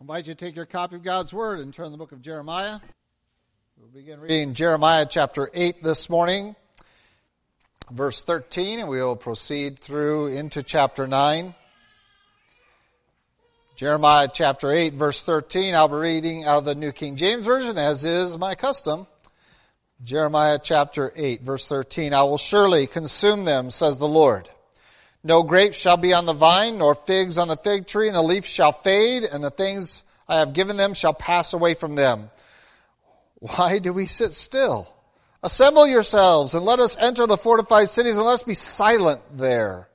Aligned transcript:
I 0.00 0.02
invite 0.02 0.28
you 0.28 0.34
to 0.34 0.44
take 0.46 0.56
your 0.56 0.64
copy 0.64 0.96
of 0.96 1.02
God's 1.02 1.30
Word 1.30 1.60
and 1.60 1.74
turn 1.74 1.84
to 1.84 1.90
the 1.90 1.98
book 1.98 2.12
of 2.12 2.22
Jeremiah. 2.22 2.78
We'll 3.76 3.90
begin 3.90 4.18
reading 4.18 4.54
Jeremiah 4.54 5.04
chapter 5.04 5.50
8 5.52 5.82
this 5.82 6.08
morning, 6.08 6.56
verse 7.90 8.24
13, 8.24 8.80
and 8.80 8.88
we 8.88 8.96
will 8.96 9.14
proceed 9.14 9.78
through 9.78 10.28
into 10.28 10.62
chapter 10.62 11.06
9. 11.06 11.54
Jeremiah 13.76 14.28
chapter 14.32 14.72
8, 14.72 14.94
verse 14.94 15.22
13, 15.22 15.74
I'll 15.74 15.86
be 15.86 15.96
reading 15.96 16.44
out 16.44 16.60
of 16.60 16.64
the 16.64 16.74
New 16.74 16.92
King 16.92 17.16
James 17.16 17.44
Version, 17.44 17.76
as 17.76 18.06
is 18.06 18.38
my 18.38 18.54
custom. 18.54 19.06
Jeremiah 20.02 20.58
chapter 20.62 21.12
8, 21.14 21.42
verse 21.42 21.68
13, 21.68 22.14
I 22.14 22.22
will 22.22 22.38
surely 22.38 22.86
consume 22.86 23.44
them, 23.44 23.68
says 23.68 23.98
the 23.98 24.08
Lord. 24.08 24.48
No 25.22 25.42
grapes 25.42 25.76
shall 25.76 25.96
be 25.96 26.14
on 26.14 26.26
the 26.26 26.32
vine, 26.32 26.78
nor 26.78 26.94
figs 26.94 27.36
on 27.36 27.48
the 27.48 27.56
fig 27.56 27.86
tree, 27.86 28.08
and 28.08 28.16
the 28.16 28.22
leaf 28.22 28.46
shall 28.46 28.72
fade, 28.72 29.24
and 29.24 29.44
the 29.44 29.50
things 29.50 30.04
I 30.26 30.38
have 30.38 30.52
given 30.52 30.76
them 30.76 30.94
shall 30.94 31.12
pass 31.12 31.52
away 31.52 31.74
from 31.74 31.94
them. 31.94 32.30
Why 33.40 33.78
do 33.78 33.92
we 33.92 34.06
sit 34.06 34.32
still? 34.32 34.94
Assemble 35.42 35.86
yourselves, 35.86 36.54
and 36.54 36.64
let 36.64 36.80
us 36.80 36.96
enter 36.98 37.26
the 37.26 37.36
fortified 37.36 37.88
cities, 37.88 38.16
and 38.16 38.24
let 38.24 38.34
us 38.34 38.42
be 38.42 38.54
silent 38.54 39.20
there. 39.36 39.88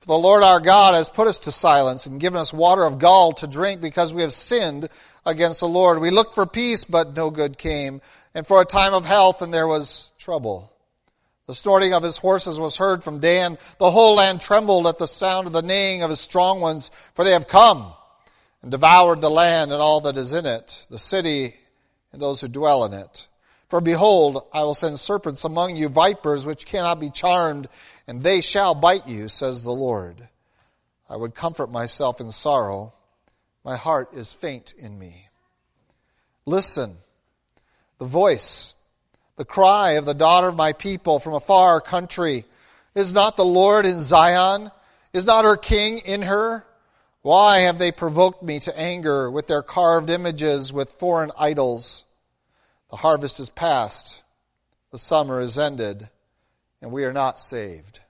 For 0.00 0.06
the 0.06 0.14
Lord 0.14 0.42
our 0.42 0.60
God 0.60 0.94
has 0.94 1.10
put 1.10 1.28
us 1.28 1.40
to 1.40 1.52
silence 1.52 2.06
and 2.06 2.18
given 2.18 2.40
us 2.40 2.54
water 2.54 2.84
of 2.84 2.98
gall 2.98 3.32
to 3.34 3.46
drink 3.46 3.82
because 3.82 4.14
we 4.14 4.22
have 4.22 4.32
sinned 4.32 4.88
against 5.26 5.60
the 5.60 5.68
Lord. 5.68 6.00
We 6.00 6.10
looked 6.10 6.34
for 6.34 6.46
peace, 6.46 6.84
but 6.84 7.14
no 7.14 7.30
good 7.30 7.58
came, 7.58 8.00
and 8.34 8.46
for 8.46 8.62
a 8.62 8.66
time 8.66 8.94
of 8.94 9.04
health, 9.04 9.42
and 9.42 9.52
there 9.52 9.68
was 9.68 10.10
trouble. 10.18 10.72
The 11.50 11.56
snorting 11.56 11.92
of 11.94 12.04
his 12.04 12.16
horses 12.16 12.60
was 12.60 12.76
heard 12.76 13.02
from 13.02 13.18
Dan. 13.18 13.58
The 13.78 13.90
whole 13.90 14.14
land 14.14 14.40
trembled 14.40 14.86
at 14.86 14.98
the 14.98 15.08
sound 15.08 15.48
of 15.48 15.52
the 15.52 15.62
neighing 15.62 16.04
of 16.04 16.10
his 16.10 16.20
strong 16.20 16.60
ones, 16.60 16.92
for 17.14 17.24
they 17.24 17.32
have 17.32 17.48
come 17.48 17.92
and 18.62 18.70
devoured 18.70 19.20
the 19.20 19.30
land 19.30 19.72
and 19.72 19.82
all 19.82 20.02
that 20.02 20.16
is 20.16 20.32
in 20.32 20.46
it, 20.46 20.86
the 20.90 20.98
city 21.00 21.56
and 22.12 22.22
those 22.22 22.40
who 22.40 22.46
dwell 22.46 22.84
in 22.84 22.92
it. 22.92 23.26
For 23.68 23.80
behold, 23.80 24.46
I 24.52 24.62
will 24.62 24.76
send 24.76 25.00
serpents 25.00 25.42
among 25.42 25.74
you, 25.74 25.88
vipers 25.88 26.46
which 26.46 26.66
cannot 26.66 27.00
be 27.00 27.10
charmed, 27.10 27.66
and 28.06 28.22
they 28.22 28.42
shall 28.42 28.76
bite 28.76 29.08
you, 29.08 29.26
says 29.26 29.64
the 29.64 29.72
Lord. 29.72 30.28
I 31.08 31.16
would 31.16 31.34
comfort 31.34 31.72
myself 31.72 32.20
in 32.20 32.30
sorrow. 32.30 32.92
My 33.64 33.74
heart 33.74 34.14
is 34.14 34.32
faint 34.32 34.72
in 34.78 34.96
me. 34.96 35.26
Listen, 36.46 36.98
the 37.98 38.04
voice 38.04 38.74
the 39.40 39.46
cry 39.46 39.92
of 39.92 40.04
the 40.04 40.12
daughter 40.12 40.48
of 40.48 40.54
my 40.54 40.74
people 40.74 41.18
from 41.18 41.32
a 41.32 41.40
far 41.40 41.80
country. 41.80 42.44
Is 42.94 43.14
not 43.14 43.38
the 43.38 43.42
Lord 43.42 43.86
in 43.86 43.98
Zion? 43.98 44.70
Is 45.14 45.24
not 45.24 45.46
her 45.46 45.56
king 45.56 45.96
in 46.04 46.20
her? 46.20 46.66
Why 47.22 47.60
have 47.60 47.78
they 47.78 47.90
provoked 47.90 48.42
me 48.42 48.60
to 48.60 48.78
anger 48.78 49.30
with 49.30 49.46
their 49.46 49.62
carved 49.62 50.10
images, 50.10 50.74
with 50.74 50.90
foreign 50.90 51.30
idols? 51.38 52.04
The 52.90 52.98
harvest 52.98 53.40
is 53.40 53.48
past, 53.48 54.22
the 54.92 54.98
summer 54.98 55.40
is 55.40 55.58
ended, 55.58 56.10
and 56.82 56.92
we 56.92 57.06
are 57.06 57.14
not 57.14 57.38
saved. 57.38 58.00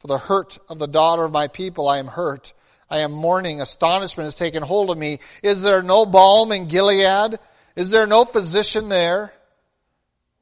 For 0.00 0.08
the 0.08 0.18
hurt 0.18 0.58
of 0.68 0.78
the 0.78 0.86
daughter 0.86 1.24
of 1.24 1.32
my 1.32 1.48
people 1.48 1.88
I 1.88 1.96
am 1.96 2.08
hurt. 2.08 2.52
I 2.90 2.98
am 2.98 3.12
mourning. 3.12 3.62
Astonishment 3.62 4.26
has 4.26 4.34
taken 4.34 4.62
hold 4.62 4.90
of 4.90 4.98
me. 4.98 5.20
Is 5.42 5.62
there 5.62 5.82
no 5.82 6.04
balm 6.04 6.52
in 6.52 6.68
Gilead? 6.68 7.38
Is 7.74 7.90
there 7.90 8.06
no 8.06 8.26
physician 8.26 8.90
there? 8.90 9.32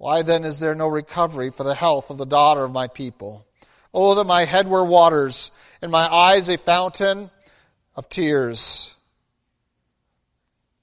Why 0.03 0.23
then 0.23 0.43
is 0.43 0.59
there 0.59 0.75
no 0.75 0.89
recovery 0.89 1.51
for 1.51 1.63
the 1.63 1.77
health 1.77 2.11
of 2.11 2.19
the 2.19 2.27
daughter 2.27 2.65
of 2.65 2.73
my 2.73 2.89
people? 2.89 3.47
Oh, 3.95 4.17
that 4.17 4.25
my 4.25 4.45
head 4.47 4.67
were 4.67 4.85
waters, 4.85 5.53
and 5.81 5.93
my 5.93 6.13
eyes 6.13 6.49
a 6.49 6.59
fountain 6.59 7.31
of 7.95 8.09
tears, 8.09 8.97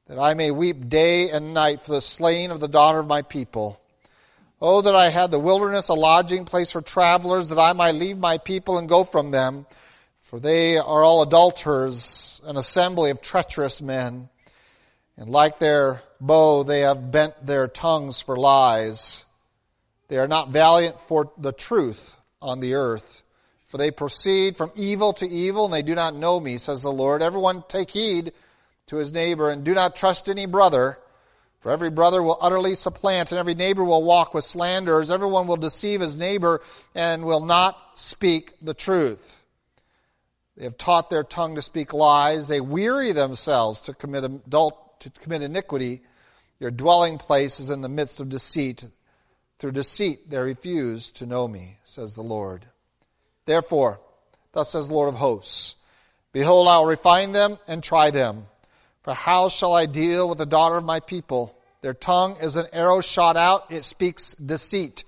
that 0.08 0.17
I 0.17 0.36
may 0.36 0.52
weep 0.52 0.88
day 0.88 1.31
and 1.31 1.53
night 1.53 1.81
for 1.81 1.92
the 1.92 2.00
slain 2.00 2.50
of 2.50 2.62
the 2.62 2.70
daughter 2.70 2.97
of 2.97 3.09
my 3.09 3.22
people. 3.22 3.81
Oh, 4.62 4.80
that 4.84 4.95
I 4.95 5.09
had 5.09 5.31
the 5.31 5.38
wilderness 5.38 5.90
a 5.90 5.96
lodging 5.96 6.46
place 6.46 6.72
for 6.72 6.79
travelers, 6.79 7.50
that 7.50 7.59
I 7.59 7.74
might 7.74 7.96
leave 7.96 8.18
my 8.18 8.38
people 8.38 8.78
and 8.78 8.88
go 8.88 9.03
from 9.03 9.31
them, 9.31 9.66
for 10.22 10.40
they 10.40 10.78
are 10.78 11.03
all 11.03 11.24
adulterers, 11.24 12.40
an 12.46 12.56
assembly 12.56 13.09
of 13.09 13.22
treacherous 13.22 13.81
men. 13.81 14.29
And 15.18 15.29
like 15.29 15.59
their 15.59 16.03
bow, 16.19 16.63
they 16.63 16.81
have 16.81 17.12
bent 17.12 17.46
their 17.46 17.68
tongues 17.68 18.22
for 18.22 18.35
lies. 18.35 19.25
They 20.07 20.18
are 20.18 20.28
not 20.28 20.50
valiant 20.50 21.00
for 21.02 21.31
the 21.38 21.52
truth 21.52 22.16
on 22.41 22.59
the 22.59 22.74
earth. 22.74 23.24
For 23.68 23.78
they 23.78 23.91
proceed 23.91 24.58
from 24.58 24.72
evil 24.75 25.13
to 25.13 25.28
evil, 25.28 25.66
and 25.66 25.74
they 25.74 25.84
do 25.84 25.94
not 25.94 26.16
know 26.16 26.40
me, 26.40 26.58
says 26.58 26.81
the 26.81 26.91
Lord. 26.91 27.22
Everyone 27.22 27.63
take 27.68 27.91
heed 27.91 28.34
to 28.88 28.96
his 28.96 29.13
neighbor, 29.13 29.52
and 29.52 29.63
do 29.63 29.75
not 29.75 29.96
trust 29.96 30.28
any 30.28 30.47
brother. 30.47 30.97
For 31.59 31.72
every 31.72 31.91
brother 31.91 32.24
will 32.24 32.40
utterly 32.41 32.74
supplant, 32.74 33.31
and 33.31 33.38
every 33.38 33.53
neighbor 33.53 33.84
will 33.84 34.03
walk 34.03 34.34
with 34.34 34.44
slanderers. 34.44 35.12
Everyone 35.12 35.46
will 35.46 35.58
deceive 35.58 36.02
his 36.02 36.18
neighbor, 36.18 36.62
and 36.96 37.25
will 37.25 37.46
not 37.46 37.78
speak 37.94 38.53
the 38.62 38.74
truth. 38.74 39.40
They 40.58 40.63
have 40.63 40.78
taught 40.78 41.09
their 41.09 41.24
tongue 41.24 41.56
to 41.56 41.62
speak 41.62 41.94
lies. 41.94 42.47
They 42.47 42.62
weary 42.62 43.12
themselves 43.12 43.81
to 43.81 43.94
commit 43.94 44.24
adult 44.24 45.00
to 45.02 45.09
commit 45.09 45.41
iniquity. 45.41 46.02
Your 46.59 46.72
dwelling 46.72 47.18
place 47.18 47.59
is 47.59 47.70
in 47.70 47.81
the 47.81 47.90
midst 47.90 48.20
of 48.20 48.30
deceit. 48.30 48.90
Through 49.59 49.72
deceit 49.72 50.30
they 50.30 50.40
refuse 50.40 51.12
to 51.12 51.25
know 51.25 51.47
me, 51.47 51.78
says 51.84 52.16
the 52.16 52.22
Lord. 52.22 52.66
Therefore, 53.46 54.00
thus 54.52 54.72
says 54.72 54.88
the 54.88 54.94
Lord 54.94 55.09
of 55.09 55.16
hosts, 55.16 55.75
Behold, 56.31 56.68
I 56.68 56.78
will 56.78 56.86
refine 56.86 57.31
them 57.31 57.58
and 57.68 57.84
try 57.84 58.12
them. 58.12 58.46
For 59.03 59.14
how 59.14 59.50
shall 59.50 59.74
I 59.74 59.86
deal 59.86 60.30
with 60.30 60.38
the 60.38 60.46
daughter 60.46 60.78
of 60.78 60.84
my 60.84 61.00
people? 61.00 61.58
Their 61.81 61.94
tongue 61.94 62.36
is 62.42 62.58
an 62.58 62.68
arrow 62.74 63.02
shot 63.02 63.38
out, 63.38 63.72
it 63.72 63.84
speaks 63.84 64.36
deceit. 64.36 65.06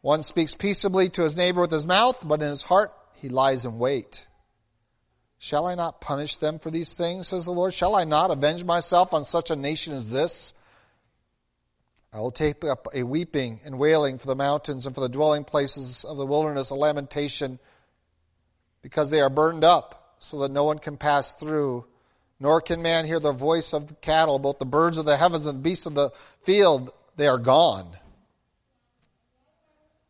One 0.00 0.22
speaks 0.22 0.54
peaceably 0.54 1.10
to 1.10 1.22
his 1.22 1.36
neighbor 1.36 1.60
with 1.60 1.70
his 1.70 1.86
mouth, 1.86 2.26
but 2.26 2.42
in 2.42 2.48
his 2.48 2.62
heart 2.62 2.92
he 3.18 3.28
lies 3.28 3.64
in 3.64 3.78
wait. 3.78 4.26
Shall 5.38 5.66
I 5.66 5.74
not 5.74 6.00
punish 6.00 6.36
them 6.36 6.58
for 6.58 6.70
these 6.70 6.96
things, 6.96 7.28
says 7.28 7.44
the 7.44 7.52
Lord? 7.52 7.74
Shall 7.74 7.94
I 7.94 8.04
not 8.04 8.30
avenge 8.30 8.64
myself 8.64 9.12
on 9.12 9.24
such 9.24 9.50
a 9.50 9.56
nation 9.56 9.92
as 9.92 10.10
this? 10.10 10.54
I 12.12 12.20
will 12.20 12.30
take 12.30 12.64
up 12.64 12.88
a 12.94 13.04
weeping 13.04 13.60
and 13.64 13.78
wailing 13.78 14.18
for 14.18 14.26
the 14.26 14.36
mountains 14.36 14.84
and 14.84 14.94
for 14.94 15.00
the 15.00 15.08
dwelling 15.08 15.44
places 15.44 16.04
of 16.04 16.18
the 16.18 16.26
wilderness, 16.26 16.70
a 16.70 16.74
lamentation, 16.74 17.58
because 18.82 19.10
they 19.10 19.20
are 19.20 19.30
burned 19.30 19.64
up, 19.64 20.16
so 20.18 20.40
that 20.40 20.50
no 20.50 20.64
one 20.64 20.78
can 20.78 20.96
pass 20.96 21.32
through. 21.32 21.86
Nor 22.38 22.60
can 22.60 22.82
man 22.82 23.06
hear 23.06 23.20
the 23.20 23.32
voice 23.32 23.72
of 23.72 23.88
the 23.88 23.94
cattle, 23.94 24.38
both 24.38 24.58
the 24.58 24.66
birds 24.66 24.98
of 24.98 25.06
the 25.06 25.16
heavens 25.16 25.46
and 25.46 25.58
the 25.58 25.62
beasts 25.62 25.86
of 25.86 25.94
the 25.94 26.10
field, 26.42 26.92
they 27.16 27.28
are 27.28 27.38
gone. 27.38 27.96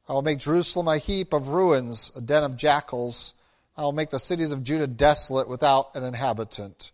I 0.08 0.14
will 0.14 0.22
make 0.22 0.38
Jerusalem 0.38 0.88
a 0.88 0.98
heap 0.98 1.32
of 1.32 1.48
ruins, 1.48 2.10
a 2.16 2.20
den 2.20 2.42
of 2.42 2.56
jackals. 2.56 3.34
I 3.76 3.82
will 3.82 3.92
make 3.92 4.10
the 4.10 4.18
cities 4.18 4.50
of 4.50 4.64
Judah 4.64 4.86
desolate 4.86 5.48
without 5.48 5.94
an 5.94 6.04
inhabitant. 6.04 6.90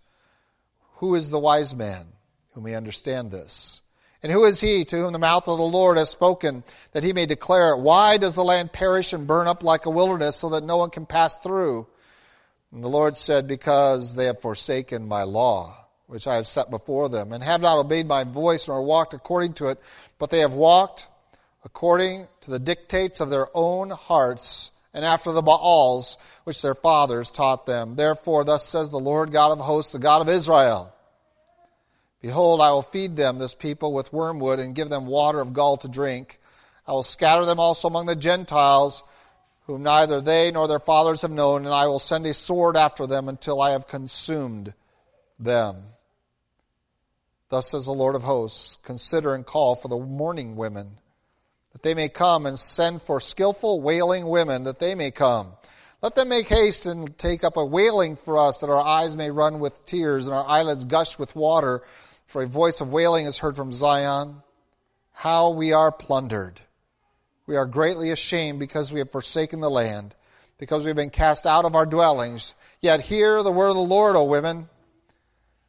Who 0.96 1.14
is 1.14 1.30
the 1.30 1.38
wise 1.38 1.74
man 1.74 2.06
who 2.52 2.60
may 2.60 2.74
understand 2.74 3.30
this? 3.30 3.82
And 4.22 4.32
who 4.32 4.44
is 4.44 4.60
he 4.60 4.84
to 4.84 4.96
whom 4.96 5.12
the 5.12 5.18
mouth 5.18 5.46
of 5.46 5.58
the 5.58 5.64
Lord 5.64 5.96
has 5.96 6.10
spoken 6.10 6.64
that 6.92 7.04
he 7.04 7.12
may 7.12 7.26
declare 7.26 7.72
it? 7.72 7.78
Why 7.78 8.16
does 8.16 8.34
the 8.34 8.42
land 8.42 8.72
perish 8.72 9.12
and 9.12 9.26
burn 9.26 9.46
up 9.46 9.62
like 9.62 9.86
a 9.86 9.90
wilderness 9.90 10.36
so 10.36 10.50
that 10.50 10.64
no 10.64 10.76
one 10.76 10.90
can 10.90 11.06
pass 11.06 11.38
through? 11.38 11.86
And 12.72 12.82
the 12.82 12.88
Lord 12.88 13.16
said, 13.16 13.46
Because 13.46 14.16
they 14.16 14.24
have 14.24 14.40
forsaken 14.40 15.06
my 15.06 15.22
law, 15.22 15.86
which 16.08 16.26
I 16.26 16.34
have 16.34 16.48
set 16.48 16.68
before 16.68 17.08
them, 17.08 17.32
and 17.32 17.44
have 17.44 17.60
not 17.60 17.78
obeyed 17.78 18.08
my 18.08 18.24
voice 18.24 18.66
nor 18.66 18.82
walked 18.82 19.14
according 19.14 19.52
to 19.54 19.68
it, 19.68 19.80
but 20.18 20.30
they 20.30 20.40
have 20.40 20.52
walked 20.52 21.06
according 21.64 22.26
to 22.40 22.50
the 22.50 22.58
dictates 22.58 23.20
of 23.20 23.30
their 23.30 23.48
own 23.54 23.90
hearts 23.90 24.72
and 24.94 25.04
after 25.04 25.32
the 25.32 25.42
Baals 25.42 26.18
which 26.44 26.60
their 26.62 26.74
fathers 26.74 27.30
taught 27.30 27.66
them. 27.66 27.94
Therefore, 27.94 28.42
thus 28.42 28.66
says 28.66 28.90
the 28.90 28.98
Lord 28.98 29.30
God 29.30 29.52
of 29.52 29.60
hosts, 29.60 29.92
the 29.92 29.98
God 29.98 30.22
of 30.22 30.28
Israel 30.28 30.92
Behold, 32.20 32.60
I 32.60 32.72
will 32.72 32.82
feed 32.82 33.16
them, 33.16 33.38
this 33.38 33.54
people, 33.54 33.92
with 33.92 34.12
wormwood, 34.12 34.58
and 34.58 34.74
give 34.74 34.88
them 34.88 35.06
water 35.06 35.40
of 35.40 35.52
gall 35.52 35.76
to 35.78 35.88
drink. 35.88 36.40
I 36.86 36.92
will 36.92 37.02
scatter 37.02 37.44
them 37.44 37.60
also 37.60 37.86
among 37.86 38.06
the 38.06 38.16
Gentiles, 38.16 39.04
whom 39.66 39.82
neither 39.82 40.20
they 40.20 40.50
nor 40.50 40.66
their 40.66 40.80
fathers 40.80 41.22
have 41.22 41.30
known, 41.30 41.64
and 41.64 41.74
I 41.74 41.86
will 41.86 41.98
send 41.98 42.26
a 42.26 42.34
sword 42.34 42.76
after 42.76 43.06
them 43.06 43.28
until 43.28 43.60
I 43.60 43.70
have 43.70 43.86
consumed 43.86 44.74
them. 45.38 45.76
Thus 47.50 47.70
says 47.70 47.86
the 47.86 47.92
Lord 47.92 48.14
of 48.14 48.22
hosts 48.24 48.78
Consider 48.82 49.34
and 49.34 49.46
call 49.46 49.76
for 49.76 49.88
the 49.88 49.96
mourning 49.96 50.56
women 50.56 50.98
that 51.72 51.82
they 51.82 51.94
may 51.94 52.08
come 52.08 52.46
and 52.46 52.58
send 52.58 53.02
for 53.02 53.20
skillful 53.20 53.80
wailing 53.80 54.26
women 54.26 54.64
that 54.64 54.80
they 54.80 54.94
may 54.94 55.10
come. 55.10 55.52
Let 56.02 56.14
them 56.14 56.28
make 56.28 56.48
haste 56.48 56.86
and 56.86 57.16
take 57.18 57.44
up 57.44 57.56
a 57.56 57.64
wailing 57.64 58.16
for 58.16 58.38
us 58.38 58.58
that 58.58 58.70
our 58.70 58.84
eyes 58.84 59.16
may 59.16 59.30
run 59.30 59.60
with 59.60 59.84
tears 59.86 60.26
and 60.26 60.36
our 60.36 60.46
eyelids 60.46 60.84
gush 60.84 61.18
with 61.18 61.34
water. 61.34 61.82
For 62.28 62.42
a 62.42 62.46
voice 62.46 62.82
of 62.82 62.92
wailing 62.92 63.24
is 63.24 63.38
heard 63.38 63.56
from 63.56 63.72
Zion. 63.72 64.42
How 65.12 65.48
we 65.48 65.72
are 65.72 65.90
plundered. 65.90 66.60
We 67.46 67.56
are 67.56 67.64
greatly 67.64 68.10
ashamed 68.10 68.58
because 68.58 68.92
we 68.92 68.98
have 68.98 69.10
forsaken 69.10 69.60
the 69.60 69.70
land, 69.70 70.14
because 70.58 70.84
we 70.84 70.88
have 70.88 70.96
been 70.96 71.08
cast 71.08 71.46
out 71.46 71.64
of 71.64 71.74
our 71.74 71.86
dwellings. 71.86 72.54
Yet 72.82 73.00
hear 73.00 73.42
the 73.42 73.50
word 73.50 73.70
of 73.70 73.76
the 73.76 73.80
Lord, 73.80 74.14
O 74.14 74.24
women. 74.24 74.68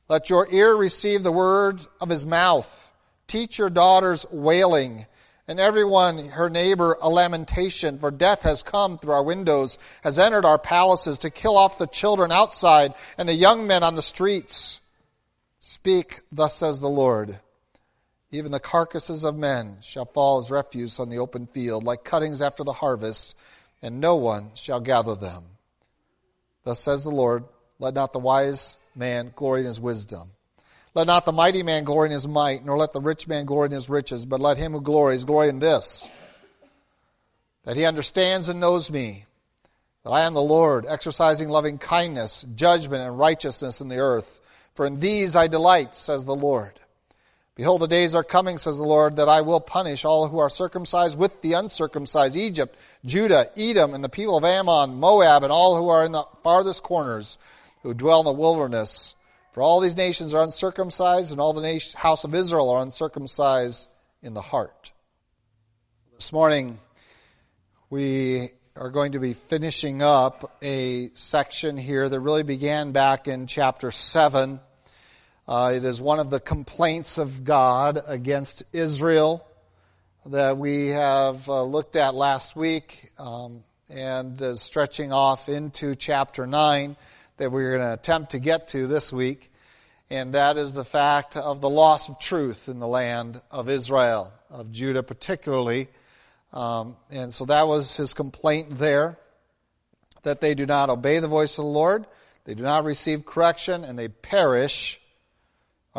Let 0.09 0.29
your 0.29 0.49
ear 0.51 0.75
receive 0.75 1.23
the 1.23 1.31
word 1.31 1.79
of 2.01 2.09
his 2.09 2.25
mouth. 2.25 2.91
Teach 3.27 3.57
your 3.57 3.69
daughters 3.69 4.25
wailing, 4.29 5.05
and 5.47 5.61
everyone, 5.61 6.27
her 6.27 6.49
neighbor, 6.49 6.97
a 7.01 7.09
lamentation, 7.09 7.99
for 7.99 8.11
death 8.11 8.41
has 8.41 8.63
come 8.63 8.97
through 8.97 9.13
our 9.13 9.23
windows, 9.23 9.77
has 10.03 10.19
entered 10.19 10.43
our 10.43 10.59
palaces 10.59 11.19
to 11.19 11.29
kill 11.29 11.57
off 11.57 11.77
the 11.77 11.87
children 11.87 12.33
outside 12.33 12.95
and 13.17 13.29
the 13.29 13.33
young 13.33 13.65
men 13.65 13.81
on 13.81 13.95
the 13.95 14.01
streets. 14.01 14.78
Speak, 15.59 16.21
thus 16.31 16.55
says 16.55 16.79
the 16.79 16.87
Lord. 16.87 17.39
Even 18.31 18.51
the 18.51 18.59
carcasses 18.59 19.23
of 19.23 19.35
men 19.35 19.77
shall 19.81 20.05
fall 20.05 20.39
as 20.39 20.51
refuse 20.51 20.99
on 20.99 21.09
the 21.09 21.17
open 21.17 21.47
field, 21.47 21.83
like 21.83 22.03
cuttings 22.03 22.41
after 22.41 22.63
the 22.63 22.73
harvest, 22.73 23.35
and 23.81 23.99
no 23.99 24.15
one 24.15 24.51
shall 24.53 24.79
gather 24.79 25.15
them. 25.15 25.43
Thus 26.63 26.79
says 26.79 27.03
the 27.03 27.09
Lord, 27.09 27.43
let 27.79 27.93
not 27.93 28.13
the 28.13 28.19
wise 28.19 28.77
man 28.95 29.31
glory 29.35 29.61
in 29.61 29.65
his 29.65 29.79
wisdom. 29.79 30.29
Let 30.93 31.07
not 31.07 31.25
the 31.25 31.31
mighty 31.31 31.63
man 31.63 31.83
glory 31.83 32.07
in 32.07 32.11
his 32.11 32.27
might, 32.27 32.65
nor 32.65 32.77
let 32.77 32.93
the 32.93 33.01
rich 33.01 33.27
man 33.27 33.45
glory 33.45 33.67
in 33.67 33.71
his 33.71 33.89
riches, 33.89 34.25
but 34.25 34.39
let 34.39 34.57
him 34.57 34.73
who 34.73 34.81
glories 34.81 35.25
glory 35.25 35.49
in 35.49 35.59
this, 35.59 36.09
that 37.63 37.77
he 37.77 37.85
understands 37.85 38.49
and 38.49 38.59
knows 38.59 38.91
me, 38.91 39.25
that 40.03 40.11
I 40.11 40.21
am 40.25 40.33
the 40.33 40.41
Lord, 40.41 40.85
exercising 40.87 41.49
loving 41.49 41.77
kindness, 41.77 42.45
judgment, 42.55 43.03
and 43.03 43.17
righteousness 43.17 43.81
in 43.81 43.87
the 43.87 43.99
earth. 43.99 44.38
For 44.79 44.85
in 44.85 45.01
these 45.01 45.35
I 45.35 45.47
delight, 45.47 45.93
says 45.93 46.23
the 46.23 46.33
Lord. 46.33 46.79
Behold, 47.55 47.81
the 47.81 47.87
days 47.89 48.15
are 48.15 48.23
coming, 48.23 48.57
says 48.57 48.77
the 48.77 48.85
Lord, 48.85 49.17
that 49.17 49.27
I 49.27 49.41
will 49.41 49.59
punish 49.59 50.05
all 50.05 50.29
who 50.29 50.39
are 50.39 50.49
circumcised 50.49 51.17
with 51.17 51.41
the 51.41 51.51
uncircumcised, 51.51 52.37
Egypt, 52.37 52.77
Judah, 53.03 53.51
Edom, 53.57 53.93
and 53.93 54.01
the 54.01 54.07
people 54.07 54.37
of 54.37 54.45
Ammon, 54.45 54.95
Moab, 54.95 55.43
and 55.43 55.51
all 55.51 55.75
who 55.75 55.89
are 55.89 56.05
in 56.05 56.13
the 56.13 56.23
farthest 56.43 56.81
corners, 56.81 57.37
who 57.83 57.93
dwell 57.93 58.21
in 58.21 58.25
the 58.25 58.31
wilderness. 58.31 59.15
For 59.51 59.61
all 59.61 59.81
these 59.81 59.97
nations 59.97 60.33
are 60.33 60.43
uncircumcised, 60.43 61.33
and 61.33 61.41
all 61.41 61.51
the 61.51 61.61
nation, 61.61 61.99
house 61.99 62.23
of 62.23 62.33
Israel 62.33 62.69
are 62.69 62.81
uncircumcised 62.81 63.89
in 64.21 64.33
the 64.33 64.41
heart. 64.41 64.93
This 66.15 66.31
morning, 66.31 66.79
we 67.89 68.47
are 68.77 68.91
going 68.91 69.11
to 69.11 69.19
be 69.19 69.33
finishing 69.33 70.01
up 70.01 70.55
a 70.61 71.09
section 71.15 71.75
here 71.75 72.07
that 72.07 72.19
really 72.21 72.43
began 72.43 72.93
back 72.93 73.27
in 73.27 73.45
chapter 73.45 73.91
7 73.91 74.61
uh, 75.49 75.73
it 75.75 75.83
is 75.83 75.99
one 75.99 76.19
of 76.19 76.29
the 76.29 76.39
complaints 76.39 77.17
of 77.17 77.43
God 77.43 77.99
against 78.05 78.61
Israel 78.71 79.43
that 80.27 80.59
we 80.59 80.89
have 80.89 81.49
uh, 81.49 81.63
looked 81.63 81.95
at 81.95 82.13
last 82.13 82.55
week 82.55 83.11
um, 83.17 83.63
and 83.89 84.39
uh, 84.39 84.53
stretching 84.53 85.11
off 85.11 85.49
into 85.49 85.95
chapter 85.95 86.45
9 86.45 86.95
that 87.37 87.51
we're 87.51 87.77
going 87.77 87.81
to 87.81 87.93
attempt 87.93 88.29
to 88.31 88.39
get 88.39 88.67
to 88.67 88.85
this 88.85 89.11
week. 89.11 89.51
And 90.11 90.35
that 90.35 90.55
is 90.57 90.73
the 90.73 90.85
fact 90.85 91.35
of 91.35 91.61
the 91.61 91.69
loss 91.69 92.09
of 92.09 92.19
truth 92.19 92.69
in 92.69 92.77
the 92.77 92.87
land 92.87 93.41
of 93.49 93.69
Israel, 93.69 94.31
of 94.51 94.71
Judah 94.71 95.01
particularly. 95.01 95.87
Um, 96.53 96.95
and 97.09 97.33
so 97.33 97.45
that 97.45 97.67
was 97.67 97.97
his 97.97 98.13
complaint 98.13 98.77
there 98.77 99.17
that 100.21 100.41
they 100.41 100.53
do 100.53 100.67
not 100.67 100.91
obey 100.91 101.17
the 101.17 101.27
voice 101.27 101.57
of 101.57 101.65
the 101.65 101.71
Lord, 101.71 102.05
they 102.45 102.53
do 102.53 102.61
not 102.61 102.83
receive 102.83 103.25
correction, 103.25 103.83
and 103.83 103.97
they 103.97 104.09
perish 104.09 104.99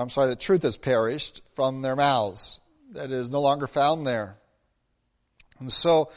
I'm 0.01 0.11
sorry, 0.11 0.29
the 0.29 0.37
truth 0.37 0.63
has 0.63 0.77
perished 0.77 1.43
from 1.55 1.83
their 1.83 1.97
mouths, 1.97 2.61
that 2.93 3.07
it 3.07 3.13
is 3.13 3.31
no 3.31 3.41
longer 3.41 3.67
found 3.67 4.07
there. 4.07 4.37
And 5.59 5.71
so 5.71 6.11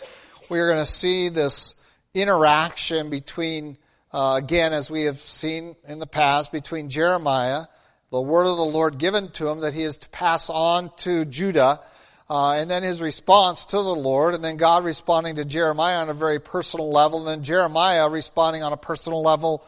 we 0.49 0.59
are 0.59 0.67
going 0.67 0.79
to 0.79 0.85
see 0.85 1.29
this 1.29 1.75
interaction 2.13 3.09
between, 3.09 3.77
uh, 4.11 4.35
again, 4.37 4.73
as 4.73 4.89
we 4.89 5.03
have 5.03 5.17
seen 5.17 5.75
in 5.87 5.99
the 5.99 6.07
past, 6.07 6.51
between 6.51 6.89
Jeremiah, 6.89 7.65
the 8.11 8.21
word 8.21 8.45
of 8.45 8.57
the 8.57 8.63
Lord 8.63 8.97
given 8.97 9.31
to 9.31 9.47
him 9.47 9.61
that 9.61 9.73
he 9.73 9.81
is 9.83 9.97
to 9.97 10.09
pass 10.09 10.49
on 10.49 10.91
to 10.97 11.25
Judah, 11.25 11.81
uh, 12.29 12.51
and 12.51 12.71
then 12.71 12.83
his 12.83 13.01
response 13.01 13.65
to 13.65 13.75
the 13.75 13.81
Lord, 13.81 14.33
and 14.33 14.43
then 14.43 14.57
God 14.57 14.85
responding 14.85 15.35
to 15.35 15.45
Jeremiah 15.45 16.01
on 16.01 16.09
a 16.09 16.13
very 16.13 16.39
personal 16.39 16.91
level, 16.91 17.19
and 17.19 17.27
then 17.27 17.43
Jeremiah 17.43 18.07
responding 18.07 18.63
on 18.63 18.71
a 18.71 18.77
personal 18.77 19.21
level 19.21 19.65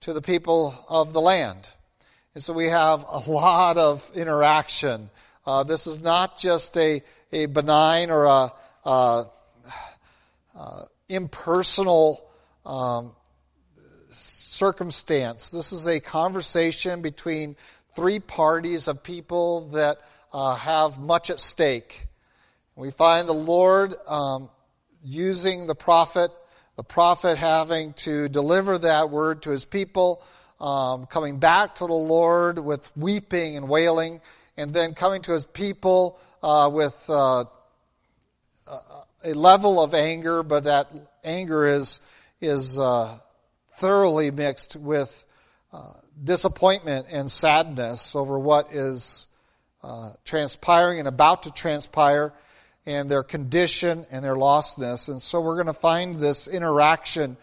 to 0.00 0.12
the 0.12 0.20
people 0.20 0.74
of 0.88 1.12
the 1.12 1.20
land. 1.20 1.66
And 2.34 2.42
so 2.42 2.52
we 2.52 2.66
have 2.66 3.04
a 3.08 3.30
lot 3.30 3.76
of 3.76 4.10
interaction. 4.16 5.08
Uh, 5.46 5.62
this 5.62 5.86
is 5.86 6.00
not 6.00 6.36
just 6.36 6.76
a, 6.76 7.00
a 7.30 7.46
benign 7.46 8.10
or 8.10 8.24
a, 8.24 8.52
uh, 8.84 9.24
uh, 10.56 10.82
impersonal 11.08 12.28
um, 12.66 13.12
circumstance. 14.08 15.52
This 15.52 15.72
is 15.72 15.86
a 15.86 16.00
conversation 16.00 17.02
between 17.02 17.54
three 17.94 18.18
parties 18.18 18.88
of 18.88 19.04
people 19.04 19.68
that 19.68 19.98
uh, 20.32 20.56
have 20.56 20.98
much 20.98 21.30
at 21.30 21.38
stake. 21.38 22.08
We 22.74 22.90
find 22.90 23.28
the 23.28 23.32
Lord 23.32 23.94
um, 24.08 24.50
using 25.04 25.68
the 25.68 25.76
prophet, 25.76 26.32
the 26.74 26.82
prophet 26.82 27.38
having 27.38 27.92
to 27.92 28.28
deliver 28.28 28.76
that 28.78 29.10
word 29.10 29.42
to 29.42 29.50
his 29.50 29.64
people 29.64 30.20
um, 30.64 31.04
coming 31.04 31.38
back 31.38 31.74
to 31.74 31.86
the 31.86 31.92
Lord 31.92 32.58
with 32.58 32.90
weeping 32.96 33.58
and 33.58 33.68
wailing, 33.68 34.22
and 34.56 34.72
then 34.72 34.94
coming 34.94 35.20
to 35.22 35.32
his 35.32 35.44
people 35.44 36.18
uh, 36.42 36.70
with 36.72 37.04
uh, 37.10 37.44
a 39.22 39.34
level 39.34 39.82
of 39.82 39.92
anger, 39.92 40.42
but 40.42 40.64
that 40.64 40.88
anger 41.22 41.66
is 41.66 42.00
is 42.40 42.80
uh, 42.80 43.18
thoroughly 43.74 44.30
mixed 44.30 44.76
with 44.76 45.26
uh, 45.70 45.92
disappointment 46.22 47.08
and 47.12 47.30
sadness 47.30 48.16
over 48.16 48.38
what 48.38 48.72
is 48.72 49.28
uh, 49.82 50.12
transpiring 50.24 50.98
and 50.98 51.08
about 51.08 51.42
to 51.42 51.50
transpire, 51.50 52.32
and 52.86 53.10
their 53.10 53.22
condition 53.22 54.06
and 54.10 54.24
their 54.24 54.34
lostness. 54.36 55.10
And 55.10 55.20
so 55.20 55.42
we're 55.42 55.56
going 55.56 55.66
to 55.66 55.74
find 55.74 56.18
this 56.18 56.48
interaction 56.48 57.36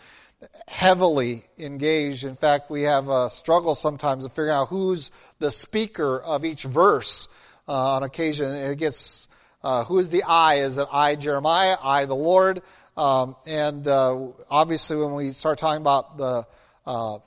heavily 0.67 1.43
engaged. 1.57 2.23
In 2.23 2.35
fact, 2.35 2.69
we 2.69 2.83
have 2.83 3.09
a 3.09 3.29
struggle 3.29 3.75
sometimes 3.75 4.25
of 4.25 4.31
figuring 4.31 4.51
out 4.55 4.69
who's 4.69 5.11
the 5.39 5.51
speaker 5.51 6.21
of 6.21 6.45
each 6.45 6.63
verse 6.63 7.27
uh, 7.67 7.95
on 7.95 8.03
occasion. 8.03 8.51
It 8.51 8.77
gets 8.77 9.27
uh, 9.63 9.83
who 9.83 9.99
is 9.99 10.09
the 10.09 10.23
I? 10.23 10.55
Is 10.55 10.77
it 10.77 10.87
I, 10.91 11.15
Jeremiah? 11.15 11.77
I, 11.81 12.05
the 12.05 12.15
Lord? 12.15 12.61
Um, 12.97 13.35
and 13.45 13.87
uh, 13.87 14.27
obviously, 14.49 14.97
when 14.97 15.13
we 15.13 15.31
start 15.31 15.59
talking 15.59 15.81
about 15.81 16.17
the 16.17 16.45
uh, 16.85 17.19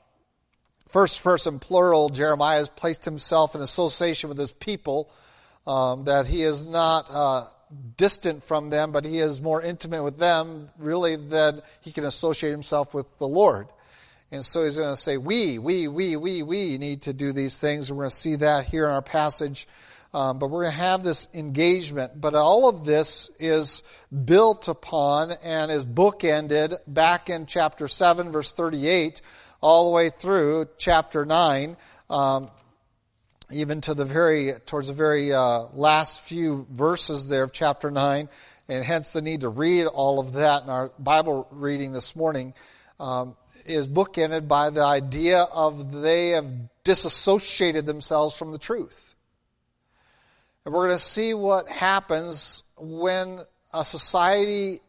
first 0.89 1.23
person 1.23 1.59
plural, 1.59 2.09
Jeremiah 2.09 2.59
has 2.59 2.69
placed 2.69 3.05
himself 3.05 3.55
in 3.55 3.61
association 3.61 4.29
with 4.29 4.39
his 4.39 4.53
people, 4.53 5.11
um, 5.67 6.05
that 6.05 6.27
he 6.27 6.43
is 6.43 6.67
not 6.67 7.07
uh, 7.09 7.45
distant 7.97 8.43
from 8.43 8.71
them, 8.71 8.93
but 8.93 9.05
he 9.05 9.19
is 9.19 9.41
more 9.41 9.63
intimate 9.63 10.03
with 10.03 10.19
them, 10.19 10.69
really, 10.79 11.17
than 11.17 11.63
he 11.81 11.93
can 11.93 12.05
associate 12.05 12.51
himself 12.51 12.95
with 12.95 13.07
the 13.19 13.29
Lord. 13.29 13.69
And 14.31 14.45
so 14.45 14.65
he's 14.65 14.77
going 14.77 14.95
to 14.95 15.01
say, 15.01 15.17
We, 15.17 15.59
we, 15.59 15.87
we, 15.89 16.17
we, 16.17 16.43
we 16.43 16.79
need 16.79 17.03
to 17.03 17.13
do 17.13 17.33
these 17.33 17.59
things. 17.59 17.89
And 17.89 17.97
we're 17.97 18.05
going 18.05 18.11
to 18.11 18.17
see 18.17 18.37
that 18.37 18.67
here 18.67 18.87
in 18.87 18.93
our 18.93 19.03
passage. 19.03 19.69
Um, 20.13 20.39
but 20.39 20.49
we're 20.49 20.63
going 20.63 20.73
to 20.73 20.79
have 20.79 21.03
this 21.03 21.27
engagement. 21.35 22.21
But 22.21 22.35
all 22.35 22.69
of 22.69 22.85
this 22.85 23.31
is 23.39 23.83
built 24.25 24.69
upon 24.69 25.33
and 25.43 25.73
is 25.73 25.85
bookended 25.85 26.79
back 26.87 27.31
in 27.31 27.47
chapter 27.47 27.89
7, 27.89 28.31
verse 28.31 28.53
38, 28.53 29.21
all 29.61 29.87
the 29.87 29.95
way 29.95 30.11
through 30.11 30.69
chapter 30.79 31.25
9. 31.25 31.77
Um, 32.11 32.51
even 33.55 33.81
to 33.81 33.95
the 33.95 34.05
very 34.05 34.53
towards 34.67 34.89
the 34.89 34.95
very 34.95 35.33
uh, 35.33 35.65
last 35.73 36.21
few 36.21 36.67
verses 36.71 37.29
there 37.29 37.45
of 37.45 37.53
chapter 37.53 37.91
9 37.91 38.29
and 38.69 38.85
hence 38.85 39.11
the 39.11 39.23
need 39.23 39.43
to 39.43 39.49
read 39.49 39.87
all 39.87 40.21
of 40.21 40.35
that 40.35 40.65
in 40.65 40.71
our 40.71 40.91
bible 40.99 41.47
reading 41.51 41.93
this 41.93 42.15
morning 42.15 42.53
um, 43.01 43.37
is 43.67 43.87
bookended 43.87 44.49
by 44.49 44.71
the 44.71 44.83
idea 44.83 45.43
of 45.43 45.93
they 46.03 46.31
have 46.31 46.47
disassociated 46.85 47.87
themselves 47.87 48.37
from 48.37 48.53
the 48.53 48.59
truth. 48.59 49.15
And 50.65 50.75
we're 50.75 50.87
going 50.87 50.97
to 50.97 51.03
see 51.03 51.35
what 51.35 51.69
happens 51.69 52.63
when 52.77 53.41
a 53.73 53.85
society 53.85 54.81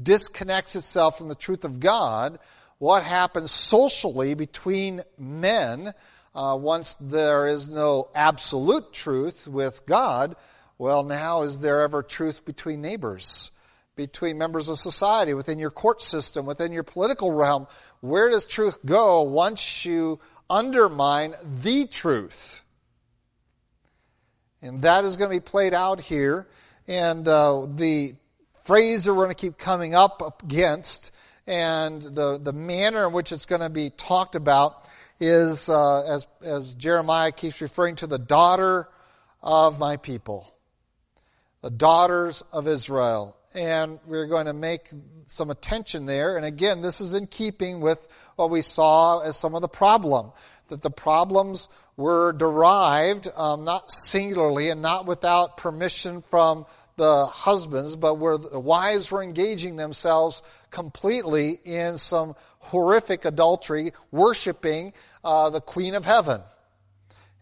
disconnects 0.00 0.76
itself 0.76 1.18
from 1.18 1.28
the 1.28 1.34
truth 1.34 1.64
of 1.64 1.80
god 1.80 2.38
what 2.78 3.02
happens 3.02 3.50
socially 3.50 4.34
between 4.34 5.02
men 5.18 5.92
uh, 6.34 6.56
once 6.58 6.94
there 6.94 7.46
is 7.46 7.68
no 7.68 8.08
absolute 8.14 8.92
truth 8.92 9.48
with 9.48 9.86
God, 9.86 10.36
well, 10.78 11.02
now 11.02 11.42
is 11.42 11.60
there 11.60 11.82
ever 11.82 12.02
truth 12.02 12.44
between 12.44 12.80
neighbors, 12.80 13.50
between 13.96 14.38
members 14.38 14.68
of 14.68 14.78
society, 14.78 15.34
within 15.34 15.58
your 15.58 15.70
court 15.70 16.02
system, 16.02 16.46
within 16.46 16.72
your 16.72 16.84
political 16.84 17.32
realm? 17.32 17.66
Where 18.00 18.30
does 18.30 18.46
truth 18.46 18.78
go 18.84 19.22
once 19.22 19.84
you 19.84 20.20
undermine 20.48 21.34
the 21.42 21.86
truth? 21.86 22.62
And 24.62 24.82
that 24.82 25.04
is 25.04 25.16
going 25.16 25.30
to 25.30 25.36
be 25.36 25.40
played 25.40 25.74
out 25.74 26.00
here. 26.00 26.46
And 26.86 27.26
uh, 27.26 27.66
the 27.74 28.14
phrase 28.62 29.04
that 29.04 29.14
we're 29.14 29.24
going 29.24 29.34
to 29.34 29.40
keep 29.40 29.58
coming 29.58 29.94
up 29.94 30.42
against 30.42 31.10
and 31.46 32.02
the, 32.02 32.38
the 32.38 32.52
manner 32.52 33.06
in 33.06 33.12
which 33.12 33.32
it's 33.32 33.46
going 33.46 33.62
to 33.62 33.70
be 33.70 33.90
talked 33.90 34.34
about 34.34 34.84
is, 35.20 35.68
uh, 35.68 36.04
as, 36.14 36.26
as 36.42 36.74
Jeremiah 36.74 37.32
keeps 37.32 37.60
referring 37.60 37.96
to, 37.96 38.06
the 38.06 38.18
daughter 38.18 38.88
of 39.42 39.78
my 39.78 39.96
people, 39.96 40.52
the 41.62 41.70
daughters 41.70 42.42
of 42.52 42.68
Israel. 42.68 43.36
And 43.54 43.98
we're 44.06 44.26
going 44.26 44.46
to 44.46 44.52
make 44.52 44.90
some 45.26 45.50
attention 45.50 46.06
there. 46.06 46.36
And 46.36 46.44
again, 46.44 46.82
this 46.82 47.00
is 47.00 47.14
in 47.14 47.26
keeping 47.26 47.80
with 47.80 48.06
what 48.36 48.50
we 48.50 48.62
saw 48.62 49.20
as 49.20 49.36
some 49.36 49.54
of 49.54 49.62
the 49.62 49.68
problem, 49.68 50.32
that 50.68 50.82
the 50.82 50.90
problems 50.90 51.68
were 51.96 52.32
derived 52.32 53.26
um, 53.36 53.64
not 53.64 53.90
singularly 53.90 54.70
and 54.70 54.80
not 54.80 55.06
without 55.06 55.56
permission 55.56 56.22
from 56.22 56.64
the 56.98 57.26
husbands, 57.26 57.96
but 57.96 58.16
where 58.16 58.36
the 58.36 58.60
wives 58.60 59.10
were 59.10 59.22
engaging 59.22 59.76
themselves 59.76 60.42
completely 60.70 61.58
in 61.64 61.96
some 61.96 62.34
horrific 62.58 63.24
adultery, 63.24 63.92
worshiping 64.10 64.92
uh, 65.24 65.48
the 65.48 65.60
Queen 65.60 65.94
of 65.94 66.04
Heaven. 66.04 66.42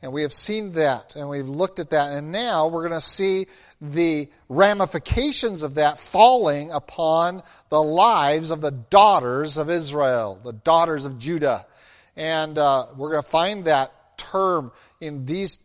And 0.03 0.13
we 0.13 0.23
have 0.23 0.33
seen 0.33 0.73
that, 0.73 1.17
and 1.17 1.29
we've 1.29 1.49
looked 1.49 1.81
at 1.81 1.91
that, 1.91 2.13
and 2.13 2.31
now 2.31 2.69
we're 2.69 2.87
going 2.87 3.01
to 3.01 3.01
see 3.01 3.47
the 3.81 4.29
ramifications 4.49 5.63
of 5.63 5.75
that 5.75 5.99
falling 5.99 6.71
upon 6.71 7.43
the 7.71 7.83
lives 7.83 8.51
of 8.51 8.61
the 8.61 8.71
daughters 8.71 9.57
of 9.57 9.71
Israel, 9.71 10.39
the 10.45 10.53
daughters 10.53 11.07
of 11.07 11.19
Judah. 11.19 11.67
And 12.15 12.57
uh, 12.57 12.87
we're 12.97 13.11
going 13.11 13.23
to 13.23 13.29
find 13.29 13.65
that 13.65 14.19
term 14.19 14.71
in 15.01 15.27
these 15.27 15.59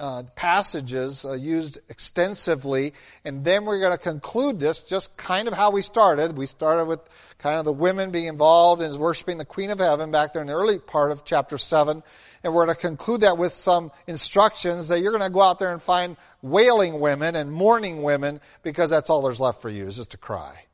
uh, 0.00 0.22
passages 0.34 1.24
uh, 1.24 1.32
used 1.32 1.78
extensively, 1.90 2.94
and 3.24 3.44
then 3.44 3.66
we're 3.66 3.78
going 3.78 3.92
to 3.92 4.02
conclude 4.02 4.58
this 4.58 4.82
just 4.82 5.16
kind 5.16 5.46
of 5.46 5.54
how 5.54 5.70
we 5.70 5.82
started. 5.82 6.36
We 6.36 6.46
started 6.46 6.86
with 6.86 7.00
kind 7.38 7.58
of 7.58 7.64
the 7.64 7.72
women 7.72 8.10
being 8.10 8.26
involved 8.26 8.82
in 8.82 8.98
worshiping 8.98 9.38
the 9.38 9.44
Queen 9.44 9.70
of 9.70 9.78
Heaven 9.78 10.10
back 10.10 10.32
there 10.32 10.42
in 10.42 10.48
the 10.48 10.54
early 10.54 10.78
part 10.78 11.12
of 11.12 11.24
chapter 11.24 11.58
7. 11.58 12.02
And 12.42 12.54
we're 12.54 12.64
going 12.64 12.74
to 12.74 12.80
conclude 12.80 13.20
that 13.20 13.36
with 13.36 13.52
some 13.52 13.90
instructions 14.06 14.88
that 14.88 15.00
you're 15.00 15.12
going 15.12 15.22
to 15.22 15.30
go 15.30 15.42
out 15.42 15.58
there 15.58 15.72
and 15.72 15.82
find 15.82 16.16
wailing 16.42 16.98
women 17.00 17.36
and 17.36 17.52
mourning 17.52 18.02
women 18.02 18.40
because 18.62 18.88
that's 18.88 19.10
all 19.10 19.22
there's 19.22 19.40
left 19.40 19.60
for 19.60 19.68
you 19.68 19.86
is 19.86 19.96
just 19.96 20.12
to 20.12 20.16
cry. 20.16 20.64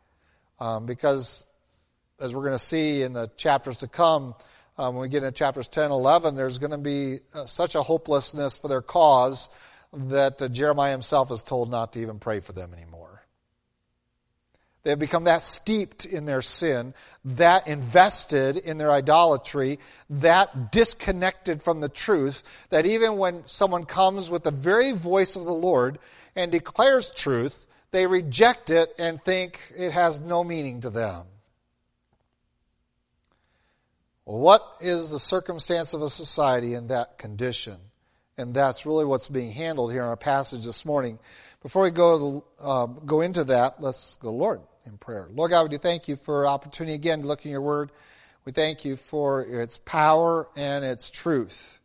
Um, 0.60 0.86
because, 0.86 1.46
as 2.20 2.34
we're 2.34 2.42
going 2.42 2.54
to 2.54 2.58
see 2.58 3.02
in 3.02 3.12
the 3.12 3.30
chapters 3.36 3.78
to 3.78 3.88
come, 3.88 4.34
um, 4.78 4.94
when 4.94 5.02
we 5.02 5.08
get 5.08 5.22
into 5.22 5.36
chapters 5.36 5.68
10 5.68 5.90
11, 5.90 6.36
there's 6.36 6.58
going 6.58 6.70
to 6.72 6.78
be 6.78 7.20
uh, 7.34 7.46
such 7.46 7.74
a 7.74 7.82
hopelessness 7.82 8.58
for 8.58 8.68
their 8.68 8.82
cause 8.82 9.48
that 9.92 10.40
uh, 10.42 10.48
Jeremiah 10.48 10.92
himself 10.92 11.30
is 11.30 11.42
told 11.42 11.70
not 11.70 11.92
to 11.94 12.00
even 12.00 12.18
pray 12.18 12.40
for 12.40 12.52
them 12.52 12.74
anymore. 12.74 13.22
They 14.82 14.90
have 14.90 14.98
become 15.00 15.24
that 15.24 15.42
steeped 15.42 16.04
in 16.04 16.26
their 16.26 16.42
sin, 16.42 16.94
that 17.24 17.66
invested 17.66 18.56
in 18.56 18.78
their 18.78 18.92
idolatry, 18.92 19.80
that 20.08 20.70
disconnected 20.70 21.60
from 21.60 21.80
the 21.80 21.88
truth, 21.88 22.44
that 22.70 22.86
even 22.86 23.18
when 23.18 23.42
someone 23.46 23.84
comes 23.84 24.30
with 24.30 24.44
the 24.44 24.52
very 24.52 24.92
voice 24.92 25.34
of 25.34 25.42
the 25.42 25.52
Lord 25.52 25.98
and 26.36 26.52
declares 26.52 27.10
truth, 27.10 27.66
they 27.90 28.06
reject 28.06 28.70
it 28.70 28.94
and 28.96 29.20
think 29.24 29.60
it 29.76 29.90
has 29.90 30.20
no 30.20 30.44
meaning 30.44 30.82
to 30.82 30.90
them. 30.90 31.26
What 34.26 34.78
is 34.80 35.10
the 35.10 35.20
circumstance 35.20 35.94
of 35.94 36.02
a 36.02 36.10
society 36.10 36.74
in 36.74 36.88
that 36.88 37.16
condition? 37.16 37.76
And 38.36 38.52
that's 38.52 38.84
really 38.84 39.04
what's 39.04 39.28
being 39.28 39.52
handled 39.52 39.92
here 39.92 40.02
in 40.02 40.08
our 40.08 40.16
passage 40.16 40.64
this 40.64 40.84
morning. 40.84 41.20
Before 41.62 41.84
we 41.84 41.92
go, 41.92 42.44
uh, 42.60 42.86
go 42.86 43.20
into 43.20 43.44
that, 43.44 43.80
let's 43.80 44.16
go, 44.16 44.32
Lord, 44.32 44.62
in 44.84 44.98
prayer. 44.98 45.28
Lord 45.32 45.52
God, 45.52 45.62
we 45.62 45.68
do 45.68 45.78
thank 45.78 46.08
you 46.08 46.16
for 46.16 46.44
opportunity 46.44 46.94
again 46.94 47.20
to 47.20 47.26
look 47.28 47.44
in 47.44 47.52
your 47.52 47.60
word. 47.60 47.92
We 48.44 48.50
thank 48.50 48.84
you 48.84 48.96
for 48.96 49.42
its 49.42 49.78
power 49.78 50.48
and 50.56 50.84
its 50.84 51.08
truth. 51.08 51.78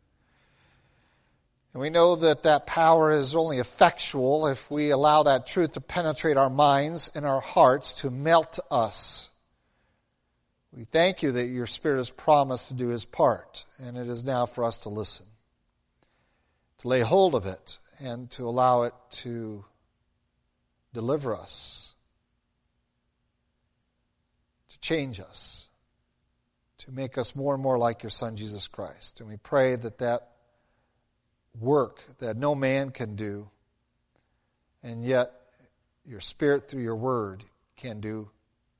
And 1.73 1.81
we 1.81 1.91
know 1.91 2.15
that 2.15 2.41
that 2.41 2.65
power 2.65 3.11
is 3.11 3.35
only 3.35 3.59
effectual 3.59 4.47
if 4.47 4.71
we 4.71 4.89
allow 4.89 5.21
that 5.23 5.45
truth 5.45 5.73
to 5.73 5.81
penetrate 5.81 6.37
our 6.37 6.49
minds 6.49 7.11
and 7.13 7.23
our 7.23 7.39
hearts 7.39 7.93
to 8.01 8.09
melt 8.09 8.57
us 8.71 9.30
we 10.73 10.85
thank 10.85 11.21
you 11.21 11.33
that 11.33 11.47
your 11.47 11.67
Spirit 11.67 11.97
has 11.97 12.09
promised 12.09 12.69
to 12.69 12.73
do 12.73 12.87
his 12.87 13.03
part, 13.03 13.65
and 13.77 13.97
it 13.97 14.07
is 14.07 14.23
now 14.23 14.45
for 14.45 14.63
us 14.63 14.77
to 14.79 14.89
listen, 14.89 15.25
to 16.79 16.87
lay 16.87 17.01
hold 17.01 17.35
of 17.35 17.45
it, 17.45 17.77
and 17.99 18.31
to 18.31 18.47
allow 18.47 18.83
it 18.83 18.93
to 19.11 19.65
deliver 20.93 21.35
us, 21.35 21.93
to 24.69 24.79
change 24.79 25.19
us, 25.19 25.69
to 26.77 26.91
make 26.91 27.17
us 27.17 27.35
more 27.35 27.53
and 27.53 27.61
more 27.61 27.77
like 27.77 28.01
your 28.01 28.09
Son, 28.09 28.37
Jesus 28.37 28.67
Christ. 28.67 29.19
And 29.19 29.27
we 29.27 29.37
pray 29.37 29.75
that 29.75 29.97
that 29.97 30.29
work 31.59 32.01
that 32.19 32.37
no 32.37 32.55
man 32.55 32.91
can 32.91 33.17
do, 33.17 33.49
and 34.83 35.03
yet 35.03 35.31
your 36.05 36.21
Spirit 36.21 36.69
through 36.69 36.83
your 36.83 36.95
Word 36.95 37.43
can 37.75 37.99
do 37.99 38.29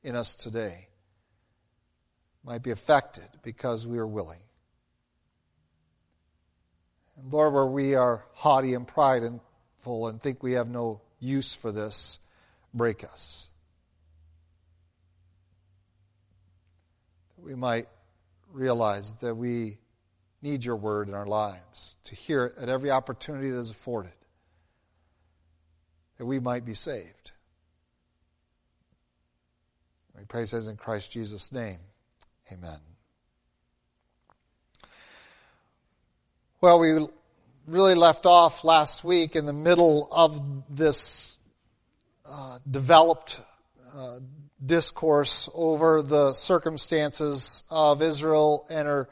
in 0.04 0.16
us 0.16 0.34
today 0.34 0.88
might 2.44 2.64
be 2.64 2.72
affected 2.72 3.28
because 3.44 3.86
we 3.86 3.98
are 3.98 4.08
willing. 4.08 4.40
And 7.18 7.32
Lord, 7.32 7.54
where 7.54 7.66
we 7.66 7.96
are 7.96 8.26
haughty 8.34 8.74
and 8.74 8.88
prideful 8.88 10.08
and 10.08 10.22
think 10.22 10.42
we 10.42 10.54
have 10.54 10.70
no 10.70 11.02
use 11.20 11.56
for 11.56 11.72
this, 11.72 12.20
break 12.74 13.04
us. 13.04 13.50
That 17.36 17.46
we 17.46 17.56
might 17.56 17.88
realize 18.52 19.16
that 19.16 19.36
we 19.36 19.78
need 20.42 20.66
your 20.66 20.76
word 20.76 21.08
in 21.08 21.14
our 21.14 21.28
lives, 21.28 21.96
to 22.06 22.16
hear 22.16 22.46
it 22.46 22.58
at 22.58 22.68
every 22.68 22.90
opportunity 22.90 23.52
that 23.52 23.60
is 23.60 23.70
afforded, 23.70 24.12
that 26.18 26.26
we 26.26 26.40
might 26.40 26.66
be 26.66 26.74
saved. 26.74 27.32
We 30.18 30.26
pray 30.26 30.42
this 30.42 30.68
in 30.68 30.78
Christ 30.78 31.12
Jesus' 31.12 31.52
name. 31.52 31.80
Amen. 32.52 32.80
Well, 36.60 36.80
we 36.80 37.08
really 37.66 37.96
left 37.96 38.26
off 38.26 38.66
last 38.66 39.06
week 39.06 39.38
in 39.38 39.46
the 39.46 39.54
middle 39.54 40.10
of 40.12 40.42
this 40.70 41.38
uh, 42.30 42.60
developed 42.70 43.40
uh, 43.96 44.20
discourse 44.66 45.50
over 45.54 46.02
the 46.02 46.34
circumstances 46.34 47.64
of 47.72 48.02
Israel 48.02 48.66
and 48.70 48.86
her 48.86 49.08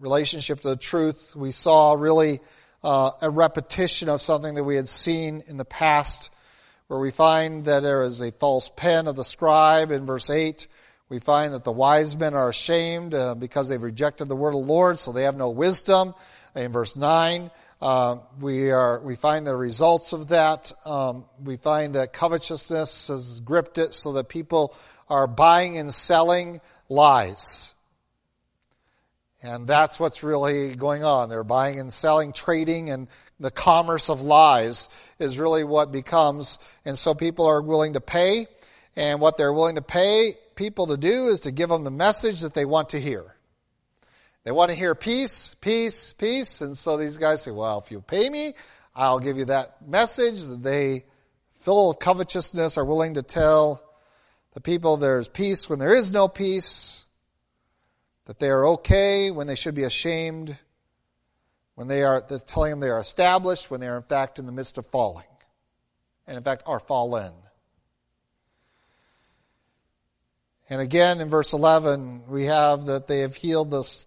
relationship 0.00 0.60
to 0.62 0.70
the 0.70 0.76
truth. 0.76 1.36
We 1.36 1.52
saw 1.52 1.92
really 1.92 2.40
uh, 2.82 3.12
a 3.20 3.30
repetition 3.30 4.08
of 4.08 4.20
something 4.20 4.54
that 4.54 4.64
we 4.64 4.74
had 4.74 4.88
seen 4.88 5.44
in 5.46 5.56
the 5.56 5.64
past, 5.64 6.30
where 6.88 6.98
we 6.98 7.12
find 7.12 7.64
that 7.66 7.84
there 7.84 8.02
is 8.02 8.20
a 8.20 8.32
false 8.32 8.68
pen 8.74 9.06
of 9.06 9.14
the 9.14 9.24
scribe 9.24 9.92
in 9.92 10.04
verse 10.04 10.30
8 10.30 10.66
we 11.12 11.18
find 11.18 11.52
that 11.52 11.62
the 11.62 11.70
wise 11.70 12.16
men 12.16 12.32
are 12.32 12.48
ashamed 12.48 13.12
uh, 13.12 13.34
because 13.34 13.68
they've 13.68 13.82
rejected 13.82 14.28
the 14.28 14.34
word 14.34 14.54
of 14.54 14.66
the 14.66 14.72
Lord, 14.72 14.98
so 14.98 15.12
they 15.12 15.24
have 15.24 15.36
no 15.36 15.50
wisdom. 15.50 16.14
In 16.56 16.72
verse 16.72 16.96
9, 16.96 17.50
uh, 17.82 18.16
we, 18.40 18.70
are, 18.70 18.98
we 19.00 19.14
find 19.14 19.46
the 19.46 19.54
results 19.54 20.14
of 20.14 20.28
that. 20.28 20.72
Um, 20.86 21.26
we 21.44 21.58
find 21.58 21.96
that 21.96 22.14
covetousness 22.14 23.08
has 23.08 23.40
gripped 23.40 23.76
it 23.76 23.92
so 23.92 24.14
that 24.14 24.30
people 24.30 24.74
are 25.10 25.26
buying 25.26 25.76
and 25.76 25.92
selling 25.92 26.62
lies. 26.88 27.74
And 29.42 29.66
that's 29.66 30.00
what's 30.00 30.22
really 30.22 30.74
going 30.74 31.04
on. 31.04 31.28
They're 31.28 31.44
buying 31.44 31.78
and 31.78 31.92
selling, 31.92 32.32
trading, 32.32 32.88
and 32.88 33.06
the 33.38 33.50
commerce 33.50 34.08
of 34.08 34.22
lies 34.22 34.88
is 35.18 35.38
really 35.38 35.64
what 35.64 35.92
becomes. 35.92 36.58
And 36.86 36.96
so 36.96 37.12
people 37.12 37.46
are 37.48 37.60
willing 37.60 37.92
to 37.92 38.00
pay, 38.00 38.46
and 38.96 39.20
what 39.20 39.36
they're 39.36 39.52
willing 39.52 39.74
to 39.74 39.82
pay 39.82 40.36
people 40.62 40.86
to 40.86 40.96
do 40.96 41.26
is 41.26 41.40
to 41.40 41.50
give 41.50 41.70
them 41.70 41.82
the 41.82 41.90
message 41.90 42.42
that 42.42 42.54
they 42.54 42.64
want 42.64 42.90
to 42.90 43.00
hear. 43.00 43.24
They 44.44 44.52
want 44.52 44.70
to 44.70 44.76
hear 44.76 44.94
peace, 44.94 45.56
peace, 45.60 46.12
peace. 46.12 46.60
And 46.60 46.78
so 46.78 46.96
these 46.96 47.18
guys 47.18 47.42
say, 47.42 47.50
well, 47.50 47.80
if 47.80 47.90
you 47.90 48.00
pay 48.00 48.30
me, 48.30 48.54
I'll 48.94 49.18
give 49.18 49.38
you 49.38 49.46
that 49.46 49.88
message 49.88 50.44
that 50.44 50.62
they, 50.62 51.04
full 51.54 51.90
of 51.90 51.98
covetousness, 51.98 52.78
are 52.78 52.84
willing 52.84 53.14
to 53.14 53.22
tell 53.22 53.82
the 54.54 54.60
people 54.60 54.96
there's 54.96 55.26
peace 55.26 55.68
when 55.68 55.80
there 55.80 55.96
is 55.96 56.12
no 56.12 56.28
peace, 56.28 57.06
that 58.26 58.38
they 58.38 58.48
are 58.48 58.64
okay 58.68 59.32
when 59.32 59.48
they 59.48 59.56
should 59.56 59.74
be 59.74 59.82
ashamed, 59.82 60.56
when 61.74 61.88
they 61.88 62.04
are 62.04 62.20
telling 62.20 62.70
them 62.70 62.78
they 62.78 62.90
are 62.90 63.00
established, 63.00 63.68
when 63.68 63.80
they 63.80 63.88
are 63.88 63.96
in 63.96 64.04
fact 64.04 64.38
in 64.38 64.46
the 64.46 64.52
midst 64.52 64.78
of 64.78 64.86
falling, 64.86 65.24
and 66.28 66.36
in 66.36 66.44
fact 66.44 66.62
are 66.66 66.78
fallen. 66.78 67.32
And 70.70 70.80
again 70.80 71.20
in 71.20 71.28
verse 71.28 71.52
11, 71.52 72.22
we 72.28 72.46
have 72.46 72.86
that 72.86 73.06
they 73.06 73.20
have 73.20 73.36
healed 73.36 73.70
the, 73.70 74.04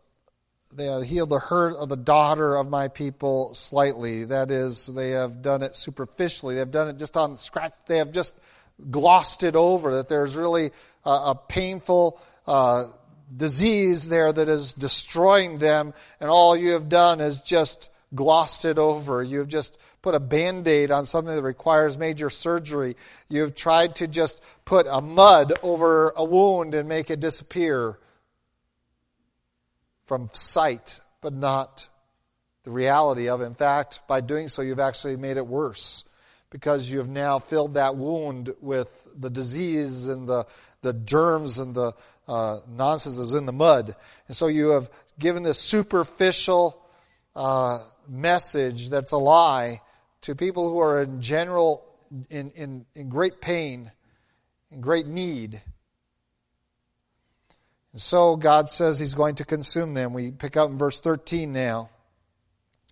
they 0.74 0.86
have 0.86 1.04
healed 1.04 1.30
the 1.30 1.40
hurt 1.40 1.76
of 1.76 1.90
the 1.90 1.98
daughter 1.98 2.56
of 2.56 2.70
my 2.70 2.88
people 2.88 3.54
slightly. 3.54 4.26
That 4.26 4.52
is, 4.52 4.88
they 4.88 5.12
have 5.12 5.42
done 5.42 5.62
it 5.62 5.76
superficially. 5.76 6.56
They've 6.56 6.70
done 6.70 6.88
it 6.88 6.98
just 6.98 7.18
on 7.18 7.38
scratch. 7.38 7.74
They 7.88 7.98
have 7.98 8.12
just 8.12 8.34
glossed 8.90 9.44
it 9.44 9.56
over. 9.56 9.96
That 9.96 10.10
there's 10.10 10.36
really 10.36 10.72
a, 11.06 11.10
a 11.10 11.40
painful 11.48 12.20
uh, 12.48 12.86
disease 13.36 14.10
there 14.10 14.32
that 14.32 14.50
is 14.50 14.74
destroying 14.74 15.58
them, 15.58 15.94
and 16.20 16.30
all 16.30 16.56
you 16.56 16.72
have 16.72 16.90
done 16.90 17.22
is 17.22 17.42
just 17.42 17.90
glossed 18.14 18.66
it 18.66 18.78
over. 18.78 19.24
You 19.24 19.40
have 19.40 19.48
just 19.48 19.78
put 20.06 20.14
a 20.14 20.20
band 20.20 20.68
aid 20.68 20.92
on 20.92 21.04
something 21.04 21.36
that 21.36 21.42
requires 21.42 21.98
major 21.98 22.30
surgery. 22.30 22.96
You 23.28 23.42
have 23.42 23.56
tried 23.56 23.96
to 23.96 24.08
just 24.08 24.40
put 24.64 24.86
a 24.88 25.02
mud 25.02 25.54
over 25.64 26.14
a 26.16 26.24
wound 26.24 26.76
and 26.76 26.88
make 26.88 27.10
it 27.10 27.20
disappear 27.20 27.98
from 30.06 30.30
sight, 30.32 31.00
but 31.22 31.34
not 31.34 31.88
the 32.66 32.70
reality 32.70 33.30
of 33.30 33.42
it. 33.42 33.46
In 33.46 33.56
fact, 33.56 34.02
by 34.08 34.22
doing 34.22 34.48
so, 34.48 34.62
you've 34.62 34.80
actually 34.80 35.18
made 35.18 35.38
it 35.38 35.48
worse 35.48 36.06
because 36.52 36.92
you 36.92 37.00
have 37.00 37.10
now 37.10 37.40
filled 37.40 37.74
that 37.74 37.96
wound 37.96 38.54
with 38.62 39.08
the 39.20 39.32
disease 39.32 40.08
and 40.08 40.30
the, 40.30 40.46
the 40.84 40.94
germs 40.94 41.58
and 41.58 41.74
the 41.74 41.94
uh, 42.28 42.60
nonsense 42.70 43.18
that's 43.18 43.34
in 43.34 43.48
the 43.48 43.52
mud. 43.52 43.96
And 44.28 44.38
so 44.38 44.46
you 44.46 44.70
have 44.70 44.88
given 45.18 45.42
this 45.42 45.58
superficial 45.58 46.80
uh, 47.36 47.80
message 48.08 48.92
that's 48.92 49.12
a 49.12 49.18
lie 49.18 49.82
to 50.26 50.36
people 50.36 50.70
who 50.70 50.80
are 50.80 51.02
in 51.02 51.22
general 51.22 51.86
in, 52.30 52.52
in, 52.52 52.86
in 52.96 53.10
great 53.10 53.42
pain, 53.42 53.92
in 54.72 54.82
great 54.82 55.06
need. 55.06 55.62
And 57.92 58.02
so 58.02 58.36
God 58.36 58.70
says 58.70 58.98
He's 58.98 59.14
going 59.14 59.36
to 59.36 59.46
consume 59.46 59.94
them. 59.94 60.14
We 60.14 60.32
pick 60.32 60.58
up 60.58 60.70
in 60.70 60.78
verse 60.78 61.00
13 61.00 61.54
now 61.54 61.90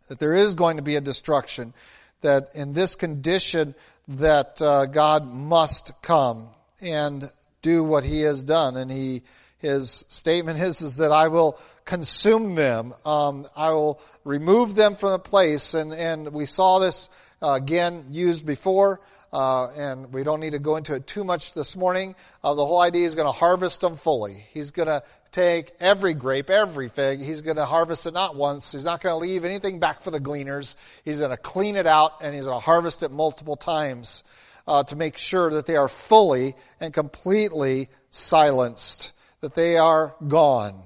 that 0.09 0.19
there 0.19 0.33
is 0.33 0.53
going 0.53 0.77
to 0.77 0.83
be 0.83 0.95
a 0.95 1.01
destruction, 1.01 1.73
that 2.21 2.49
in 2.53 2.73
this 2.73 2.93
condition 2.93 3.73
that 4.07 4.61
uh, 4.61 4.85
God 4.85 5.25
must 5.25 6.01
come 6.01 6.49
and 6.81 7.31
do 7.61 7.83
what 7.83 8.03
He 8.03 8.21
has 8.21 8.43
done. 8.43 8.77
And 8.77 8.91
He 8.91 9.23
his 9.63 10.05
statement 10.09 10.59
is, 10.59 10.81
is 10.81 10.97
that 10.97 11.13
I 11.13 11.29
will 11.29 11.57
consume 11.85 12.55
them. 12.55 12.93
Um, 13.05 13.45
I 13.55 13.71
will 13.71 13.99
remove 14.25 14.75
them 14.75 14.95
from 14.95 15.11
the 15.11 15.19
place. 15.19 15.73
And, 15.73 15.93
and 15.93 16.33
we 16.33 16.45
saw 16.45 16.79
this 16.79 17.09
uh, 17.41 17.53
again 17.53 18.07
used 18.11 18.45
before. 18.45 18.99
Uh, 19.31 19.71
and 19.71 20.13
we 20.13 20.23
don't 20.23 20.41
need 20.41 20.51
to 20.51 20.59
go 20.59 20.75
into 20.75 20.93
it 20.93 21.07
too 21.07 21.23
much 21.23 21.53
this 21.53 21.75
morning. 21.75 22.13
Uh, 22.43 22.53
the 22.53 22.65
whole 22.65 22.81
idea 22.81 23.07
is 23.07 23.15
going 23.15 23.25
to 23.25 23.31
harvest 23.31 23.79
them 23.81 23.95
fully. 23.95 24.45
He's 24.53 24.69
going 24.69 24.89
to 24.89 25.01
take 25.31 25.71
every 25.79 26.13
grape, 26.13 26.49
every 26.49 26.89
fig. 26.89 27.21
He's 27.21 27.41
going 27.41 27.55
to 27.55 27.65
harvest 27.65 28.05
it 28.05 28.13
not 28.13 28.35
once. 28.35 28.73
He's 28.73 28.85
not 28.85 29.01
going 29.01 29.13
to 29.13 29.17
leave 29.17 29.45
anything 29.45 29.79
back 29.79 30.01
for 30.01 30.11
the 30.11 30.19
gleaners. 30.19 30.75
He's 31.05 31.19
going 31.19 31.31
to 31.31 31.37
clean 31.37 31.77
it 31.77 31.87
out 31.87 32.21
and 32.21 32.35
he's 32.35 32.45
going 32.45 32.59
to 32.59 32.65
harvest 32.65 33.01
it 33.01 33.11
multiple 33.11 33.55
times 33.55 34.25
uh, 34.67 34.83
to 34.83 34.95
make 34.97 35.17
sure 35.17 35.51
that 35.51 35.65
they 35.65 35.77
are 35.77 35.87
fully 35.87 36.53
and 36.81 36.93
completely 36.93 37.87
silenced 38.11 39.12
that 39.43 39.55
they 39.55 39.75
are 39.75 40.15
gone, 40.25 40.81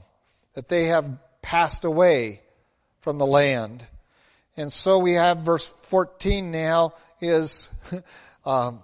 that 0.55 0.67
they 0.67 0.85
have 0.85 1.07
passed 1.43 1.85
away 1.85 2.41
from 3.01 3.19
the 3.19 3.25
land. 3.25 3.85
And 4.57 4.73
so 4.73 4.97
we 4.97 5.13
have 5.13 5.37
verse 5.41 5.67
14 5.67 6.49
now 6.49 6.95
is 7.21 7.69
um, 8.47 8.79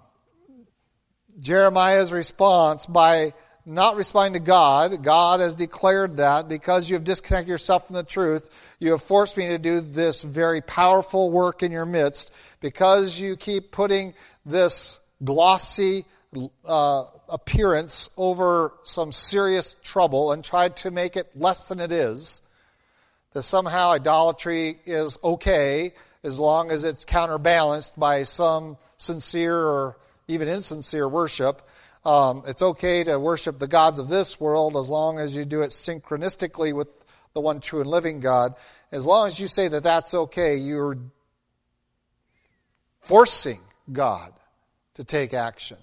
Jeremiah's 1.40 2.12
response 2.12 2.86
by 2.86 3.34
not 3.66 3.96
responding 3.96 4.40
to 4.40 4.46
God. 4.46 5.02
God 5.02 5.40
has 5.40 5.56
declared 5.56 6.18
that 6.18 6.48
because 6.48 6.88
you 6.88 6.94
have 6.94 7.02
disconnected 7.02 7.48
yourself 7.48 7.88
from 7.88 7.96
the 7.96 8.04
truth, 8.04 8.48
you 8.78 8.92
have 8.92 9.02
forced 9.02 9.36
me 9.36 9.48
to 9.48 9.58
do 9.58 9.80
this 9.80 10.22
very 10.22 10.60
powerful 10.60 11.32
work 11.32 11.64
in 11.64 11.72
your 11.72 11.84
midst 11.84 12.32
because 12.60 13.18
you 13.18 13.36
keep 13.36 13.72
putting 13.72 14.14
this 14.46 15.00
glossy 15.24 16.04
uh, 16.64 17.04
appearance 17.28 18.10
over 18.16 18.74
some 18.82 19.12
serious 19.12 19.76
trouble 19.82 20.32
and 20.32 20.44
tried 20.44 20.76
to 20.78 20.90
make 20.90 21.16
it 21.16 21.30
less 21.34 21.68
than 21.68 21.80
it 21.80 21.92
is. 21.92 22.40
That 23.32 23.42
somehow 23.42 23.90
idolatry 23.90 24.78
is 24.84 25.18
okay 25.24 25.92
as 26.22 26.38
long 26.38 26.70
as 26.70 26.84
it's 26.84 27.04
counterbalanced 27.04 27.98
by 27.98 28.22
some 28.22 28.76
sincere 28.96 29.56
or 29.56 29.98
even 30.28 30.48
insincere 30.48 31.08
worship. 31.08 31.62
Um, 32.04 32.42
it's 32.46 32.62
okay 32.62 33.04
to 33.04 33.18
worship 33.18 33.58
the 33.58 33.66
gods 33.66 33.98
of 33.98 34.08
this 34.08 34.38
world 34.38 34.76
as 34.76 34.88
long 34.88 35.18
as 35.18 35.34
you 35.34 35.44
do 35.44 35.62
it 35.62 35.70
synchronistically 35.70 36.72
with 36.72 36.88
the 37.32 37.40
one 37.40 37.60
true 37.60 37.80
and 37.80 37.90
living 37.90 38.20
God. 38.20 38.54
As 38.92 39.06
long 39.06 39.26
as 39.26 39.40
you 39.40 39.48
say 39.48 39.68
that 39.68 39.82
that's 39.82 40.14
okay, 40.14 40.56
you're 40.56 40.98
forcing 43.00 43.60
God 43.92 44.32
to 44.94 45.04
take 45.04 45.34
action. 45.34 45.78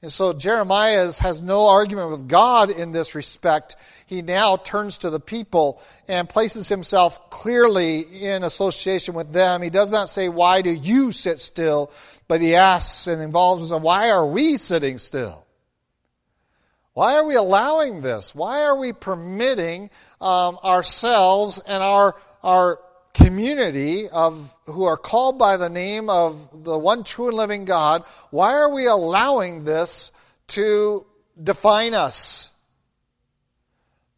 And 0.00 0.12
so 0.12 0.32
Jeremiah 0.32 1.10
has 1.20 1.42
no 1.42 1.66
argument 1.66 2.10
with 2.10 2.28
God 2.28 2.70
in 2.70 2.92
this 2.92 3.16
respect. 3.16 3.74
He 4.06 4.22
now 4.22 4.56
turns 4.56 4.98
to 4.98 5.10
the 5.10 5.18
people 5.18 5.82
and 6.06 6.28
places 6.28 6.68
himself 6.68 7.30
clearly 7.30 8.00
in 8.00 8.44
association 8.44 9.14
with 9.14 9.32
them. 9.32 9.60
He 9.60 9.70
does 9.70 9.90
not 9.90 10.08
say, 10.08 10.28
Why 10.28 10.62
do 10.62 10.70
you 10.70 11.10
sit 11.10 11.40
still? 11.40 11.90
But 12.28 12.40
he 12.40 12.54
asks 12.54 13.08
and 13.08 13.20
involves 13.20 13.62
himself, 13.62 13.82
Why 13.82 14.10
are 14.10 14.26
we 14.26 14.56
sitting 14.56 14.98
still? 14.98 15.44
Why 16.92 17.14
are 17.16 17.24
we 17.24 17.34
allowing 17.34 18.00
this? 18.00 18.34
Why 18.34 18.62
are 18.62 18.76
we 18.76 18.92
permitting 18.92 19.90
um, 20.20 20.58
ourselves 20.62 21.58
and 21.60 21.82
our, 21.82 22.14
our 22.44 22.80
community 23.22 24.08
of 24.08 24.54
who 24.66 24.84
are 24.84 24.96
called 24.96 25.38
by 25.38 25.56
the 25.56 25.68
name 25.68 26.08
of 26.08 26.64
the 26.64 26.78
one 26.78 27.04
true 27.04 27.28
and 27.28 27.36
living 27.36 27.64
God, 27.64 28.04
why 28.30 28.52
are 28.54 28.72
we 28.72 28.86
allowing 28.86 29.64
this 29.64 30.12
to 30.48 31.06
define 31.42 31.94
us? 31.94 32.50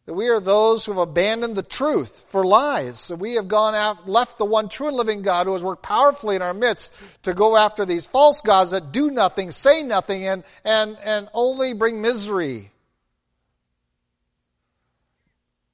That 0.05 0.13
we 0.13 0.29
are 0.29 0.39
those 0.39 0.85
who 0.85 0.93
have 0.93 1.01
abandoned 1.01 1.55
the 1.55 1.63
truth 1.63 2.25
for 2.29 2.45
lies. 2.45 3.09
That 3.09 3.17
we 3.17 3.35
have 3.35 3.47
gone 3.47 3.75
out, 3.75 4.09
left 4.09 4.39
the 4.39 4.45
one 4.45 4.67
true 4.67 4.87
and 4.87 4.97
living 4.97 5.21
God 5.21 5.45
who 5.45 5.53
has 5.53 5.63
worked 5.63 5.83
powerfully 5.83 6.35
in 6.35 6.41
our 6.41 6.53
midst 6.53 6.93
to 7.23 7.33
go 7.33 7.55
after 7.55 7.85
these 7.85 8.05
false 8.05 8.41
gods 8.41 8.71
that 8.71 8.91
do 8.91 9.11
nothing, 9.11 9.51
say 9.51 9.83
nothing, 9.83 10.27
and, 10.27 10.43
and, 10.65 10.97
and 11.03 11.29
only 11.33 11.73
bring 11.73 12.01
misery. 12.01 12.71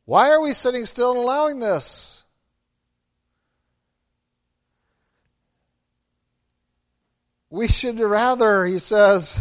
Why 0.06 0.30
are 0.30 0.42
we 0.42 0.54
sitting 0.54 0.86
still 0.86 1.12
and 1.12 1.20
allowing 1.20 1.60
this? 1.60 2.24
We 7.50 7.70
should 7.70 8.00
rather, 8.00 8.66
he 8.66 8.80
says, 8.80 9.40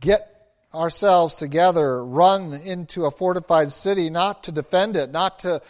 get 0.00 0.32
ourselves 0.72 1.34
together, 1.34 2.04
run 2.04 2.54
into 2.54 3.04
a 3.04 3.10
fortified 3.10 3.70
city, 3.70 4.08
not 4.08 4.44
to 4.44 4.52
defend 4.52 4.96
it, 4.96 5.10
not 5.10 5.40
to 5.40 5.60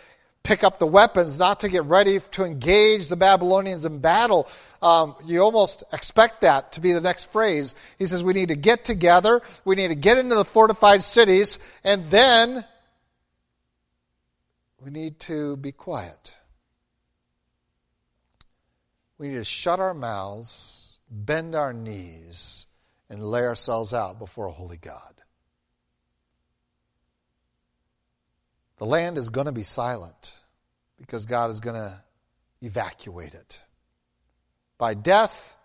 pick 0.45 0.63
up 0.63 0.79
the 0.79 0.87
weapons, 0.87 1.39
not 1.39 1.61
to 1.61 1.69
get 1.69 1.85
ready 1.85 2.21
to 2.21 2.45
engage 2.45 3.09
the 3.09 3.17
Babylonians 3.17 3.85
in 3.85 3.99
battle. 3.99 4.49
Um, 4.81 5.17
you 5.25 5.41
almost 5.41 5.83
expect 5.93 6.43
that 6.43 6.73
to 6.73 6.81
be 6.81 6.93
the 6.93 7.01
next 7.01 7.33
phrase. 7.33 7.75
He 7.99 8.07
says 8.07 8.23
we 8.23 8.33
need 8.33 8.49
to 8.49 8.57
get 8.57 8.85
together, 8.85 9.43
we 9.65 9.75
need 9.75 9.89
to 9.89 9.97
get 9.97 10.19
into 10.19 10.37
the 10.37 10.45
fortified 10.45 11.03
cities, 11.03 11.59
and 11.83 12.09
then 12.09 12.65
we 14.85 14.93
need 14.93 15.19
to 15.21 15.57
be 15.57 15.73
quiet. 15.73 16.37
We 19.19 19.29
need 19.29 19.37
to 19.37 19.45
shut 19.45 19.81
our 19.81 19.95
mouths 19.95 20.86
bend 21.11 21.55
our 21.55 21.73
knees, 21.73 22.67
and 23.09 23.23
lay 23.23 23.43
ourselves 23.43 23.95
out 23.95 24.19
before 24.19 24.47
a 24.47 24.53
holy 24.53 24.77
God. 24.77 25.15
The 28.79 28.87
land 28.87 29.17
is 29.17 29.31
going 29.31 29.47
to 29.47 29.53
be 29.53 29.63
silent 29.63 30.35
because 30.99 31.27
God 31.27 31.51
is 31.51 31.61
going 31.61 31.77
to 31.77 32.03
evacuate 32.63 33.35
it 33.35 33.61
by 34.79 34.95
death 34.95 35.57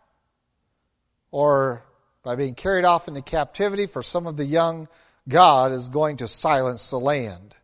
or 1.32 1.84
by 2.23 2.36
being 2.36 2.56
carried 2.56 2.86
off 2.86 3.08
into 3.08 3.21
captivity 3.21 3.88
for 3.88 4.04
some 4.04 4.27
of 4.27 4.38
the 4.38 4.45
young. 4.45 4.88
God 5.27 5.71
is 5.71 5.89
going 5.89 6.17
to 6.17 6.27
silence 6.27 6.89
the 6.89 6.99
land. 6.99 7.56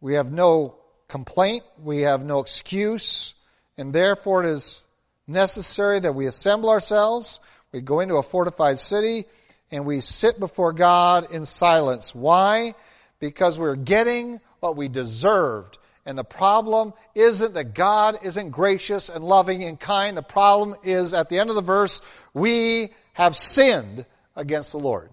We 0.00 0.14
have 0.14 0.32
no 0.32 0.78
complaint, 1.08 1.62
we 1.82 2.00
have 2.00 2.24
no 2.24 2.40
excuse 2.40 3.34
and 3.76 3.92
therefore 3.92 4.44
it 4.44 4.48
is 4.48 4.86
necessary 5.26 6.00
that 6.00 6.14
we 6.14 6.26
assemble 6.26 6.70
ourselves, 6.70 7.40
we 7.72 7.80
go 7.80 8.00
into 8.00 8.16
a 8.16 8.22
fortified 8.22 8.78
city, 8.78 9.24
and 9.70 9.84
we 9.84 10.00
sit 10.00 10.38
before 10.38 10.72
God 10.72 11.32
in 11.32 11.44
silence. 11.44 12.14
Why? 12.14 12.74
Because 13.18 13.58
we're 13.58 13.76
getting 13.76 14.40
what 14.60 14.76
we 14.76 14.88
deserved. 14.88 15.78
And 16.06 16.18
the 16.18 16.24
problem 16.24 16.92
isn't 17.14 17.54
that 17.54 17.74
God 17.74 18.18
isn't 18.22 18.50
gracious 18.50 19.08
and 19.08 19.24
loving 19.24 19.64
and 19.64 19.80
kind. 19.80 20.16
The 20.16 20.22
problem 20.22 20.76
is 20.84 21.14
at 21.14 21.30
the 21.30 21.38
end 21.38 21.48
of 21.50 21.56
the 21.56 21.62
verse, 21.62 22.02
we 22.34 22.88
have 23.14 23.34
sinned 23.34 24.04
against 24.36 24.72
the 24.72 24.78
Lord. 24.78 25.10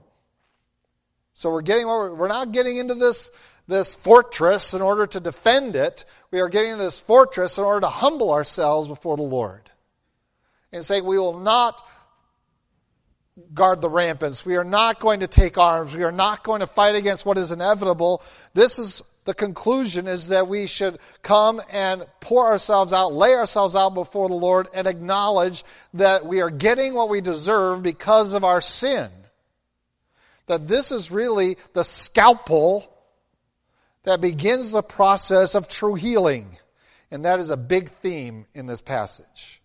So 1.34 1.50
we're 1.50 1.62
getting, 1.62 1.88
we're 1.88 2.28
not 2.28 2.52
getting 2.52 2.78
into 2.78 2.94
this 2.94 3.32
this 3.68 3.96
fortress 3.96 4.74
in 4.74 4.82
order 4.82 5.08
to 5.08 5.20
defend 5.20 5.76
it. 5.76 6.06
We 6.32 6.40
are 6.40 6.50
getting 6.50 6.78
this 6.78 7.00
fortress 7.00 7.58
in 7.58 7.64
order 7.64 7.82
to 7.82 7.90
humble 7.90 8.32
ourselves 8.32 8.88
before 8.88 9.18
the 9.18 9.24
Lord 9.24 9.70
and 10.72 10.84
say, 10.84 11.02
We 11.02 11.18
will 11.18 11.40
not 11.40 11.86
guard 13.54 13.82
the 13.82 13.90
ramparts. 13.90 14.46
We 14.46 14.58
are 14.58 14.64
not 14.64 15.00
going 15.00 15.22
to 15.22 15.28
take 15.28 15.58
arms. 15.58 15.96
We 15.96 16.04
are 16.04 16.12
not 16.12 16.44
going 16.44 16.60
to 16.60 16.68
fight 16.68 16.96
against 16.96 17.26
what 17.26 17.38
is 17.38 17.52
inevitable. 17.52 18.22
This 18.54 18.78
is 18.78 19.02
the 19.24 19.34
conclusion 19.34 20.08
is 20.08 20.30
that 20.30 20.48
we 20.48 20.66
should 20.66 20.98
come 21.22 21.62
and 21.72 22.06
pour 22.20 22.48
ourselves 22.48 22.92
out, 22.92 23.14
lay 23.14 23.34
ourselves 23.34 23.76
out 23.76 23.94
before 23.94 24.28
the 24.28 24.36
Lord, 24.36 24.68
and 24.74 24.88
acknowledge 24.88 25.64
that 25.94 26.26
we 26.26 26.42
are 26.42 26.50
getting 26.50 26.96
what 26.96 27.10
we 27.10 27.22
deserve 27.22 27.84
because 27.84 28.34
of 28.34 28.44
our 28.44 28.62
sin. 28.62 29.10
That 30.48 30.68
this 30.68 30.92
is 30.92 31.12
really 31.12 31.58
the 31.74 31.84
scalpel 31.84 32.91
that 34.04 34.22
begins 34.22 34.72
the 34.72 34.84
process 34.84 35.56
of 35.56 35.68
true 35.68 35.96
healing. 35.96 36.58
And 37.12 37.26
that 37.26 37.40
is 37.40 37.50
a 37.50 37.58
big 37.58 37.90
theme 37.90 38.46
in 38.54 38.66
this 38.66 38.82
passage. 38.82 39.62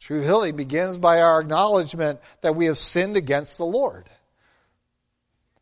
True 0.00 0.22
healing 0.22 0.56
begins 0.56 0.98
by 0.98 1.20
our 1.20 1.40
acknowledgement 1.40 2.20
that 2.42 2.56
we 2.56 2.66
have 2.66 2.78
sinned 2.78 3.16
against 3.16 3.58
the 3.58 3.66
Lord. 3.66 4.08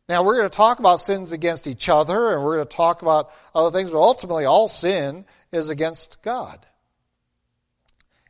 Now, 0.07 0.23
we're 0.23 0.37
going 0.37 0.49
to 0.49 0.55
talk 0.55 0.79
about 0.79 0.99
sins 0.99 1.31
against 1.31 1.67
each 1.67 1.87
other 1.87 2.33
and 2.33 2.43
we're 2.43 2.55
going 2.55 2.67
to 2.67 2.75
talk 2.75 3.03
about 3.03 3.31
other 3.53 3.69
things, 3.69 3.91
but 3.91 3.99
ultimately, 3.99 4.45
all 4.45 4.67
sin 4.67 5.25
is 5.51 5.69
against 5.69 6.21
God. 6.23 6.65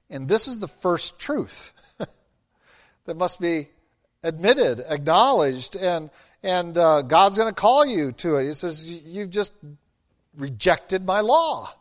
And 0.10 0.27
this 0.27 0.47
is 0.47 0.60
the 0.60 0.67
first 0.67 1.19
truth 1.19 1.71
that 3.05 3.15
must 3.15 3.39
be 3.39 3.69
admitted, 4.23 4.84
acknowledged, 4.89 5.77
and, 5.77 6.10
and 6.43 6.78
uh, 6.78 7.02
God's 7.02 7.38
going 7.38 7.49
to 7.49 7.56
call 7.56 7.86
you 7.86 8.12
to 8.13 8.36
it. 8.38 8.47
He 8.47 8.54
says, 8.54 8.91
You've 8.91 9.30
just 9.30 9.54
rejected 10.36 11.06
my 11.06 11.19
law. 11.19 11.73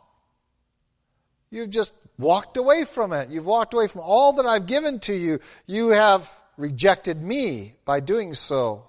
You've 1.51 1.71
just 1.71 1.93
walked 2.19 2.57
away 2.57 2.85
from 2.85 3.13
it. 3.13 3.31
You've 3.31 3.47
walked 3.47 3.75
away 3.75 3.87
from 3.87 4.03
all 4.03 4.35
that 4.35 4.47
I've 4.47 4.67
given 4.67 5.01
to 5.01 5.15
you. 5.15 5.41
You 5.67 5.89
have 5.89 6.31
rejected 6.57 7.23
me 7.23 7.75
by 7.85 8.01
doing 8.01 8.35
so. 8.35 8.85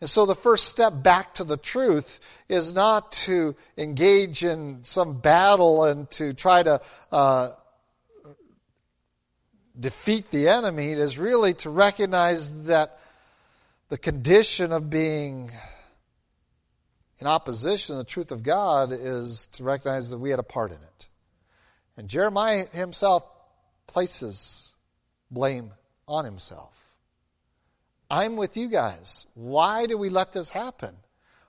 And 0.00 0.08
so 0.08 0.26
the 0.26 0.34
first 0.36 0.66
step 0.66 1.02
back 1.02 1.34
to 1.34 1.44
the 1.44 1.56
truth 1.56 2.20
is 2.48 2.72
not 2.72 3.10
to 3.12 3.56
engage 3.76 4.44
in 4.44 4.80
some 4.84 5.18
battle 5.18 5.84
and 5.84 6.08
to 6.12 6.34
try 6.34 6.62
to 6.62 6.80
uh, 7.10 7.50
defeat 9.78 10.30
the 10.30 10.48
enemy. 10.48 10.92
It 10.92 10.98
is 10.98 11.18
really 11.18 11.54
to 11.54 11.70
recognize 11.70 12.66
that 12.66 13.00
the 13.88 13.98
condition 13.98 14.72
of 14.72 14.90
being 14.90 15.50
in 17.18 17.26
opposition 17.26 17.94
to 17.94 17.98
the 17.98 18.04
truth 18.04 18.30
of 18.30 18.42
God 18.42 18.92
is 18.92 19.48
to 19.52 19.64
recognize 19.64 20.10
that 20.10 20.18
we 20.18 20.30
had 20.30 20.38
a 20.38 20.44
part 20.44 20.70
in 20.70 20.76
it. 20.76 21.08
And 21.96 22.08
Jeremiah 22.08 22.66
himself 22.66 23.24
places 23.86 24.74
blame 25.30 25.72
on 26.06 26.24
himself. 26.24 26.74
I'm 28.10 28.36
with 28.36 28.56
you 28.56 28.68
guys. 28.68 29.26
Why 29.34 29.86
do 29.86 29.98
we 29.98 30.08
let 30.10 30.32
this 30.32 30.50
happen? 30.50 30.94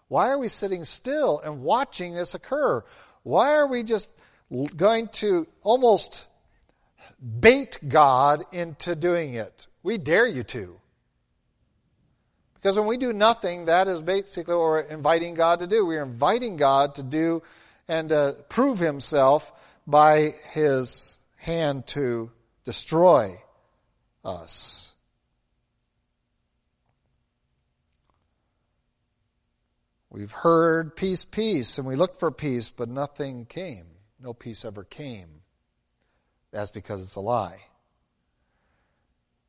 Why 0.08 0.30
are 0.30 0.39
we 0.39 0.47
sitting 0.47 0.86
still 0.86 1.39
and 1.39 1.62
watching 1.62 2.15
this 2.15 2.34
occur? 2.34 2.84
Why 3.23 3.54
are 3.54 3.67
we 3.67 3.84
just 3.84 4.10
going 4.75 5.10
to 5.10 5.47
almost 5.62 6.25
bait 7.39 7.80
God 7.88 8.43
into 8.52 8.95
doing 8.95 9.36
it? 9.36 9.67
We 9.84 9.97
dare 9.97 10.28
you 10.28 10.43
to. 10.43 10.80
Because 12.62 12.78
when 12.78 12.88
we 12.88 12.98
do 12.98 13.13
nothing, 13.13 13.65
that 13.65 13.88
is 13.88 14.02
basically 14.02 14.54
what 14.54 14.63
we're 14.63 14.80
inviting 14.82 15.34
God 15.34 15.60
to 15.60 15.67
do. 15.67 15.86
We're 15.86 16.04
inviting 16.04 16.58
God 16.58 16.95
to 16.95 17.04
do 17.04 17.41
and 17.88 18.12
uh, 18.12 18.34
prove 18.50 18.80
himself 18.80 19.52
by 19.88 20.34
his 20.52 21.17
hand 21.38 21.88
to 21.88 22.32
destroy 22.65 23.32
us. 24.26 24.93
We've 30.10 30.32
heard 30.32 30.95
peace, 30.95 31.24
peace, 31.24 31.78
and 31.78 31.88
we 31.88 31.95
looked 31.95 32.17
for 32.17 32.32
peace, 32.32 32.69
but 32.69 32.89
nothing 32.89 33.45
came. 33.45 33.86
No 34.22 34.34
peace 34.34 34.65
ever 34.65 34.84
came. 34.84 35.30
That's 36.52 36.72
because 36.72 37.02
it's 37.02 37.15
a 37.15 37.22
lie. 37.22 37.69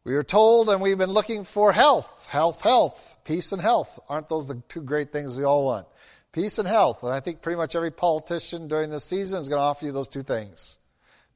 We 0.03 0.15
are 0.15 0.23
told, 0.23 0.71
and 0.71 0.81
we've 0.81 0.97
been 0.97 1.11
looking 1.11 1.45
for 1.45 1.73
health, 1.73 2.27
health, 2.31 2.63
health, 2.63 3.19
peace 3.25 3.53
and 3.53 3.61
health. 3.61 3.99
Aren't 4.09 4.29
those 4.31 4.49
the 4.49 4.63
two 4.69 4.81
great 4.81 5.13
things 5.13 5.37
we 5.37 5.45
all 5.45 5.65
want? 5.65 5.87
Peace 6.33 6.59
and 6.59 6.67
health. 6.67 7.03
And 7.03 7.13
I 7.13 7.21
think 7.21 7.43
pretty 7.43 7.59
much 7.59 7.77
every 7.77 7.91
politician 7.91 8.67
during 8.67 8.89
this 8.89 9.05
season 9.05 9.39
is 9.41 9.49
going 9.49 9.59
to 9.59 9.65
offer 9.65 9.85
you 9.85 9.93
those 9.93 10.09
two 10.09 10.23
things 10.23 10.79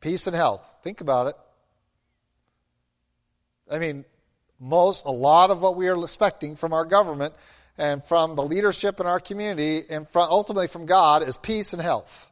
peace 0.00 0.26
and 0.26 0.36
health. 0.36 0.74
Think 0.82 1.00
about 1.00 1.28
it. 1.28 1.34
I 3.70 3.78
mean, 3.78 4.04
most, 4.60 5.06
a 5.06 5.10
lot 5.10 5.50
of 5.50 5.62
what 5.62 5.76
we 5.76 5.88
are 5.88 6.02
expecting 6.02 6.56
from 6.56 6.72
our 6.72 6.84
government 6.84 7.34
and 7.76 8.04
from 8.04 8.34
the 8.36 8.42
leadership 8.42 9.00
in 9.00 9.06
our 9.06 9.20
community 9.20 9.82
and 9.90 10.08
from, 10.08 10.28
ultimately 10.30 10.68
from 10.68 10.86
God 10.86 11.22
is 11.22 11.36
peace 11.36 11.72
and 11.72 11.82
health. 11.82 12.30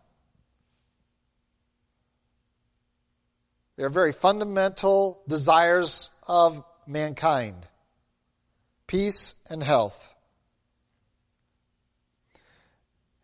They're 3.77 3.89
very 3.89 4.13
fundamental 4.13 5.23
desires 5.27 6.11
of 6.27 6.63
mankind 6.87 7.67
peace 8.87 9.35
and 9.49 9.63
health. 9.63 10.15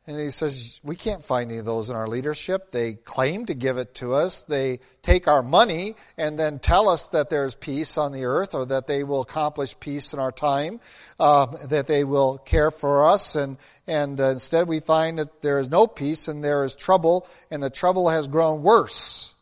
And 0.06 0.18
he 0.18 0.30
says, 0.30 0.80
We 0.82 0.96
can't 0.96 1.22
find 1.22 1.50
any 1.50 1.58
of 1.58 1.66
those 1.66 1.90
in 1.90 1.96
our 1.96 2.08
leadership. 2.08 2.72
They 2.72 2.94
claim 2.94 3.44
to 3.44 3.54
give 3.54 3.76
it 3.76 3.94
to 3.96 4.14
us. 4.14 4.44
They 4.44 4.80
take 5.02 5.28
our 5.28 5.42
money 5.42 5.96
and 6.16 6.38
then 6.38 6.60
tell 6.60 6.88
us 6.88 7.08
that 7.08 7.28
there's 7.28 7.54
peace 7.54 7.98
on 7.98 8.12
the 8.12 8.24
earth 8.24 8.54
or 8.54 8.64
that 8.64 8.86
they 8.86 9.04
will 9.04 9.20
accomplish 9.20 9.78
peace 9.78 10.14
in 10.14 10.18
our 10.18 10.32
time, 10.32 10.80
uh, 11.20 11.44
that 11.66 11.86
they 11.86 12.04
will 12.04 12.38
care 12.38 12.70
for 12.70 13.06
us. 13.06 13.36
And, 13.36 13.58
and 13.86 14.18
uh, 14.18 14.28
instead, 14.28 14.66
we 14.66 14.80
find 14.80 15.18
that 15.18 15.42
there 15.42 15.58
is 15.58 15.68
no 15.68 15.86
peace 15.86 16.26
and 16.26 16.42
there 16.42 16.64
is 16.64 16.74
trouble, 16.74 17.28
and 17.50 17.62
the 17.62 17.68
trouble 17.68 18.08
has 18.08 18.26
grown 18.26 18.62
worse. 18.62 19.34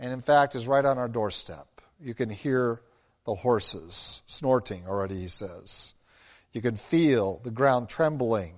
And 0.00 0.12
in 0.12 0.20
fact, 0.20 0.56
is 0.56 0.66
right 0.66 0.84
on 0.84 0.98
our 0.98 1.08
doorstep. 1.08 1.68
You 2.00 2.14
can 2.14 2.30
hear 2.30 2.80
the 3.26 3.34
horses 3.34 4.22
snorting 4.26 4.88
already, 4.88 5.16
he 5.16 5.28
says. 5.28 5.94
You 6.52 6.60
can 6.60 6.74
feel 6.74 7.40
the 7.44 7.52
ground 7.52 7.88
trembling 7.88 8.54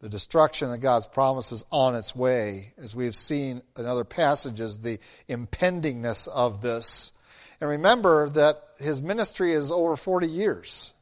the 0.00 0.10
destruction 0.10 0.70
that 0.70 0.78
God's 0.78 1.06
promises 1.06 1.64
on 1.72 1.94
its 1.94 2.14
way, 2.14 2.72
as 2.78 2.94
we 2.94 3.06
have 3.06 3.14
seen 3.14 3.62
in 3.78 3.86
other 3.86 4.04
passages, 4.04 4.80
the 4.80 4.98
impendingness 5.28 6.28
of 6.28 6.60
this. 6.60 7.12
And 7.60 7.70
remember 7.70 8.28
that 8.30 8.62
his 8.78 9.00
ministry 9.00 9.52
is 9.52 9.72
over 9.72 9.96
40 9.96 10.28
years. 10.28 10.92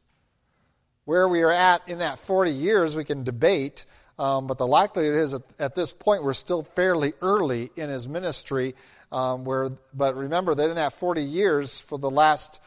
Where 1.05 1.29
we 1.29 1.43
are 1.43 1.53
at 1.53 1.89
in 1.89 1.99
that 1.99 2.19
40 2.19 2.53
years, 2.53 2.97
we 2.97 3.05
can 3.05 3.25
debate, 3.25 3.85
um, 4.19 4.47
but 4.47 4.59
the 4.59 4.67
likelihood 4.67 5.17
is 5.17 5.35
at, 5.35 5.43
at, 5.59 5.75
this 5.75 5.93
point 5.93 6.23
we're 6.23 6.35
still 6.35 6.63
fairly 6.63 7.13
early 7.21 7.71
in 7.77 7.89
his 7.89 8.07
ministry. 8.09 8.75
Um, 9.11 9.45
where, 9.45 9.71
but 9.93 10.17
remember 10.17 10.55
that 10.55 10.69
in 10.71 10.77
that 10.77 10.93
40 10.93 11.23
years, 11.23 11.81
for 11.81 11.99
the 11.99 12.11
last 12.11 12.61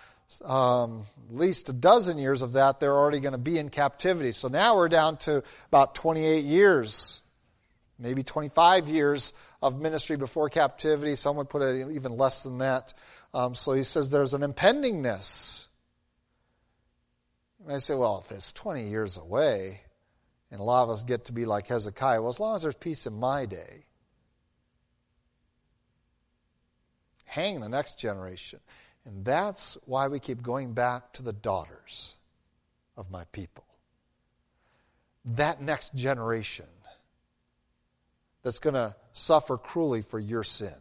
um, 0.43 1.05
least 1.29 1.69
a 1.69 1.73
dozen 1.73 2.17
years 2.17 2.41
of 2.41 2.53
that, 2.53 2.79
they're 2.79 2.93
already 2.93 3.19
going 3.19 3.33
to 3.33 3.37
be 3.37 3.57
in 3.57 3.69
captivity. 3.69 4.31
So 4.31 4.47
now 4.47 4.75
we're 4.75 4.89
down 4.89 5.17
to 5.19 5.43
about 5.67 5.95
28 5.95 6.43
years, 6.43 7.21
maybe 7.97 8.23
25 8.23 8.87
years 8.87 9.33
of 9.61 9.79
ministry 9.79 10.15
before 10.15 10.49
captivity. 10.49 11.15
Some 11.15 11.37
would 11.37 11.49
put 11.49 11.61
it 11.61 11.91
even 11.91 12.17
less 12.17 12.43
than 12.43 12.59
that. 12.59 12.93
Um, 13.33 13.55
so 13.55 13.73
he 13.73 13.83
says 13.83 14.09
there's 14.09 14.33
an 14.33 14.41
impendingness. 14.41 15.67
And 17.63 17.75
I 17.75 17.79
say, 17.79 17.95
well, 17.95 18.23
if 18.25 18.31
it's 18.31 18.51
20 18.53 18.87
years 18.87 19.17
away, 19.17 19.81
and 20.51 20.59
a 20.59 20.63
lot 20.63 20.83
of 20.83 20.89
us 20.89 21.03
get 21.03 21.25
to 21.25 21.33
be 21.33 21.45
like 21.45 21.67
Hezekiah, 21.67 22.21
well, 22.21 22.29
as 22.29 22.39
long 22.39 22.55
as 22.55 22.61
there's 22.61 22.75
peace 22.75 23.05
in 23.05 23.13
my 23.13 23.45
day, 23.45 23.85
hang 27.25 27.59
the 27.59 27.69
next 27.69 27.99
generation. 27.99 28.59
And 29.05 29.23
that's 29.23 29.77
why 29.85 30.07
we 30.07 30.19
keep 30.19 30.41
going 30.41 30.73
back 30.73 31.13
to 31.13 31.23
the 31.23 31.33
daughters 31.33 32.15
of 32.95 33.11
my 33.11 33.23
people. 33.31 33.65
That 35.23 35.61
next 35.61 35.93
generation 35.95 36.65
that's 38.43 38.59
going 38.59 38.75
to 38.75 38.95
suffer 39.11 39.57
cruelly 39.57 40.01
for 40.01 40.19
your 40.19 40.43
sin. 40.43 40.73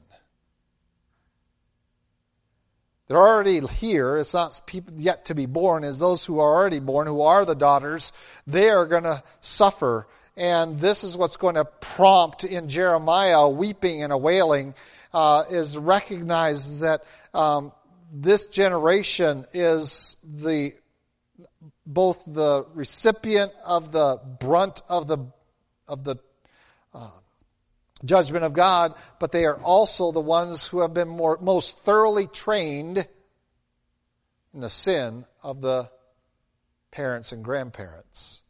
They're 3.09 3.19
already 3.19 3.61
here. 3.61 4.17
It's 4.17 4.35
not 4.35 4.61
yet 4.97 5.27
to 5.27 5.35
be 5.35 5.47
born. 5.47 5.85
As 5.85 5.99
those 5.99 6.25
who 6.25 6.41
are 6.41 6.55
already 6.57 6.81
born, 6.81 7.07
who 7.07 7.23
are 7.23 7.45
the 7.45 7.55
daughters, 7.55 8.13
they 8.47 8.69
are 8.69 8.87
going 8.87 9.05
to 9.05 9.23
suffer. 9.41 10.09
And 10.37 10.81
this 10.81 11.05
is 11.05 11.17
what's 11.17 11.37
going 11.37 11.55
to 11.55 11.65
prompt 11.65 12.45
in 12.45 12.69
Jeremiah 12.69 13.49
weeping 13.49 14.03
and 14.03 14.13
a 14.13 14.19
wailing, 14.19 14.75
uh, 15.15 15.45
is 15.51 15.79
recognize 15.79 16.81
that 16.81 17.05
um, 17.33 17.73
this 18.13 18.47
generation 18.47 19.47
is 19.55 20.17
the 20.23 20.73
both 21.87 22.23
the 22.27 22.67
recipient 22.75 23.53
of 23.65 23.93
the 23.93 24.21
brunt 24.41 24.83
of 24.89 25.07
the 25.07 25.19
of 25.89 26.05
the 26.05 26.17
uh, 26.93 27.11
judgment 28.05 28.45
of 28.45 28.53
God, 28.53 28.95
but 29.19 29.33
they 29.33 29.47
are 29.47 29.59
also 29.59 30.13
the 30.13 30.21
ones 30.21 30.67
who 30.67 30.81
have 30.81 30.93
been 30.93 31.09
more, 31.09 31.39
most 31.41 31.79
thoroughly 31.79 32.27
trained 32.27 33.07
in 34.53 34.61
the 34.61 34.69
sin 34.69 35.25
of 35.43 35.61
the 35.61 35.91
parents 36.91 37.33
and 37.33 37.45
grandparents. 37.45 38.43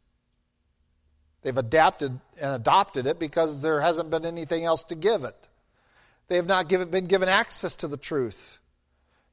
They've 1.41 1.57
adapted 1.57 2.19
and 2.41 2.55
adopted 2.55 3.07
it 3.07 3.19
because 3.19 3.61
there 3.61 3.81
hasn't 3.81 4.09
been 4.09 4.25
anything 4.25 4.65
else 4.65 4.83
to 4.85 4.95
give 4.95 5.23
it. 5.23 5.35
They 6.27 6.35
have 6.35 6.47
not 6.47 6.67
given, 6.67 6.89
been 6.89 7.05
given 7.05 7.29
access 7.29 7.75
to 7.77 7.87
the 7.87 7.97
truth 7.97 8.59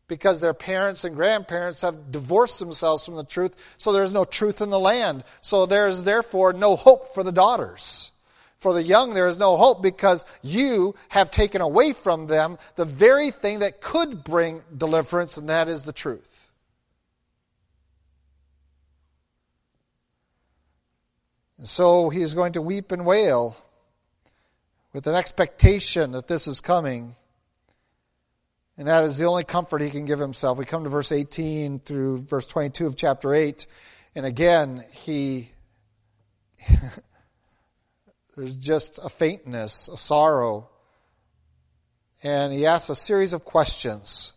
because 0.07 0.40
their 0.40 0.55
parents 0.55 1.05
and 1.05 1.16
grandparents 1.16 1.81
have 1.81 2.12
divorced 2.12 2.59
themselves 2.59 3.05
from 3.05 3.16
the 3.16 3.24
truth, 3.24 3.57
so 3.79 3.92
there's 3.92 4.12
no 4.12 4.24
truth 4.24 4.61
in 4.61 4.70
the 4.70 4.79
land. 4.79 5.24
So 5.40 5.66
there's 5.66 6.03
therefore 6.03 6.53
no 6.53 6.77
hope 6.77 7.14
for 7.14 7.24
the 7.24 7.33
daughters. 7.33 8.12
For 8.64 8.72
the 8.72 8.83
young, 8.83 9.12
there 9.12 9.27
is 9.27 9.37
no 9.37 9.59
hope 9.59 9.83
because 9.83 10.24
you 10.40 10.94
have 11.11 11.31
taken 11.31 11.61
away 11.61 11.92
from 11.92 12.29
them 12.29 12.57
the 12.77 12.87
very 12.87 13.31
thing 13.31 13.59
that 13.59 13.83
could 13.83 14.24
bring 14.24 14.62
deliverance, 14.74 15.37
and 15.37 15.50
that 15.50 15.68
is 15.68 15.83
the 15.83 15.92
truth. 15.92 16.50
And 21.59 21.68
so 21.68 22.09
he 22.09 22.22
is 22.22 22.33
going 22.33 22.55
to 22.55 22.62
weep 22.62 22.90
and 22.90 23.05
wail 23.05 23.55
with 24.94 25.07
an 25.07 25.14
expectation 25.14 26.12
that 26.12 26.27
this 26.27 26.46
is 26.46 26.62
coming. 26.62 27.16
And 28.79 28.88
that 28.88 29.05
is 29.05 29.18
the 29.18 29.27
only 29.27 29.44
comfort 29.44 29.83
he 29.83 29.90
can 29.90 30.07
give 30.07 30.18
himself. 30.18 30.57
We 30.57 30.64
come 30.64 30.85
to 30.85 30.90
verse 30.90 31.12
18 31.12 31.81
through 31.81 32.22
verse 32.22 32.46
22 32.46 32.87
of 32.87 32.96
chapter 32.96 33.35
8. 33.35 33.66
And 34.14 34.24
again, 34.24 34.83
he. 34.94 35.50
there's 38.37 38.57
just 38.57 38.99
a 39.03 39.09
faintness, 39.09 39.88
a 39.88 39.97
sorrow. 39.97 40.68
And 42.23 42.53
he 42.53 42.66
asks 42.66 42.88
a 42.88 42.94
series 42.94 43.33
of 43.33 43.44
questions. 43.44 44.33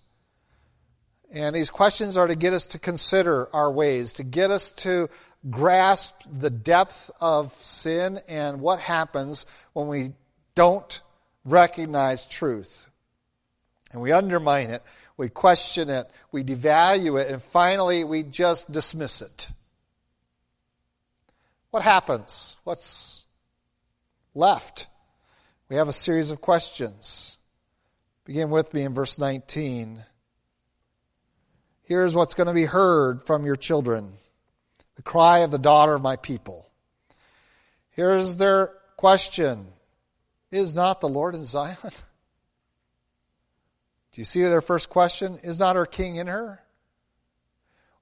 And 1.34 1.56
these 1.56 1.70
questions 1.70 2.18
are 2.18 2.28
to 2.28 2.36
get 2.36 2.54
us 2.54 2.66
to 2.68 2.80
consider 2.80 3.54
our 3.54 3.72
ways, 3.72 4.14
to 4.14 4.24
get 4.24 4.52
us 4.52 4.72
to 4.72 5.10
grasp 5.50 6.16
the 6.40 6.50
depth 6.50 7.12
of 7.20 7.54
sin 7.54 8.20
and 8.28 8.62
what 8.62 8.80
happens 8.80 9.46
when 9.74 9.88
we 9.88 10.14
don't 10.56 11.02
recognize 11.46 12.26
truth 12.26 12.88
and 13.92 14.02
we 14.02 14.12
undermine 14.12 14.70
it, 14.70 14.84
we 15.16 15.30
question 15.30 15.90
it, 15.90 16.10
we 16.32 16.44
devalue 16.44 17.22
it, 17.22 17.32
and 17.32 17.42
finally 17.42 18.04
we 18.04 18.24
just 18.24 18.72
dismiss 18.72 19.22
it. 19.22 19.50
What 21.72 21.84
happens? 21.84 22.58
What's 22.64 23.26
left? 24.38 24.88
We 25.70 25.76
have 25.76 25.90
a 25.90 25.94
series 25.94 26.32
of 26.32 26.40
questions. 26.40 27.40
Begin 28.24 28.50
with 28.50 28.74
me 28.74 28.84
in 28.84 28.94
verse 28.94 29.20
19. 29.20 30.04
Here's 31.84 32.16
what's 32.16 32.36
going 32.36 32.48
to 32.48 32.54
be 32.54 32.66
heard 32.66 33.24
from 33.24 33.46
your 33.46 33.56
children 33.56 34.14
the 34.96 35.02
cry 35.02 35.40
of 35.40 35.52
the 35.52 35.60
daughter 35.60 35.94
of 35.94 36.02
my 36.02 36.16
people. 36.16 36.70
Here's 37.92 38.38
their 38.38 38.74
question 38.96 39.68
Is 40.52 40.76
not 40.76 41.02
the 41.02 41.10
Lord 41.10 41.36
in 41.36 41.44
Zion? 41.44 41.78
Do 41.84 41.92
you 44.22 44.26
see 44.26 44.42
their 44.42 44.62
first 44.62 44.90
question? 44.90 45.40
Is 45.44 45.60
not 45.60 45.78
our 45.78 45.86
king 45.86 46.16
in 46.16 46.28
her? 46.28 46.62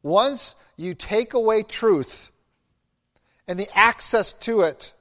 Once 0.01 0.55
you 0.77 0.93
take 0.93 1.33
away 1.33 1.63
truth 1.63 2.29
and 3.47 3.59
the 3.59 3.69
access 3.77 4.33
to 4.33 4.61
it, 4.61 4.93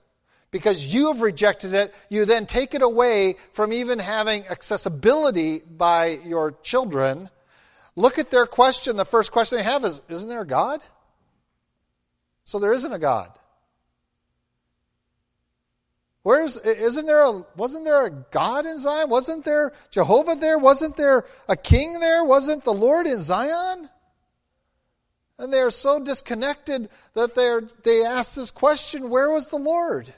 because 0.54 0.94
you 0.94 1.08
have 1.08 1.20
rejected 1.20 1.74
it, 1.74 1.92
you 2.08 2.26
then 2.26 2.46
take 2.46 2.74
it 2.74 2.82
away 2.82 3.34
from 3.54 3.72
even 3.72 3.98
having 3.98 4.46
accessibility 4.46 5.58
by 5.58 6.16
your 6.24 6.52
children. 6.62 7.28
Look 7.96 8.20
at 8.20 8.30
their 8.30 8.46
question. 8.46 8.96
The 8.96 9.04
first 9.04 9.32
question 9.32 9.58
they 9.58 9.64
have 9.64 9.84
is 9.84 10.00
Isn't 10.08 10.28
there 10.28 10.42
a 10.42 10.46
God? 10.46 10.80
So 12.44 12.60
there 12.60 12.72
isn't 12.72 12.92
a 12.92 13.00
God. 13.00 13.32
Where's 16.22 16.56
isn't 16.56 17.06
there 17.06 17.24
a 17.24 17.44
wasn't 17.56 17.84
there 17.84 18.06
a 18.06 18.10
God 18.10 18.64
in 18.64 18.78
Zion? 18.78 19.10
Wasn't 19.10 19.44
there 19.44 19.72
Jehovah 19.90 20.36
there? 20.36 20.56
Wasn't 20.56 20.96
there 20.96 21.24
a 21.48 21.56
king 21.56 21.98
there? 21.98 22.24
Wasn't 22.24 22.62
the 22.62 22.70
Lord 22.70 23.08
in 23.08 23.20
Zion? 23.22 23.90
And 25.36 25.52
they 25.52 25.58
are 25.58 25.72
so 25.72 25.98
disconnected 25.98 26.90
that 27.14 27.34
they 27.34 27.58
they 27.82 28.04
ask 28.04 28.36
this 28.36 28.52
question, 28.52 29.10
where 29.10 29.30
was 29.30 29.48
the 29.48 29.58
Lord? 29.58 30.14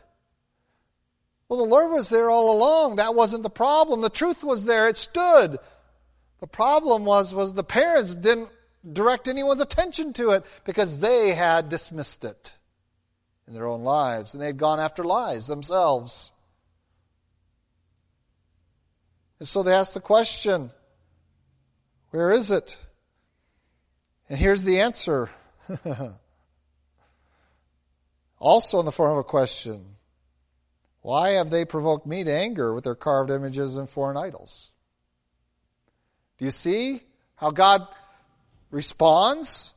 Well, 1.49 1.59
the 1.59 1.71
Lord 1.71 1.93
was 1.93 2.09
there 2.09 2.29
all 2.29 2.57
along. 2.57 2.97
That 2.97 3.15
wasn't 3.15 3.45
the 3.45 3.51
problem. 3.51 4.01
The 4.01 4.11
truth 4.11 4.43
was 4.43 4.65
there. 4.65 4.89
It 4.89 4.97
stood. 4.97 5.59
The 6.41 6.47
problem 6.47 7.05
was 7.05 7.35
was 7.35 7.55
the 7.55 7.65
parents 7.65 8.15
didn't 8.15 8.49
direct 8.93 9.29
anyone's 9.29 9.61
attention 9.61 10.13
to 10.15 10.31
it 10.31 10.45
because 10.65 10.99
they 10.99 11.35
had 11.35 11.69
dismissed 11.69 12.25
it 12.25 12.55
in 13.47 13.55
their 13.55 13.67
own 13.67 13.85
lives, 13.85 14.35
and 14.35 14.43
they 14.43 14.47
had 14.47 14.59
gone 14.59 14.81
after 14.81 15.05
lies 15.05 15.47
themselves. 15.47 16.33
And 19.39 19.47
so 19.47 19.63
they 19.63 19.73
asked 19.73 19.95
the 19.95 20.01
question 20.01 20.71
where 22.11 22.33
is 22.33 22.51
it? 22.51 22.77
And 24.29 24.39
here's 24.39 24.65
the 24.65 24.81
answer. 24.81 25.31
also 28.39 28.81
in 28.81 28.87
the 28.87 28.93
form 28.93 29.13
of 29.13 29.19
a 29.19 29.25
question 29.25 29.96
Why 31.07 31.35
have 31.35 31.51
they 31.51 31.65
provoked 31.65 32.05
me 32.05 32.25
to 32.25 32.33
anger 32.33 32.75
with 32.75 32.83
their 32.83 32.97
carved 32.97 33.31
images 33.31 33.77
and 33.77 33.89
foreign 33.89 34.17
idols? 34.17 34.73
Do 36.37 36.45
you 36.45 36.51
see 36.51 37.01
how 37.37 37.53
God 37.53 37.87
responds? 38.73 39.73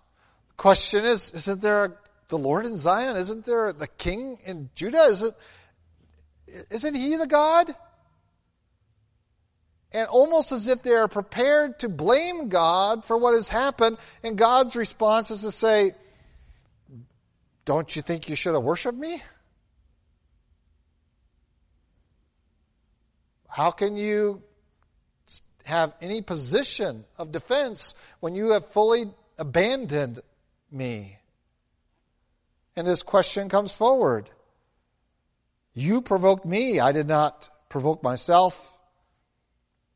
The 0.48 0.56
question 0.56 1.06
is 1.06 1.32
Isn't 1.32 1.62
there 1.62 1.86
a 1.86 1.92
the 2.30 2.38
Lord 2.40 2.66
in 2.66 2.78
Zion? 2.78 3.16
Isn't 3.16 3.46
there 3.46 3.72
the 3.72 3.86
king 3.86 4.40
in 4.44 4.72
Judah? 4.74 5.04
Isn't, 5.04 5.36
isn't 6.72 6.96
he 6.96 7.16
the 7.16 7.28
God? 7.28 7.76
And 9.94 10.08
almost 10.08 10.52
as 10.52 10.68
if 10.68 10.82
they 10.82 10.94
are 10.94 11.08
prepared 11.08 11.78
to 11.82 11.90
blame 11.90 12.50
God 12.50 13.06
for 13.06 13.16
what 13.16 13.36
has 13.36 13.50
happened, 13.50 14.00
and 14.24 14.36
God's 14.36 14.76
response 14.76 15.30
is 15.30 15.42
to 15.42 15.52
say, 15.52 15.92
Don't 17.66 17.96
you 17.96 18.02
think 18.02 18.30
you 18.30 18.36
should 18.36 18.56
have 18.56 18.64
worshiped 18.64 18.98
me? 18.98 19.22
How 23.50 23.72
can 23.72 23.98
you 23.98 24.44
have 25.66 25.94
any 26.02 26.22
position 26.22 27.06
of 27.18 27.32
defense 27.32 27.94
when 28.20 28.36
you 28.36 28.52
have 28.52 28.68
fully 28.68 29.12
abandoned 29.38 30.20
me? 30.72 31.18
And 32.76 32.88
this 32.88 33.04
question 33.04 33.50
comes 33.50 33.74
forward 33.74 34.30
You 35.74 36.02
provoked 36.02 36.46
me. 36.46 36.80
I 36.80 36.92
did 36.92 37.08
not 37.08 37.50
provoke 37.70 38.04
myself. 38.04 38.80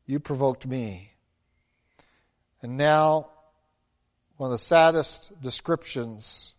You 0.06 0.20
provoked 0.20 0.66
me. 0.66 1.12
And 2.60 2.76
now, 2.76 3.30
one 4.36 4.48
of 4.48 4.52
the 4.52 4.58
saddest 4.58 5.32
descriptions 5.40 6.54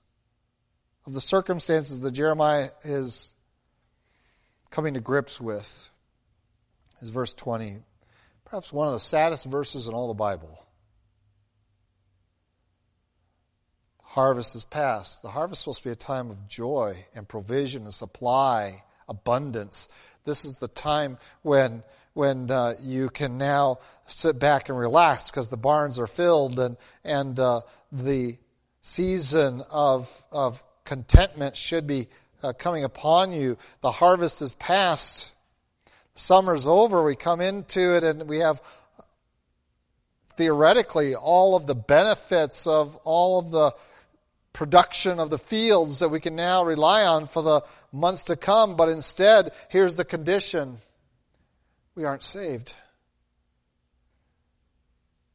of 1.06 1.14
the 1.14 1.22
circumstances 1.22 2.02
that 2.02 2.12
Jeremiah 2.12 2.70
is 2.84 3.36
coming 4.72 4.96
to 4.96 5.00
grips 5.00 5.40
with 5.40 5.90
is 7.02 7.10
verse 7.10 7.34
20. 7.34 7.78
Perhaps 8.46 8.72
one 8.72 8.88
of 8.88 8.94
the 8.94 9.00
saddest 9.00 9.46
verses 9.46 9.88
in 9.88 9.94
all 9.94 10.08
the 10.08 10.14
Bible. 10.14 10.66
harvest 14.16 14.56
is 14.56 14.64
past. 14.64 15.22
The 15.22 15.30
harvest 15.30 15.60
is 15.60 15.64
supposed 15.64 15.80
to 15.80 15.90
be 15.90 15.92
a 15.92 15.96
time 15.96 16.32
of 16.32 16.48
joy 16.48 17.06
and 17.14 17.28
provision 17.28 17.84
and 17.84 17.94
supply, 17.94 18.82
abundance. 19.10 19.90
This 20.24 20.46
is 20.46 20.56
the 20.56 20.70
time 20.70 21.18
when 21.42 21.84
when 22.14 22.50
uh, 22.50 22.76
you 22.82 23.10
can 23.10 23.38
now 23.38 23.80
sit 24.06 24.40
back 24.40 24.70
and 24.70 24.80
relax 24.80 25.30
because 25.30 25.50
the 25.50 25.58
barns 25.58 26.00
are 26.00 26.08
filled 26.08 26.58
and 26.60 26.78
and 27.04 27.38
uh, 27.38 27.60
the 27.92 28.38
season 28.82 29.62
of 29.70 30.26
of 30.32 30.64
contentment 30.86 31.58
should 31.58 31.86
be 31.86 32.08
uh, 32.42 32.54
coming 32.54 32.86
upon 32.86 33.34
you. 33.34 33.58
The 33.82 33.92
harvest 33.92 34.42
is 34.42 34.54
past. 34.54 35.34
Summer's 36.16 36.68
over. 36.68 37.04
We 37.04 37.16
come 37.16 37.42
into 37.42 37.96
it 37.96 38.04
and 38.04 38.28
we 38.28 38.40
have 38.40 38.62
theoretically 40.38 41.16
all 41.16 41.56
of 41.56 41.68
the 41.68 41.76
benefits 41.76 42.68
of 42.68 42.96
all 43.04 43.40
of 43.40 43.52
the 43.52 43.74
production 44.54 45.20
of 45.20 45.30
the 45.30 45.38
fields 45.38 46.00
that 46.00 46.10
we 46.10 46.20
can 46.20 46.36
now 46.36 46.64
rely 46.64 47.06
on 47.06 47.28
for 47.28 47.44
the 47.44 47.62
months 47.92 48.24
to 48.24 48.36
come, 48.36 48.76
but 48.76 48.90
instead, 48.90 49.52
here's 49.70 49.96
the 49.96 50.06
condition 50.06 50.78
we 51.94 52.06
aren't 52.06 52.24
saved. 52.24 52.74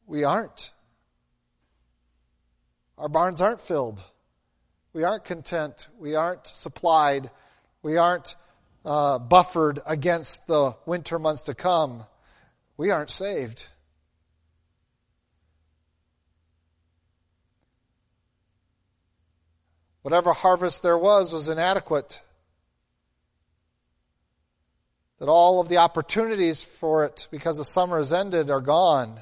We 0.07 0.23
aren't. 0.23 0.71
Our 2.97 3.09
barns 3.09 3.41
aren't 3.41 3.61
filled. 3.61 4.01
We 4.93 5.03
aren't 5.03 5.23
content. 5.23 5.87
We 5.97 6.15
aren't 6.15 6.47
supplied. 6.47 7.29
We 7.81 7.97
aren't 7.97 8.35
uh, 8.83 9.19
buffered 9.19 9.79
against 9.85 10.47
the 10.47 10.75
winter 10.85 11.19
months 11.19 11.43
to 11.43 11.53
come, 11.53 12.05
we 12.77 12.91
aren't 12.91 13.09
saved. 13.09 13.67
Whatever 20.01 20.33
harvest 20.33 20.81
there 20.81 20.97
was 20.97 21.31
was 21.31 21.49
inadequate. 21.49 22.21
That 25.19 25.29
all 25.29 25.61
of 25.61 25.69
the 25.69 25.77
opportunities 25.77 26.63
for 26.63 27.05
it, 27.05 27.27
because 27.29 27.59
the 27.59 27.63
summer 27.63 27.97
has 27.97 28.11
ended, 28.11 28.49
are 28.49 28.61
gone. 28.61 29.21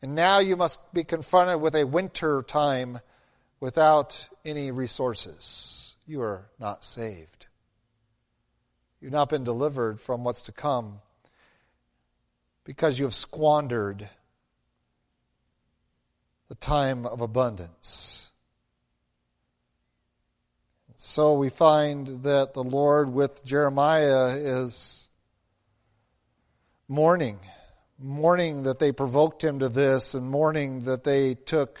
And 0.00 0.14
now 0.14 0.38
you 0.38 0.56
must 0.56 0.78
be 0.92 1.02
confronted 1.02 1.60
with 1.60 1.74
a 1.74 1.84
winter 1.84 2.44
time 2.44 3.00
without 3.58 4.28
any 4.44 4.70
resources. 4.70 5.96
You 6.06 6.22
are 6.22 6.48
not 6.60 6.84
saved. 6.84 7.31
You've 9.02 9.10
not 9.10 9.30
been 9.30 9.42
delivered 9.42 10.00
from 10.00 10.22
what's 10.22 10.42
to 10.42 10.52
come 10.52 11.00
because 12.62 13.00
you 13.00 13.04
have 13.04 13.14
squandered 13.14 14.08
the 16.48 16.54
time 16.54 17.04
of 17.04 17.20
abundance. 17.20 18.30
So 20.94 21.34
we 21.34 21.50
find 21.50 22.22
that 22.22 22.54
the 22.54 22.62
Lord 22.62 23.12
with 23.12 23.44
Jeremiah 23.44 24.28
is 24.36 25.08
mourning, 26.86 27.40
mourning 27.98 28.62
that 28.62 28.78
they 28.78 28.92
provoked 28.92 29.42
him 29.42 29.58
to 29.58 29.68
this, 29.68 30.14
and 30.14 30.30
mourning 30.30 30.84
that 30.84 31.02
they 31.02 31.34
took 31.34 31.80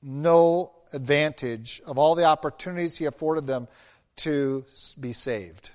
no 0.00 0.70
advantage 0.92 1.82
of 1.84 1.98
all 1.98 2.14
the 2.14 2.26
opportunities 2.26 2.96
he 2.96 3.06
afforded 3.06 3.48
them 3.48 3.66
to 4.18 4.64
be 5.00 5.12
saved. 5.12 5.72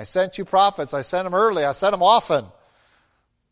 I 0.00 0.04
sent 0.04 0.38
you 0.38 0.46
prophets. 0.46 0.94
I 0.94 1.02
sent 1.02 1.24
them 1.24 1.34
early. 1.34 1.64
I 1.64 1.72
sent 1.72 1.92
them 1.92 2.02
often. 2.02 2.46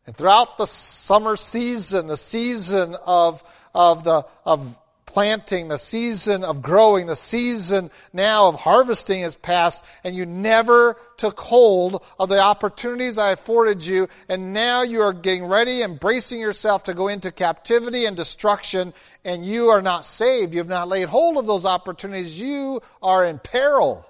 And 0.07 0.17
throughout 0.17 0.57
the 0.57 0.65
summer 0.65 1.35
season, 1.35 2.07
the 2.07 2.17
season 2.17 2.95
of, 3.05 3.43
of, 3.75 4.03
the, 4.03 4.25
of 4.45 4.79
planting, 5.05 5.67
the 5.67 5.77
season 5.77 6.43
of 6.43 6.63
growing, 6.63 7.05
the 7.05 7.15
season 7.15 7.91
now 8.13 8.47
of 8.47 8.55
harvesting 8.55 9.21
has 9.21 9.35
passed, 9.35 9.85
and 10.03 10.15
you 10.15 10.25
never 10.25 10.97
took 11.17 11.39
hold 11.39 12.03
of 12.17 12.29
the 12.29 12.41
opportunities 12.41 13.19
I 13.19 13.29
afforded 13.29 13.85
you, 13.85 14.07
and 14.27 14.51
now 14.51 14.81
you 14.81 15.01
are 15.01 15.13
getting 15.13 15.45
ready, 15.45 15.83
embracing 15.83 16.39
yourself 16.39 16.85
to 16.85 16.95
go 16.95 17.09
into 17.09 17.31
captivity 17.31 18.05
and 18.05 18.17
destruction, 18.17 18.91
and 19.23 19.45
you 19.45 19.67
are 19.67 19.83
not 19.83 20.03
saved. 20.03 20.55
You 20.55 20.61
have 20.61 20.67
not 20.67 20.87
laid 20.87 21.09
hold 21.09 21.37
of 21.37 21.45
those 21.45 21.67
opportunities. 21.67 22.41
You 22.41 22.81
are 23.03 23.23
in 23.23 23.37
peril. 23.37 24.08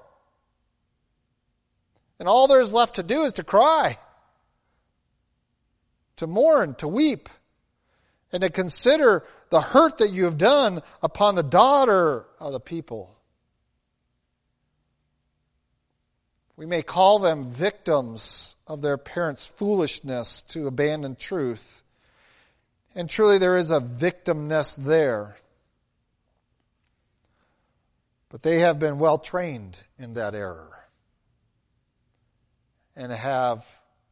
And 2.19 2.27
all 2.27 2.47
there 2.47 2.60
is 2.60 2.73
left 2.73 2.95
to 2.95 3.03
do 3.03 3.23
is 3.23 3.34
to 3.34 3.43
cry, 3.43 3.97
to 6.17 6.27
mourn, 6.27 6.75
to 6.75 6.88
weep, 6.88 7.29
and 8.32 8.43
to 8.43 8.49
consider 8.49 9.23
the 9.49 9.62
hurt 9.62 9.97
that 9.99 10.12
you 10.12 10.25
have 10.25 10.38
done 10.38 10.82
upon 11.01 11.36
the 11.36 11.43
daughter 11.43 12.25
of 12.39 12.51
the 12.51 12.60
people. 12.60 13.15
We 16.58 16.65
may 16.65 16.82
call 16.82 17.19
them 17.19 17.49
victims 17.49 18.58
of 18.67 18.82
their 18.82 18.97
parents' 18.97 19.47
foolishness 19.47 20.41
to 20.49 20.67
abandon 20.67 21.15
truth. 21.15 21.84
And 22.93 23.10
truly, 23.10 23.38
there 23.38 23.55
is 23.55 23.71
a 23.71 23.79
victimness 23.79 24.75
there. 24.75 25.38
But 28.27 28.43
they 28.43 28.60
have 28.60 28.77
been 28.77 28.99
well 28.99 29.17
trained 29.17 29.79
in 29.97 30.15
that 30.15 30.36
error 30.36 30.79
and 32.99 33.13
have 33.13 33.65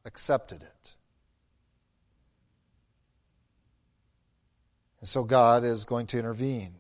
accepted 0.06 0.64
it. 0.64 0.94
And 5.02 5.10
so 5.10 5.24
God 5.24 5.66
is 5.66 5.84
going 5.84 6.08
to 6.08 6.18
intervene. 6.18 6.74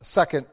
A 0.00 0.04
second 0.04 0.46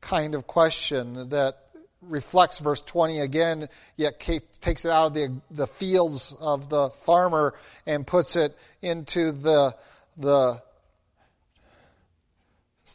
kind 0.00 0.36
of 0.36 0.46
question 0.46 1.30
that 1.30 1.58
reflects 2.00 2.60
verse 2.60 2.80
20 2.82 3.18
again, 3.18 3.68
yet 3.96 4.20
takes 4.20 4.84
it 4.84 4.92
out 4.92 5.08
of 5.08 5.14
the, 5.14 5.40
the 5.50 5.66
fields 5.66 6.32
of 6.40 6.68
the 6.68 6.90
farmer 6.90 7.54
and 7.84 8.06
puts 8.06 8.36
it 8.36 8.56
into 8.80 9.32
the, 9.32 9.74
the 10.16 10.62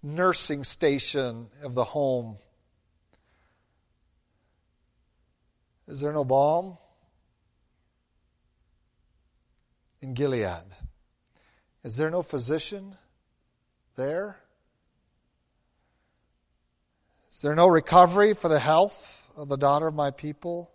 nursing 0.01 0.63
station 0.63 1.47
of 1.61 1.75
the 1.75 1.83
home. 1.83 2.37
Is 5.87 6.01
there 6.01 6.13
no 6.13 6.23
balm 6.23 6.77
in 10.01 10.13
Gilead? 10.13 10.63
Is 11.83 11.97
there 11.97 12.09
no 12.09 12.21
physician 12.21 12.95
there? 13.95 14.37
Is 17.31 17.41
there 17.41 17.55
no 17.55 17.67
recovery 17.67 18.33
for 18.33 18.47
the 18.47 18.59
health 18.59 19.29
of 19.35 19.49
the 19.49 19.57
daughter 19.57 19.87
of 19.87 19.95
my 19.95 20.11
people? 20.11 20.71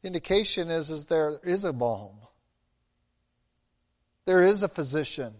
The 0.00 0.06
indication 0.06 0.70
is, 0.70 0.90
is 0.90 1.06
there 1.06 1.38
is 1.42 1.64
a 1.64 1.72
balm. 1.72 2.16
There 4.24 4.42
is 4.42 4.62
a 4.62 4.68
physician. 4.68 5.34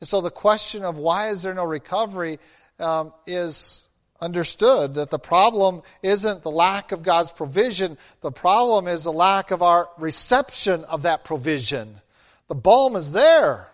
And 0.00 0.08
so 0.08 0.20
the 0.20 0.30
question 0.30 0.84
of 0.84 0.96
why 0.96 1.28
is 1.28 1.42
there 1.42 1.54
no 1.54 1.64
recovery 1.64 2.38
um, 2.78 3.12
is 3.26 3.86
understood 4.20 4.94
that 4.94 5.10
the 5.10 5.18
problem 5.18 5.82
isn't 6.02 6.42
the 6.42 6.50
lack 6.50 6.92
of 6.92 7.02
God's 7.02 7.32
provision, 7.32 7.98
the 8.20 8.32
problem 8.32 8.86
is 8.86 9.04
the 9.04 9.12
lack 9.12 9.50
of 9.50 9.62
our 9.62 9.88
reception 9.98 10.84
of 10.84 11.02
that 11.02 11.24
provision. 11.24 12.00
The 12.48 12.54
balm 12.54 12.96
is 12.96 13.12
there. 13.12 13.68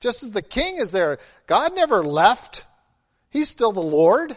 Just 0.00 0.22
as 0.22 0.32
the 0.32 0.42
king 0.42 0.76
is 0.76 0.90
there. 0.90 1.18
God 1.46 1.74
never 1.74 2.04
left. 2.04 2.64
He's 3.30 3.48
still 3.48 3.72
the 3.72 3.80
Lord. 3.80 4.36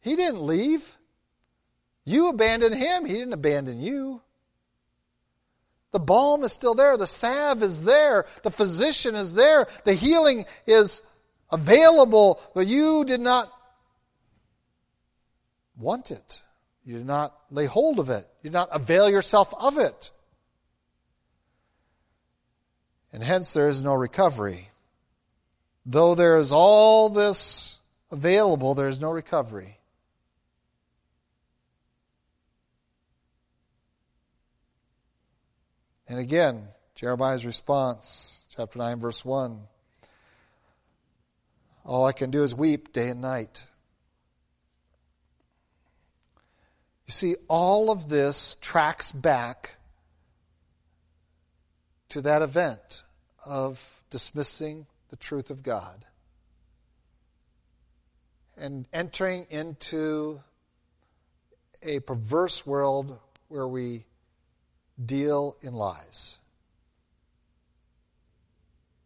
He 0.00 0.16
didn't 0.16 0.40
leave. 0.40 0.96
You 2.04 2.28
abandoned 2.28 2.74
him. 2.74 3.04
He 3.04 3.14
didn't 3.14 3.34
abandon 3.34 3.80
you. 3.80 4.22
The 5.92 6.00
balm 6.00 6.42
is 6.42 6.52
still 6.52 6.74
there. 6.74 6.96
The 6.96 7.06
salve 7.06 7.62
is 7.62 7.84
there. 7.84 8.24
The 8.42 8.50
physician 8.50 9.14
is 9.14 9.34
there. 9.34 9.66
The 9.84 9.92
healing 9.92 10.44
is 10.66 11.02
available, 11.52 12.40
but 12.54 12.66
you 12.66 13.04
did 13.04 13.20
not 13.20 13.52
want 15.78 16.10
it. 16.10 16.40
You 16.84 16.98
did 16.98 17.06
not 17.06 17.36
lay 17.50 17.66
hold 17.66 18.00
of 18.00 18.10
it. 18.10 18.26
You 18.42 18.50
did 18.50 18.54
not 18.54 18.70
avail 18.72 19.08
yourself 19.08 19.54
of 19.60 19.78
it 19.78 20.10
and 23.12 23.22
hence 23.22 23.52
there 23.52 23.68
is 23.68 23.84
no 23.84 23.94
recovery. 23.94 24.70
Though 25.84 26.14
there 26.14 26.38
is 26.38 26.52
all 26.52 27.08
this 27.08 27.78
available, 28.10 28.74
there 28.74 28.88
is 28.88 29.00
no 29.00 29.10
recovery. 29.10 29.78
And 36.08 36.18
again, 36.18 36.68
Jeremiah's 36.94 37.44
response, 37.44 38.46
chapter 38.54 38.78
9, 38.78 39.00
verse 39.00 39.24
1 39.24 39.60
All 41.84 42.06
I 42.06 42.12
can 42.12 42.30
do 42.30 42.44
is 42.44 42.54
weep 42.54 42.92
day 42.92 43.08
and 43.08 43.20
night. 43.20 43.64
You 47.06 47.12
see, 47.12 47.36
all 47.48 47.90
of 47.90 48.08
this 48.08 48.56
tracks 48.60 49.12
back 49.12 49.76
to 52.10 52.20
that 52.22 52.42
event 52.42 53.02
of 53.44 54.02
dismissing 54.10 54.86
the 55.08 55.16
truth 55.16 55.50
of 55.50 55.62
God 55.62 56.04
and 58.56 58.86
entering 58.92 59.46
into 59.50 60.40
a 61.82 62.00
perverse 62.00 62.64
world 62.64 63.18
where 63.48 63.66
we 63.66 64.04
deal 65.04 65.56
in 65.62 65.74
lies. 65.74 66.38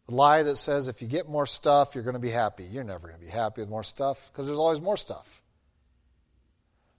The 0.09 0.15
lie 0.15 0.43
that 0.45 0.57
says 0.57 0.89
if 0.89 1.03
you 1.03 1.09
get 1.09 1.29
more 1.29 1.47
stuff, 1.47 1.95
you're 1.95 2.05
going 2.05 2.15
to 2.15 2.21
be 2.21 2.31
happy. 2.31 2.65
You're 2.65 2.85
never 2.85 3.09
going 3.09 3.19
to 3.19 3.25
be 3.25 3.31
happy 3.31 3.61
with 3.61 3.69
more 3.69 3.83
stuff 3.83 4.31
because 4.31 4.47
there's 4.47 4.59
always 4.59 4.81
more 4.81 4.97
stuff. 4.97 5.43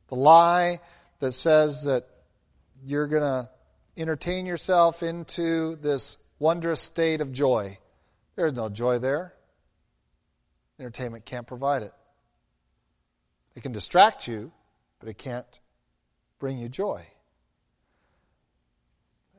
The 0.10 0.16
lie 0.16 0.80
that 1.20 1.32
says 1.32 1.84
that 1.84 2.06
you're 2.86 3.08
going 3.08 3.24
to 3.24 3.50
entertain 3.96 4.46
yourself 4.46 5.04
into 5.04 5.76
this 5.78 6.18
wondrous 6.40 6.82
state 6.82 7.22
of 7.22 7.32
joy. 7.32 7.78
There's 8.36 8.54
no 8.54 8.70
joy 8.70 9.00
there. 9.00 9.34
Entertainment 10.80 11.26
can't 11.26 11.48
provide 11.48 11.82
it. 11.82 11.94
It 13.56 13.64
can 13.64 13.72
distract 13.72 14.28
you, 14.28 14.52
but 15.00 15.10
it 15.10 15.18
can't 15.18 15.48
bring 16.40 16.60
you 16.60 16.70
joy. 16.70 17.08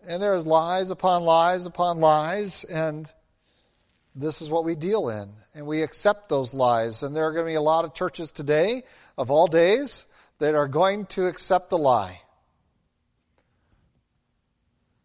And 0.07 0.21
there's 0.21 0.47
lies 0.47 0.91
upon 0.91 1.23
lies 1.23 1.67
upon 1.67 2.01
lies, 2.01 2.65
and 2.65 3.11
this 4.19 4.43
is 4.43 4.51
what 4.51 4.65
we 4.65 4.75
deal 4.75 5.09
in, 5.11 5.31
and 5.55 5.65
we 5.65 5.83
accept 5.83 6.29
those 6.29 6.53
lies. 6.53 7.05
And 7.05 7.15
there 7.15 7.25
are 7.25 7.33
going 7.33 7.47
to 7.47 7.51
be 7.51 7.55
a 7.55 7.61
lot 7.61 7.85
of 7.85 7.95
churches 7.95 8.33
today, 8.33 8.83
of 9.17 9.31
all 9.31 9.47
days, 9.47 10.07
that 10.41 10.57
are 10.57 10.67
going 10.67 11.07
to 11.07 11.27
accept 11.27 11.71
the 11.71 11.79
lie. 11.79 12.21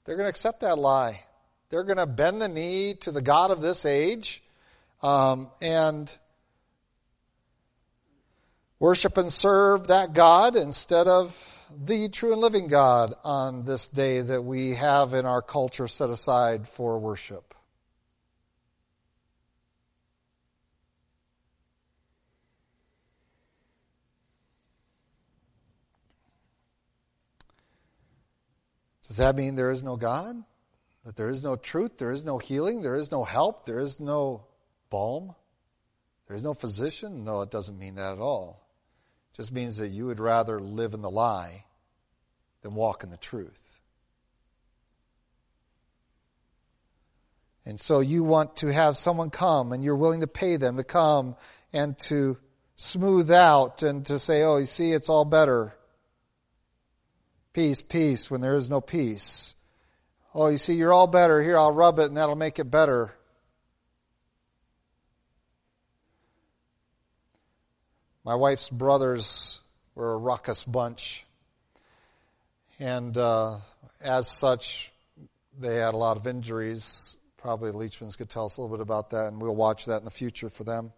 They're 0.05 0.15
going 0.15 0.25
to 0.25 0.31
accept 0.31 0.61
that 0.61 0.79
lie. 0.79 1.23
They're 1.69 1.83
going 1.83 1.97
to 1.97 2.07
bend 2.07 2.41
the 2.41 2.49
knee 2.49 2.95
to 3.01 3.11
the 3.11 3.21
God 3.21 3.51
of 3.51 3.61
this 3.61 3.85
age 3.85 4.43
um, 5.03 5.49
and 5.61 6.11
worship 8.79 9.17
and 9.17 9.31
serve 9.31 9.87
that 9.87 10.13
God 10.13 10.55
instead 10.55 11.07
of 11.07 11.49
the 11.85 12.09
true 12.09 12.33
and 12.33 12.41
living 12.41 12.67
God 12.67 13.13
on 13.23 13.65
this 13.65 13.87
day 13.87 14.21
that 14.21 14.43
we 14.43 14.75
have 14.75 15.13
in 15.13 15.25
our 15.25 15.41
culture 15.41 15.87
set 15.87 16.09
aside 16.09 16.67
for 16.67 16.99
worship. 16.99 17.53
Does 29.13 29.19
that 29.19 29.35
mean 29.35 29.53
there 29.53 29.69
is 29.69 29.83
no 29.83 29.95
God? 29.95 30.43
That 31.05 31.15
there 31.15 31.29
is 31.29 31.43
no 31.43 31.55
truth, 31.55 31.99
there 31.99 32.09
is 32.09 32.23
no 32.23 32.39
healing, 32.39 32.81
there 32.81 32.95
is 32.95 33.11
no 33.11 33.23
help, 33.23 33.67
there 33.67 33.77
is 33.77 33.99
no 33.99 34.45
balm? 34.89 35.35
There 36.25 36.35
is 36.35 36.41
no 36.41 36.55
physician? 36.55 37.23
No, 37.23 37.41
it 37.41 37.51
doesn't 37.51 37.77
mean 37.77 37.93
that 37.93 38.13
at 38.13 38.17
all. 38.17 38.65
It 39.31 39.37
just 39.37 39.51
means 39.51 39.77
that 39.77 39.89
you 39.89 40.07
would 40.07 40.19
rather 40.19 40.59
live 40.59 40.95
in 40.95 41.03
the 41.03 41.11
lie 41.11 41.65
than 42.63 42.73
walk 42.73 43.03
in 43.03 43.11
the 43.11 43.17
truth. 43.17 43.79
And 47.67 47.79
so 47.79 47.99
you 47.99 48.23
want 48.23 48.55
to 48.57 48.73
have 48.73 48.97
someone 48.97 49.29
come 49.29 49.73
and 49.73 49.83
you're 49.83 49.95
willing 49.95 50.21
to 50.21 50.27
pay 50.27 50.55
them 50.55 50.77
to 50.77 50.83
come 50.83 51.35
and 51.71 51.99
to 51.99 52.39
smooth 52.77 53.29
out 53.29 53.83
and 53.83 54.07
to 54.07 54.17
say, 54.17 54.41
oh, 54.41 54.57
you 54.57 54.65
see, 54.65 54.91
it's 54.91 55.07
all 55.07 55.23
better. 55.23 55.75
Peace, 57.53 57.83
peace, 57.83 58.31
when 58.31 58.41
there 58.41 58.55
is 58.55 58.69
no 58.69 58.81
peace. 58.81 59.53
Oh, 60.33 60.47
you 60.47 60.57
see, 60.57 60.73
you're 60.73 60.91
all 60.91 61.05
better. 61.05 61.41
Here, 61.41 61.57
I'll 61.57 61.71
rub 61.71 61.99
it 61.99 62.05
and 62.05 62.17
that'll 62.17 62.35
make 62.35 62.57
it 62.57 62.71
better. 62.71 63.13
My 68.25 68.33
wife's 68.33 68.69
brothers 68.69 69.59
were 69.93 70.13
a 70.13 70.17
ruckus 70.17 70.63
bunch. 70.63 71.25
And 72.79 73.15
uh, 73.15 73.57
as 74.03 74.27
such, 74.27 74.91
they 75.59 75.75
had 75.75 75.93
a 75.93 75.97
lot 75.97 76.17
of 76.17 76.25
injuries. 76.25 77.17
Probably 77.37 77.69
the 77.69 77.77
Leachmans 77.77 78.17
could 78.17 78.29
tell 78.29 78.45
us 78.45 78.57
a 78.57 78.61
little 78.61 78.75
bit 78.75 78.81
about 78.81 79.11
that, 79.11 79.27
and 79.27 79.39
we'll 79.39 79.55
watch 79.55 79.85
that 79.85 79.99
in 79.99 80.05
the 80.05 80.11
future 80.11 80.49
for 80.49 80.63
them. 80.63 80.91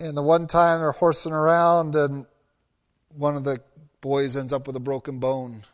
And 0.00 0.16
the 0.16 0.22
one 0.22 0.46
time 0.46 0.80
they're 0.80 0.92
horsing 0.92 1.32
around, 1.32 1.96
and 1.96 2.24
one 3.18 3.36
of 3.36 3.44
the 3.44 3.60
boys 4.00 4.36
ends 4.36 4.52
up 4.52 4.66
with 4.66 4.76
a 4.76 4.80
broken 4.80 5.18
bone. 5.18 5.64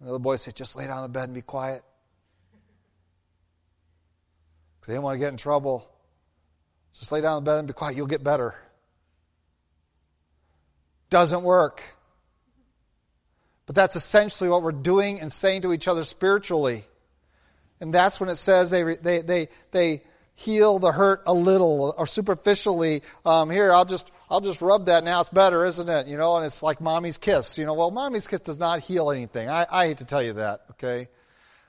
And 0.00 0.08
the 0.08 0.10
other 0.10 0.18
boy 0.18 0.36
said, 0.36 0.56
Just 0.56 0.76
lay 0.76 0.86
down 0.86 0.98
on 0.98 1.02
the 1.04 1.08
bed 1.08 1.24
and 1.24 1.34
be 1.34 1.42
quiet. 1.42 1.82
Because 4.76 4.88
they 4.88 4.94
didn't 4.94 5.04
want 5.04 5.14
to 5.14 5.20
get 5.20 5.28
in 5.28 5.36
trouble. 5.36 5.88
Just 6.92 7.12
lay 7.12 7.20
down 7.20 7.38
in 7.38 7.44
bed 7.44 7.58
and 7.58 7.68
be 7.68 7.72
quiet. 7.72 7.96
You'll 7.96 8.06
get 8.06 8.24
better. 8.24 8.54
Doesn't 11.08 11.42
work. 11.42 11.82
But 13.66 13.76
that's 13.76 13.96
essentially 13.96 14.50
what 14.50 14.62
we're 14.62 14.72
doing 14.72 15.20
and 15.20 15.32
saying 15.32 15.62
to 15.62 15.72
each 15.72 15.88
other 15.88 16.04
spiritually. 16.04 16.84
And 17.80 17.94
that's 17.94 18.20
when 18.20 18.28
it 18.28 18.36
says 18.36 18.70
they, 18.70 18.82
they, 18.82 19.22
they, 19.22 19.48
they 19.70 20.02
heal 20.34 20.78
the 20.78 20.92
hurt 20.92 21.22
a 21.26 21.32
little 21.32 21.94
or 21.96 22.06
superficially. 22.06 23.02
Um, 23.24 23.50
here, 23.50 23.72
I'll 23.72 23.84
just 23.84 24.10
I'll 24.34 24.40
just 24.40 24.60
rub 24.60 24.86
that 24.86 25.04
now. 25.04 25.20
It's 25.20 25.30
better, 25.30 25.64
isn't 25.64 25.88
it? 25.88 26.08
You 26.08 26.16
know, 26.16 26.34
and 26.34 26.44
it's 26.44 26.60
like 26.60 26.80
mommy's 26.80 27.18
kiss. 27.18 27.56
You 27.56 27.66
know, 27.66 27.74
well, 27.74 27.92
mommy's 27.92 28.26
kiss 28.26 28.40
does 28.40 28.58
not 28.58 28.80
heal 28.80 29.12
anything. 29.12 29.48
I, 29.48 29.64
I 29.70 29.86
hate 29.86 29.98
to 29.98 30.04
tell 30.04 30.24
you 30.24 30.32
that. 30.32 30.62
Okay, 30.72 31.06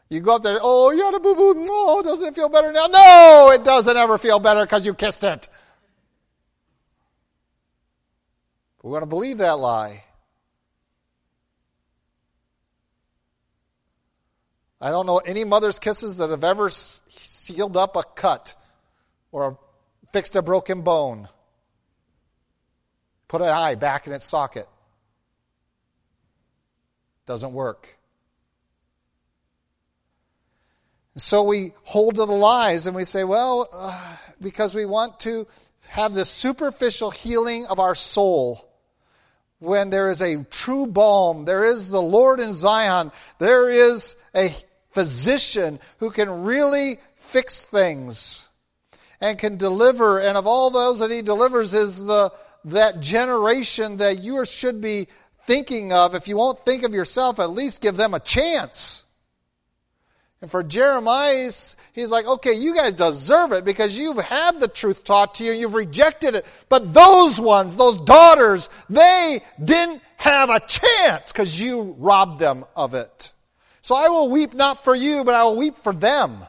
you 0.09 0.20
go 0.20 0.38
up 0.38 0.41
there. 0.41 0.57
Oh, 0.59 0.89
you 0.89 1.03
had 1.03 1.13
a 1.13 1.20
boo 1.20 1.36
boo. 1.36 1.63
Oh, 1.70 2.01
doesn't 2.01 2.28
it 2.28 2.34
feel 2.34 2.49
better 2.49 2.72
now? 2.72 2.88
No, 2.88 3.51
it 3.53 3.63
doesn't 3.63 3.95
ever 3.95 4.18
feel 4.18 4.39
better 4.39 4.66
because 4.66 4.84
you 4.84 4.95
kissed 4.95 5.24
it. 5.24 5.47
We 8.82 8.89
want 8.89 9.03
to 9.03 9.07
believe 9.07 9.38
that 9.38 9.59
lie. 9.59 10.03
I 14.82 14.89
don't 14.89 15.05
know 15.05 15.20
any 15.20 15.43
mother's 15.43 15.78
kisses 15.78 16.18
that 16.18 16.32
have 16.32 16.43
ever 16.43 16.72
sealed 16.72 17.78
up 17.78 17.95
a 17.95 18.01
cut 18.01 18.55
or 19.32 19.59
fixed 20.11 20.36
a 20.36 20.41
broken 20.41 20.82
bone. 20.82 21.30
Put 23.28 23.41
an 23.41 23.49
eye 23.49 23.76
back 23.76 24.07
in 24.07 24.13
its 24.13 24.26
socket. 24.26 24.67
Doesn't 27.26 27.53
work. 27.53 27.97
So 31.17 31.43
we 31.43 31.73
hold 31.84 32.15
to 32.15 32.26
the 32.26 32.34
lies 32.34 32.88
and 32.88 32.95
we 32.95 33.05
say, 33.05 33.23
well, 33.23 33.69
uh, 33.71 34.17
because 34.41 34.76
we 34.76 34.86
want 34.86 35.19
to 35.21 35.47
have 35.88 36.13
this 36.13 36.30
superficial 36.30 37.09
healing 37.09 37.65
of 37.67 37.80
our 37.80 37.95
soul. 37.95 38.69
When 39.59 39.89
there 39.89 40.09
is 40.11 40.21
a 40.21 40.43
true 40.43 40.86
balm, 40.86 41.45
there 41.45 41.63
is 41.63 41.89
the 41.89 42.01
Lord 42.01 42.41
in 42.41 42.51
Zion, 42.51 43.11
there 43.39 43.69
is 43.69 44.17
a 44.36 44.53
physician 44.91 45.80
who 45.99 46.09
can 46.09 46.43
really 46.43 46.97
fix 47.15 47.61
things 47.61 48.49
and 49.21 49.39
can 49.39 49.57
deliver. 49.57 50.19
And 50.19 50.38
of 50.38 50.45
all 50.45 50.69
those 50.69 50.99
that 50.99 51.11
he 51.11 51.21
delivers 51.21 51.73
is 51.73 52.03
the 52.03 52.32
that 52.66 52.99
generation 52.99 53.97
that 53.97 54.22
you 54.22 54.45
should 54.45 54.82
be 54.82 55.07
thinking 55.45 55.93
of. 55.93 56.16
If 56.16 56.28
you 56.28 56.38
won't 56.38 56.59
think 56.59 56.84
of 56.84 56.93
yourself, 56.93 57.39
at 57.39 57.51
least 57.51 57.82
give 57.82 57.97
them 57.97 58.13
a 58.13 58.20
chance. 58.20 59.03
And 60.41 60.51
for 60.51 60.63
Jeremiah, 60.63 61.51
he's 61.93 62.11
like, 62.11 62.26
okay, 62.26 62.53
you 62.53 62.76
guys 62.76 62.93
deserve 62.93 63.51
it 63.53 63.66
because 63.66 63.97
you've 63.97 64.18
had 64.18 64.59
the 64.59 64.68
truth 64.68 65.03
taught 65.03 65.36
to 65.36 65.43
you 65.43 65.51
and 65.51 65.61
you've 65.61 65.74
rejected 65.74 66.36
it. 66.36 66.45
But 66.70 66.93
those 66.93 67.39
ones, 67.39 67.76
those 67.76 67.97
daughters, 67.97 68.70
they 68.89 69.41
didn't 69.63 70.01
have 70.18 70.49
a 70.49 70.59
chance 70.59 71.32
because 71.32 71.59
you 71.59 71.95
robbed 71.97 72.39
them 72.39 72.66
of 72.76 72.93
it. 72.93 73.32
So 73.82 73.95
I 73.95 74.09
will 74.09 74.30
weep 74.30 74.53
not 74.53 74.84
for 74.84 74.95
you, 74.95 75.24
but 75.24 75.36
I 75.36 75.43
will 75.43 75.57
weep 75.57 75.78
for 75.80 75.93
them. 75.93 76.45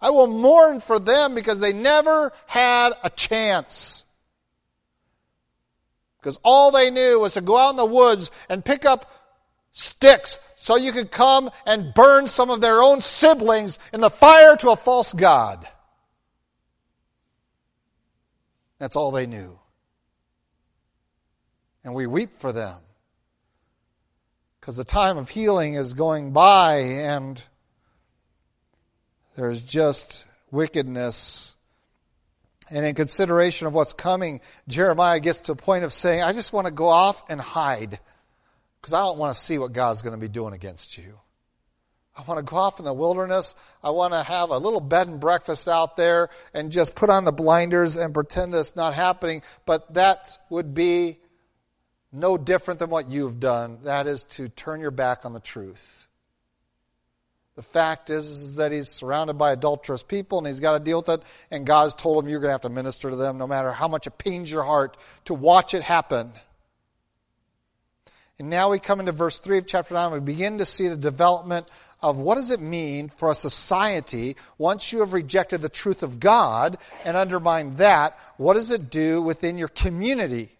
I 0.00 0.10
will 0.10 0.26
mourn 0.26 0.80
for 0.80 0.98
them 0.98 1.34
because 1.34 1.60
they 1.60 1.72
never 1.72 2.32
had 2.46 2.92
a 3.02 3.10
chance. 3.10 4.04
Because 6.20 6.38
all 6.42 6.70
they 6.70 6.90
knew 6.90 7.20
was 7.20 7.34
to 7.34 7.40
go 7.40 7.56
out 7.56 7.70
in 7.70 7.76
the 7.76 7.84
woods 7.84 8.30
and 8.48 8.64
pick 8.64 8.84
up 8.84 9.10
sticks 9.72 10.38
so 10.54 10.76
you 10.76 10.92
could 10.92 11.10
come 11.10 11.50
and 11.64 11.94
burn 11.94 12.26
some 12.26 12.50
of 12.50 12.60
their 12.60 12.82
own 12.82 13.00
siblings 13.00 13.78
in 13.92 14.00
the 14.00 14.10
fire 14.10 14.56
to 14.56 14.70
a 14.70 14.76
false 14.76 15.12
god. 15.12 15.66
That's 18.78 18.96
all 18.96 19.10
they 19.10 19.26
knew. 19.26 19.58
And 21.82 21.94
we 21.94 22.06
weep 22.06 22.36
for 22.36 22.52
them 22.52 22.80
because 24.60 24.76
the 24.76 24.84
time 24.84 25.16
of 25.16 25.30
healing 25.30 25.74
is 25.74 25.94
going 25.94 26.32
by 26.32 26.76
and 26.76 27.42
there's 29.36 29.62
just 29.62 30.26
wickedness 30.50 31.56
and 32.70 32.86
in 32.86 32.94
consideration 32.94 33.66
of 33.66 33.72
what's 33.72 33.92
coming, 33.92 34.40
Jeremiah 34.68 35.20
gets 35.20 35.40
to 35.40 35.52
a 35.52 35.56
point 35.56 35.84
of 35.84 35.92
saying, 35.92 36.22
I 36.22 36.32
just 36.32 36.52
want 36.52 36.66
to 36.66 36.72
go 36.72 36.88
off 36.88 37.28
and 37.28 37.40
hide 37.40 37.98
because 38.80 38.94
I 38.94 39.00
don't 39.00 39.18
want 39.18 39.34
to 39.34 39.40
see 39.40 39.58
what 39.58 39.72
God's 39.72 40.02
going 40.02 40.14
to 40.14 40.20
be 40.20 40.28
doing 40.28 40.54
against 40.54 40.96
you. 40.96 41.18
I 42.16 42.22
want 42.22 42.38
to 42.38 42.50
go 42.50 42.56
off 42.56 42.78
in 42.78 42.84
the 42.84 42.92
wilderness. 42.92 43.54
I 43.82 43.90
want 43.90 44.12
to 44.12 44.22
have 44.22 44.50
a 44.50 44.58
little 44.58 44.80
bed 44.80 45.08
and 45.08 45.20
breakfast 45.20 45.68
out 45.68 45.96
there 45.96 46.28
and 46.52 46.70
just 46.70 46.94
put 46.94 47.08
on 47.08 47.24
the 47.24 47.32
blinders 47.32 47.96
and 47.96 48.12
pretend 48.12 48.54
it's 48.54 48.76
not 48.76 48.94
happening. 48.94 49.42
But 49.64 49.94
that 49.94 50.36
would 50.50 50.74
be 50.74 51.18
no 52.12 52.36
different 52.36 52.80
than 52.80 52.90
what 52.90 53.08
you've 53.08 53.40
done. 53.40 53.78
That 53.84 54.06
is 54.06 54.24
to 54.24 54.48
turn 54.48 54.80
your 54.80 54.90
back 54.90 55.24
on 55.24 55.32
the 55.32 55.40
truth. 55.40 56.08
The 57.60 57.66
fact 57.66 58.08
is, 58.08 58.24
is 58.24 58.56
that 58.56 58.72
he's 58.72 58.88
surrounded 58.88 59.34
by 59.34 59.52
adulterous 59.52 60.02
people 60.02 60.38
and 60.38 60.46
he's 60.46 60.60
got 60.60 60.78
to 60.78 60.82
deal 60.82 61.00
with 61.00 61.10
it. 61.10 61.22
And 61.50 61.66
God's 61.66 61.92
told 61.92 62.24
him 62.24 62.30
you're 62.30 62.40
going 62.40 62.48
to 62.48 62.52
have 62.52 62.62
to 62.62 62.70
minister 62.70 63.10
to 63.10 63.16
them 63.16 63.36
no 63.36 63.46
matter 63.46 63.70
how 63.70 63.86
much 63.86 64.06
it 64.06 64.16
pains 64.16 64.50
your 64.50 64.62
heart 64.62 64.96
to 65.26 65.34
watch 65.34 65.74
it 65.74 65.82
happen. 65.82 66.32
And 68.38 68.48
now 68.48 68.70
we 68.70 68.78
come 68.78 68.98
into 68.98 69.12
verse 69.12 69.38
3 69.40 69.58
of 69.58 69.66
chapter 69.66 69.92
9. 69.92 70.10
We 70.10 70.20
begin 70.20 70.56
to 70.56 70.64
see 70.64 70.88
the 70.88 70.96
development 70.96 71.68
of 72.00 72.16
what 72.16 72.36
does 72.36 72.50
it 72.50 72.62
mean 72.62 73.10
for 73.10 73.30
a 73.30 73.34
society 73.34 74.36
once 74.56 74.90
you 74.90 75.00
have 75.00 75.12
rejected 75.12 75.60
the 75.60 75.68
truth 75.68 76.02
of 76.02 76.18
God 76.18 76.78
and 77.04 77.14
undermined 77.14 77.76
that, 77.76 78.18
what 78.38 78.54
does 78.54 78.70
it 78.70 78.88
do 78.88 79.20
within 79.20 79.58
your 79.58 79.68
community? 79.68 80.56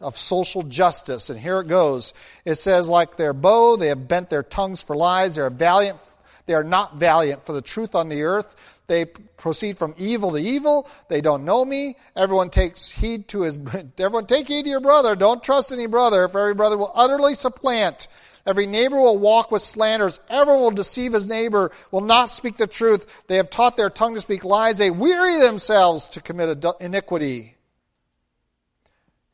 of 0.00 0.16
social 0.16 0.62
justice. 0.62 1.30
And 1.30 1.40
here 1.40 1.60
it 1.60 1.68
goes. 1.68 2.12
It 2.44 2.56
says, 2.56 2.86
like 2.86 3.16
their 3.16 3.32
bow, 3.32 3.76
they 3.76 3.88
have 3.88 4.06
bent 4.06 4.28
their 4.28 4.42
tongues 4.42 4.82
for 4.82 4.94
lies. 4.94 5.36
They're 5.36 5.48
valiant 5.48 5.98
They 6.46 6.54
are 6.54 6.64
not 6.64 6.96
valiant 6.96 7.44
for 7.44 7.52
the 7.52 7.62
truth 7.62 7.94
on 7.94 8.08
the 8.08 8.22
earth. 8.22 8.54
They 8.86 9.04
proceed 9.04 9.78
from 9.78 9.94
evil 9.98 10.32
to 10.32 10.38
evil. 10.38 10.88
They 11.08 11.20
don't 11.20 11.44
know 11.44 11.64
me. 11.64 11.96
Everyone 12.14 12.50
takes 12.50 12.88
heed 12.88 13.28
to 13.28 13.42
his, 13.42 13.58
everyone 13.98 14.26
take 14.26 14.48
heed 14.48 14.62
to 14.62 14.70
your 14.70 14.80
brother. 14.80 15.16
Don't 15.16 15.42
trust 15.42 15.72
any 15.72 15.86
brother, 15.86 16.28
for 16.28 16.40
every 16.40 16.54
brother 16.54 16.78
will 16.78 16.92
utterly 16.94 17.34
supplant. 17.34 18.06
Every 18.46 18.66
neighbor 18.66 19.00
will 19.00 19.18
walk 19.18 19.50
with 19.50 19.60
slanders. 19.60 20.20
Everyone 20.28 20.62
will 20.62 20.70
deceive 20.70 21.12
his 21.12 21.26
neighbor, 21.26 21.72
will 21.90 22.00
not 22.00 22.30
speak 22.30 22.56
the 22.56 22.68
truth. 22.68 23.24
They 23.26 23.36
have 23.36 23.50
taught 23.50 23.76
their 23.76 23.90
tongue 23.90 24.14
to 24.14 24.20
speak 24.20 24.44
lies. 24.44 24.78
They 24.78 24.92
weary 24.92 25.38
themselves 25.40 26.08
to 26.10 26.20
commit 26.20 26.64
iniquity. 26.80 27.56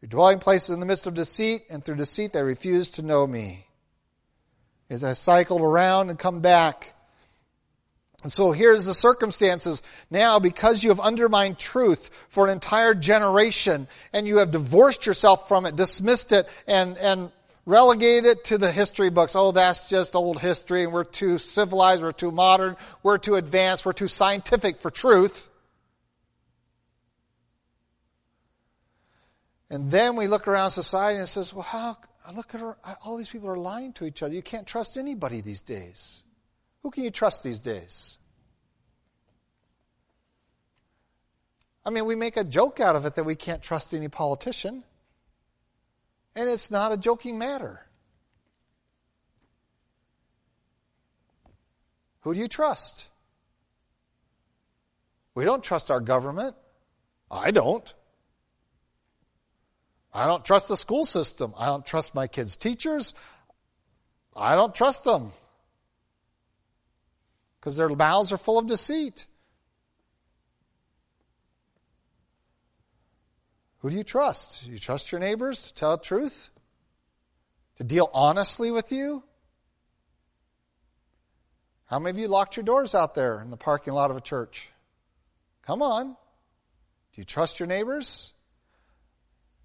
Your 0.00 0.08
dwelling 0.08 0.38
place 0.38 0.64
is 0.64 0.70
in 0.70 0.80
the 0.80 0.86
midst 0.86 1.06
of 1.06 1.12
deceit, 1.12 1.64
and 1.68 1.84
through 1.84 1.96
deceit 1.96 2.32
they 2.32 2.42
refuse 2.42 2.90
to 2.92 3.02
know 3.02 3.26
me. 3.26 3.66
As 4.88 5.04
I 5.04 5.12
cycled 5.12 5.60
around 5.60 6.08
and 6.08 6.18
come 6.18 6.40
back, 6.40 6.94
and 8.22 8.32
so 8.32 8.52
here's 8.52 8.86
the 8.86 8.94
circumstances. 8.94 9.82
Now, 10.10 10.38
because 10.38 10.84
you 10.84 10.90
have 10.90 11.00
undermined 11.00 11.58
truth 11.58 12.10
for 12.28 12.46
an 12.46 12.52
entire 12.52 12.94
generation 12.94 13.88
and 14.12 14.28
you 14.28 14.38
have 14.38 14.52
divorced 14.52 15.06
yourself 15.06 15.48
from 15.48 15.66
it, 15.66 15.74
dismissed 15.74 16.30
it, 16.30 16.48
and, 16.68 16.96
and 16.98 17.32
relegated 17.66 18.26
it 18.26 18.44
to 18.44 18.58
the 18.58 18.70
history 18.70 19.10
books. 19.10 19.34
Oh, 19.34 19.50
that's 19.50 19.88
just 19.88 20.14
old 20.14 20.40
history 20.40 20.84
and 20.84 20.92
we're 20.92 21.04
too 21.04 21.38
civilized, 21.38 22.02
we're 22.02 22.12
too 22.12 22.30
modern, 22.30 22.76
we're 23.02 23.18
too 23.18 23.34
advanced, 23.34 23.84
we're 23.84 23.92
too 23.92 24.08
scientific 24.08 24.80
for 24.80 24.90
truth. 24.90 25.48
And 29.68 29.90
then 29.90 30.16
we 30.16 30.28
look 30.28 30.46
around 30.46 30.70
society 30.70 31.18
and 31.18 31.28
says, 31.28 31.52
well, 31.52 31.62
how, 31.62 31.96
look 32.34 32.54
at 32.54 32.60
her, 32.60 32.76
all 33.02 33.16
these 33.16 33.30
people 33.30 33.48
are 33.48 33.56
lying 33.56 33.92
to 33.94 34.04
each 34.04 34.22
other. 34.22 34.34
You 34.34 34.42
can't 34.42 34.66
trust 34.66 34.96
anybody 34.96 35.40
these 35.40 35.62
days. 35.62 36.24
Who 36.82 36.90
can 36.90 37.04
you 37.04 37.10
trust 37.10 37.44
these 37.44 37.60
days? 37.60 38.18
I 41.84 41.90
mean, 41.90 42.04
we 42.04 42.14
make 42.14 42.36
a 42.36 42.44
joke 42.44 42.80
out 42.80 42.96
of 42.96 43.06
it 43.06 43.16
that 43.16 43.24
we 43.24 43.34
can't 43.34 43.62
trust 43.62 43.94
any 43.94 44.08
politician. 44.08 44.84
And 46.34 46.48
it's 46.48 46.70
not 46.70 46.92
a 46.92 46.96
joking 46.96 47.38
matter. 47.38 47.84
Who 52.20 52.34
do 52.34 52.40
you 52.40 52.48
trust? 52.48 53.08
We 55.34 55.44
don't 55.44 55.62
trust 55.62 55.90
our 55.90 56.00
government. 56.00 56.54
I 57.30 57.50
don't. 57.50 57.92
I 60.14 60.26
don't 60.26 60.44
trust 60.44 60.68
the 60.68 60.76
school 60.76 61.04
system. 61.04 61.54
I 61.58 61.66
don't 61.66 61.84
trust 61.84 62.14
my 62.14 62.26
kids' 62.26 62.54
teachers. 62.54 63.14
I 64.36 64.54
don't 64.54 64.74
trust 64.74 65.04
them 65.04 65.32
because 67.62 67.76
their 67.76 67.88
mouths 67.88 68.32
are 68.32 68.36
full 68.36 68.58
of 68.58 68.66
deceit. 68.66 69.26
Who 73.78 73.90
do 73.90 73.96
you 73.96 74.02
trust? 74.02 74.66
You 74.66 74.78
trust 74.78 75.12
your 75.12 75.20
neighbors 75.20 75.68
to 75.68 75.74
tell 75.74 75.96
the 75.96 76.02
truth? 76.02 76.50
To 77.76 77.84
deal 77.84 78.10
honestly 78.12 78.72
with 78.72 78.90
you? 78.90 79.22
How 81.86 82.00
many 82.00 82.10
of 82.10 82.18
you 82.18 82.26
locked 82.26 82.56
your 82.56 82.64
doors 82.64 82.96
out 82.96 83.14
there 83.14 83.40
in 83.40 83.50
the 83.50 83.56
parking 83.56 83.94
lot 83.94 84.10
of 84.10 84.16
a 84.16 84.20
church? 84.20 84.70
Come 85.64 85.82
on. 85.82 86.06
Do 86.08 86.14
you 87.14 87.24
trust 87.24 87.60
your 87.60 87.68
neighbors? 87.68 88.32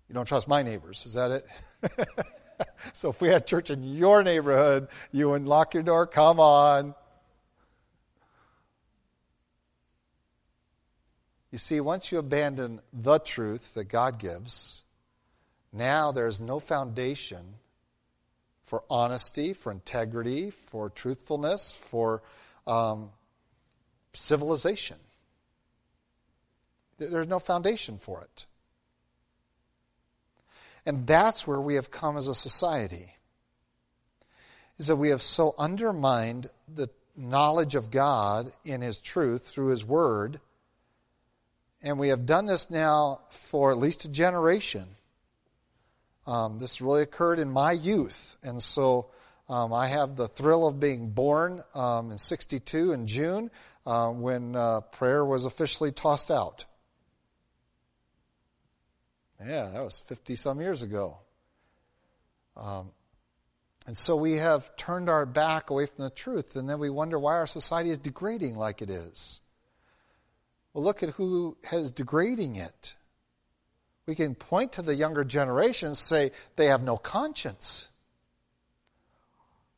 You 0.08 0.14
don't 0.14 0.28
trust 0.28 0.48
my 0.48 0.62
neighbors, 0.62 1.04
is 1.08 1.16
that 1.16 1.32
it? 1.32 1.48
so 2.94 3.10
if 3.10 3.22
we 3.22 3.30
had 3.30 3.48
church 3.48 3.72
in 3.72 3.84
your 3.84 4.24
neighborhood, 4.24 4.88
you 5.12 5.30
wouldn't 5.30 5.50
lock 5.50 5.74
your 5.74 5.84
door? 5.84 6.06
Come 6.06 6.40
on. 6.40 6.94
You 11.52 11.58
see, 11.58 11.80
once 11.80 12.12
you 12.12 12.18
abandon 12.18 12.82
the 12.92 13.20
truth 13.20 13.74
that 13.76 13.86
God 13.86 14.20
gives, 14.20 14.84
now 15.72 16.12
there's 16.12 16.42
no 16.42 16.60
foundation 16.60 17.56
for 18.66 18.84
honesty, 18.90 19.54
for 19.54 19.72
integrity, 19.72 20.50
for 20.50 20.90
truthfulness, 20.90 21.72
for 21.72 22.22
um, 22.66 23.12
civilization. 24.14 24.98
There's 26.98 27.28
no 27.28 27.40
foundation 27.40 27.98
for 27.98 28.22
it. 28.22 28.46
And 30.86 31.08
that's 31.08 31.48
where 31.48 31.62
we 31.62 31.76
have 31.76 31.92
come 31.92 32.18
as 32.18 32.28
a 32.28 32.36
society. 32.36 33.14
Is 34.78 34.88
that 34.88 34.96
we 34.96 35.10
have 35.10 35.22
so 35.22 35.56
undermined 35.58 36.50
the 36.74 36.90
knowledge 37.16 37.76
of 37.76 37.90
God 37.90 38.52
in 38.66 38.82
His 38.82 39.00
truth 39.00 39.48
through 39.48 39.68
His 39.68 39.86
Word 39.86 40.40
and 41.82 42.00
we 42.00 42.10
have 42.10 42.26
done 42.26 42.46
this 42.46 42.70
now 42.70 43.22
for 43.30 43.72
at 43.72 43.78
least 43.78 44.06
a 44.06 44.10
generation. 44.10 44.88
Um, 46.26 46.60
this 46.60 46.82
really 46.82 47.04
occurred 47.04 47.40
in 47.40 47.50
my 47.50 47.72
youth, 47.72 48.36
and 48.44 48.62
so 48.62 49.12
um, 49.50 49.72
I 49.74 49.88
have 49.88 50.16
the 50.16 50.28
thrill 50.28 50.68
of 50.68 50.80
being 50.80 51.12
born 51.12 51.64
um, 51.74 52.12
in 52.12 52.18
62 52.18 52.92
in 52.92 53.08
June 53.08 53.50
uh, 53.86 54.10
when 54.10 54.56
uh, 54.56 54.82
prayer 54.82 55.24
was 55.24 55.46
officially 55.46 55.92
tossed 55.92 56.30
out. 56.30 56.66
Yeah, 59.40 59.70
that 59.74 59.84
was 59.84 60.00
50 60.00 60.36
some 60.36 60.60
years 60.60 60.82
ago. 60.82 61.20
Um, 62.58 62.92
and 63.86 63.98
so 63.98 64.18
we 64.18 64.34
have 64.34 64.76
turned 64.76 65.10
our 65.10 65.26
back 65.26 65.70
away 65.70 65.86
from 65.86 66.04
the 66.04 66.10
truth, 66.10 66.58
and 66.58 66.70
then 66.70 66.80
we 66.80 66.90
wonder 66.90 67.18
why 67.18 67.36
our 67.36 67.48
society 67.48 67.92
is 67.92 67.98
degrading 68.00 68.58
like 68.58 68.82
it 68.82 68.90
is. 68.90 69.40
Well, 70.78 70.84
look 70.84 71.02
at 71.02 71.10
who 71.10 71.58
has 71.64 71.90
degrading 71.90 72.56
it. 72.56 72.96
We 74.06 74.14
can 74.14 74.36
point 74.36 74.74
to 74.74 74.84
the 74.84 74.94
younger 74.94 75.24
generation 75.24 75.88
and 75.88 75.98
say 75.98 76.32
they 76.56 76.68
have 76.68 76.84
no 76.84 76.98
conscience. 76.98 77.90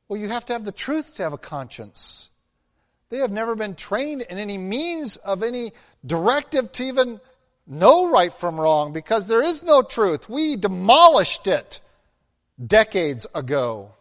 Well, 0.10 0.20
you 0.20 0.28
have 0.28 0.46
to 0.48 0.54
have 0.54 0.66
the 0.66 0.74
truth 0.74 1.16
to 1.16 1.24
have 1.24 1.32
a 1.32 1.38
conscience. 1.38 2.28
They 3.08 3.20
have 3.20 3.32
never 3.32 3.56
been 3.56 3.76
trained 3.76 4.24
in 4.24 4.38
any 4.40 4.58
means 4.58 5.16
of 5.16 5.42
any 5.42 5.72
directive 6.06 6.70
to 6.74 6.84
even 6.84 7.22
know 7.66 8.12
right 8.12 8.34
from 8.34 8.60
wrong 8.60 8.92
because 8.92 9.30
there 9.30 9.42
is 9.42 9.64
no 9.64 9.82
truth. 9.82 10.28
We 10.28 10.58
demolished 10.58 11.48
it 11.48 11.80
decades 12.62 13.26
ago 13.34 13.94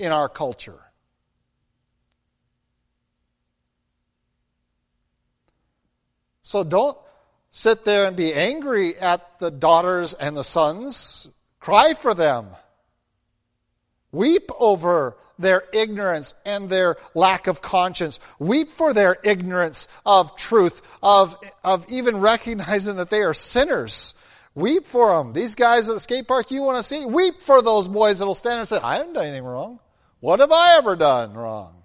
in 0.00 0.10
our 0.10 0.28
culture. 0.28 0.83
So 6.44 6.62
don't 6.62 6.96
sit 7.50 7.84
there 7.84 8.04
and 8.04 8.16
be 8.16 8.32
angry 8.32 8.96
at 8.96 9.40
the 9.40 9.50
daughters 9.50 10.12
and 10.14 10.36
the 10.36 10.44
sons. 10.44 11.28
Cry 11.58 11.94
for 11.94 12.14
them. 12.14 12.48
Weep 14.12 14.50
over 14.60 15.16
their 15.38 15.64
ignorance 15.72 16.34
and 16.44 16.68
their 16.68 16.96
lack 17.14 17.46
of 17.46 17.62
conscience. 17.62 18.20
Weep 18.38 18.70
for 18.70 18.92
their 18.92 19.16
ignorance 19.24 19.88
of 20.04 20.36
truth, 20.36 20.82
of, 21.02 21.36
of 21.64 21.86
even 21.88 22.20
recognizing 22.20 22.96
that 22.96 23.10
they 23.10 23.22
are 23.22 23.34
sinners. 23.34 24.14
Weep 24.54 24.86
for 24.86 25.16
them. 25.16 25.32
These 25.32 25.54
guys 25.54 25.88
at 25.88 25.94
the 25.94 26.00
skate 26.00 26.28
park 26.28 26.50
you 26.50 26.62
want 26.62 26.76
to 26.76 26.82
see, 26.82 27.06
weep 27.06 27.40
for 27.40 27.62
those 27.62 27.88
boys 27.88 28.18
that'll 28.18 28.34
stand 28.34 28.60
and 28.60 28.68
say, 28.68 28.78
I 28.78 28.98
haven't 28.98 29.14
done 29.14 29.24
anything 29.24 29.44
wrong. 29.44 29.80
What 30.20 30.40
have 30.40 30.52
I 30.52 30.76
ever 30.76 30.94
done 30.94 31.32
wrong? 31.32 31.83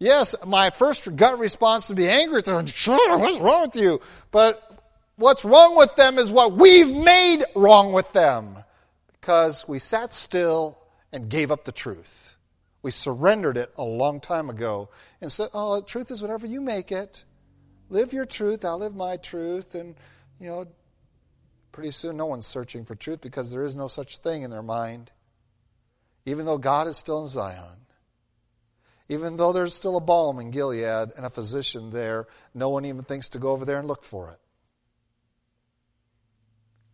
Yes, 0.00 0.34
my 0.46 0.70
first 0.70 1.14
gut 1.14 1.38
response 1.38 1.88
to 1.88 1.94
be 1.94 2.08
angry 2.08 2.38
at 2.38 2.46
them. 2.46 2.64
Sure, 2.66 3.18
what's 3.18 3.38
wrong 3.38 3.66
with 3.66 3.76
you? 3.76 4.00
But 4.30 4.82
what's 5.16 5.44
wrong 5.44 5.76
with 5.76 5.94
them 5.94 6.18
is 6.18 6.32
what 6.32 6.52
we've 6.52 6.90
made 6.90 7.44
wrong 7.54 7.92
with 7.92 8.10
them. 8.14 8.64
Because 9.12 9.68
we 9.68 9.78
sat 9.78 10.14
still 10.14 10.78
and 11.12 11.28
gave 11.28 11.50
up 11.50 11.66
the 11.66 11.72
truth. 11.72 12.34
We 12.82 12.90
surrendered 12.92 13.58
it 13.58 13.70
a 13.76 13.84
long 13.84 14.20
time 14.20 14.48
ago 14.48 14.88
and 15.20 15.30
said, 15.30 15.50
oh, 15.52 15.80
the 15.80 15.86
truth 15.86 16.10
is 16.10 16.22
whatever 16.22 16.46
you 16.46 16.62
make 16.62 16.90
it. 16.90 17.24
Live 17.90 18.14
your 18.14 18.24
truth, 18.24 18.64
I'll 18.64 18.78
live 18.78 18.96
my 18.96 19.18
truth. 19.18 19.74
And, 19.74 19.96
you 20.40 20.46
know, 20.46 20.66
pretty 21.72 21.90
soon 21.90 22.16
no 22.16 22.24
one's 22.24 22.46
searching 22.46 22.86
for 22.86 22.94
truth 22.94 23.20
because 23.20 23.50
there 23.50 23.64
is 23.64 23.76
no 23.76 23.86
such 23.86 24.16
thing 24.16 24.44
in 24.44 24.50
their 24.50 24.62
mind. 24.62 25.10
Even 26.24 26.46
though 26.46 26.56
God 26.56 26.86
is 26.86 26.96
still 26.96 27.20
in 27.20 27.26
Zion. 27.26 27.79
Even 29.10 29.36
though 29.36 29.52
there's 29.52 29.74
still 29.74 29.96
a 29.96 30.00
balm 30.00 30.38
in 30.38 30.52
Gilead 30.52 31.10
and 31.16 31.26
a 31.26 31.30
physician 31.30 31.90
there, 31.90 32.28
no 32.54 32.68
one 32.68 32.84
even 32.84 33.02
thinks 33.02 33.30
to 33.30 33.40
go 33.40 33.50
over 33.50 33.64
there 33.64 33.80
and 33.80 33.88
look 33.88 34.04
for 34.04 34.30
it. 34.30 34.38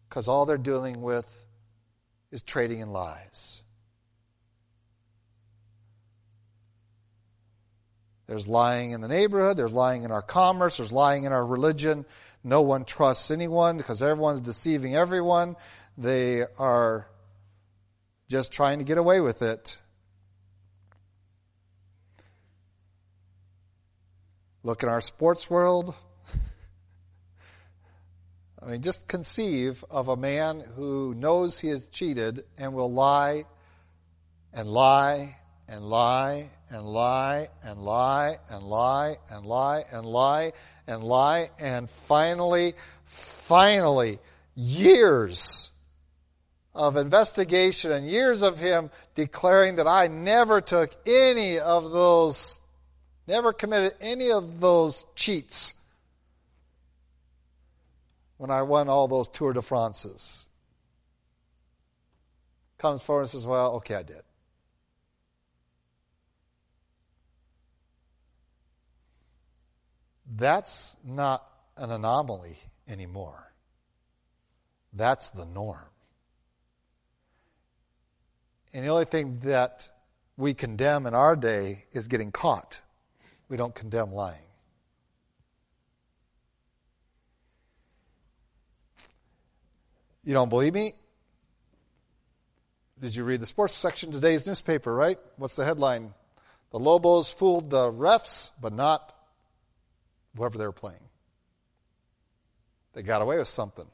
Because 0.09 0.27
all 0.27 0.47
they're 0.47 0.57
dealing 0.57 1.03
with 1.03 1.47
is 2.33 2.41
trading 2.41 2.81
in 2.81 2.89
lies. 2.89 3.64
There's 8.27 8.49
lying 8.49 8.93
in 8.93 9.03
the 9.03 9.09
neighborhood, 9.09 9.59
there's 9.59 9.75
lying 9.75 10.05
in 10.05 10.11
our 10.11 10.23
commerce, 10.23 10.79
there's 10.79 10.93
lying 10.93 11.25
in 11.25 11.33
our 11.35 11.47
religion. 11.47 12.07
No 12.43 12.62
one 12.62 12.87
trusts 12.87 13.31
anyone 13.31 13.77
because 13.77 14.03
everyone's 14.03 14.41
deceiving 14.41 14.97
everyone. 14.97 15.55
They 15.99 16.45
are 16.59 17.09
just 18.31 18.53
trying 18.53 18.79
to 18.79 18.87
get 18.87 18.97
away 18.97 19.21
with 19.21 19.43
it. 19.43 19.79
Look 24.67 24.83
in 24.83 24.89
our 24.89 25.01
sports 25.01 25.49
world. 25.49 25.95
I 28.61 28.67
mean, 28.73 28.83
just 28.83 29.07
conceive 29.07 29.85
of 29.89 30.09
a 30.09 30.17
man 30.17 30.64
who 30.75 31.14
knows 31.14 31.61
he 31.61 31.69
has 31.69 31.87
cheated 31.87 32.43
and 32.59 32.75
will 32.75 32.93
lie 32.93 33.45
and 34.53 34.69
lie 34.69 35.37
and 35.69 35.89
lie 35.89 36.51
and 36.69 36.85
lie 36.85 37.49
and 37.62 37.79
lie 37.81 38.39
and 38.51 38.64
lie 38.64 39.19
and 39.31 39.47
lie 39.47 39.85
and 39.93 40.05
lie 40.05 40.53
and 40.89 41.05
lie 41.05 41.51
and 41.61 41.89
finally, 41.89 42.75
finally, 43.05 44.19
years 44.57 45.71
of 46.75 46.97
investigation 46.97 47.93
and 47.93 48.11
years 48.11 48.43
of 48.43 48.59
him 48.59 48.91
declaring 49.14 49.77
that 49.77 49.87
I 49.87 50.09
never 50.09 50.61
took 50.61 50.97
any 51.07 51.61
of 51.61 51.93
those, 51.93 52.59
never 53.27 53.53
committed 53.53 53.95
any 54.01 54.31
of 54.31 54.61
those 54.61 55.07
cheats 55.14 55.74
when 58.37 58.51
I 58.51 58.62
won 58.62 58.89
all 58.89 59.09
those 59.09 59.29
Tour 59.29 59.53
de 59.53 59.62
France's. 59.62 60.47
Comes 62.79 63.03
forward 63.03 63.22
and 63.22 63.31
says, 63.31 63.47
Well, 63.47 63.74
okay, 63.77 63.95
I 63.95 64.03
did. 64.03 64.22
That's 70.37 70.97
not 71.05 71.47
an 71.77 71.91
anomaly 71.91 72.59
anymore. 72.89 73.53
That's 74.93 75.31
the 75.31 75.47
norm. 75.47 75.85
And 78.74 78.85
the 78.85 78.89
only 78.89 79.05
thing 79.05 79.41
that 79.45 79.89
we 80.37 80.53
condemn 80.53 81.07
in 81.07 81.14
our 81.14 81.37
day 81.37 81.85
is 81.93 82.09
getting 82.09 82.33
caught. 82.33 82.81
We 83.49 83.57
don't 83.57 83.74
condemn 83.74 84.12
lying. 84.12 84.40
You 90.24 90.34
don't 90.34 90.49
believe 90.49 90.74
me? 90.74 90.92
Did 93.01 93.14
you 93.14 93.22
read 93.22 93.40
the 93.40 93.47
sports 93.47 93.74
section 93.74 94.11
today's 94.11 94.47
newspaper, 94.47 94.92
right? 94.92 95.18
What's 95.36 95.55
the 95.55 95.64
headline? 95.64 96.14
The 96.72 96.80
Lobos 96.80 97.30
fooled 97.30 97.70
the 97.70 97.92
refs, 97.92 98.51
but 98.61 98.72
not 98.72 99.14
whoever 100.36 100.59
they 100.59 100.66
were 100.66 100.72
playing. 100.72 100.99
They 102.94 103.03
got 103.03 103.22
away 103.22 103.38
with 103.38 103.47
something. 103.47 103.86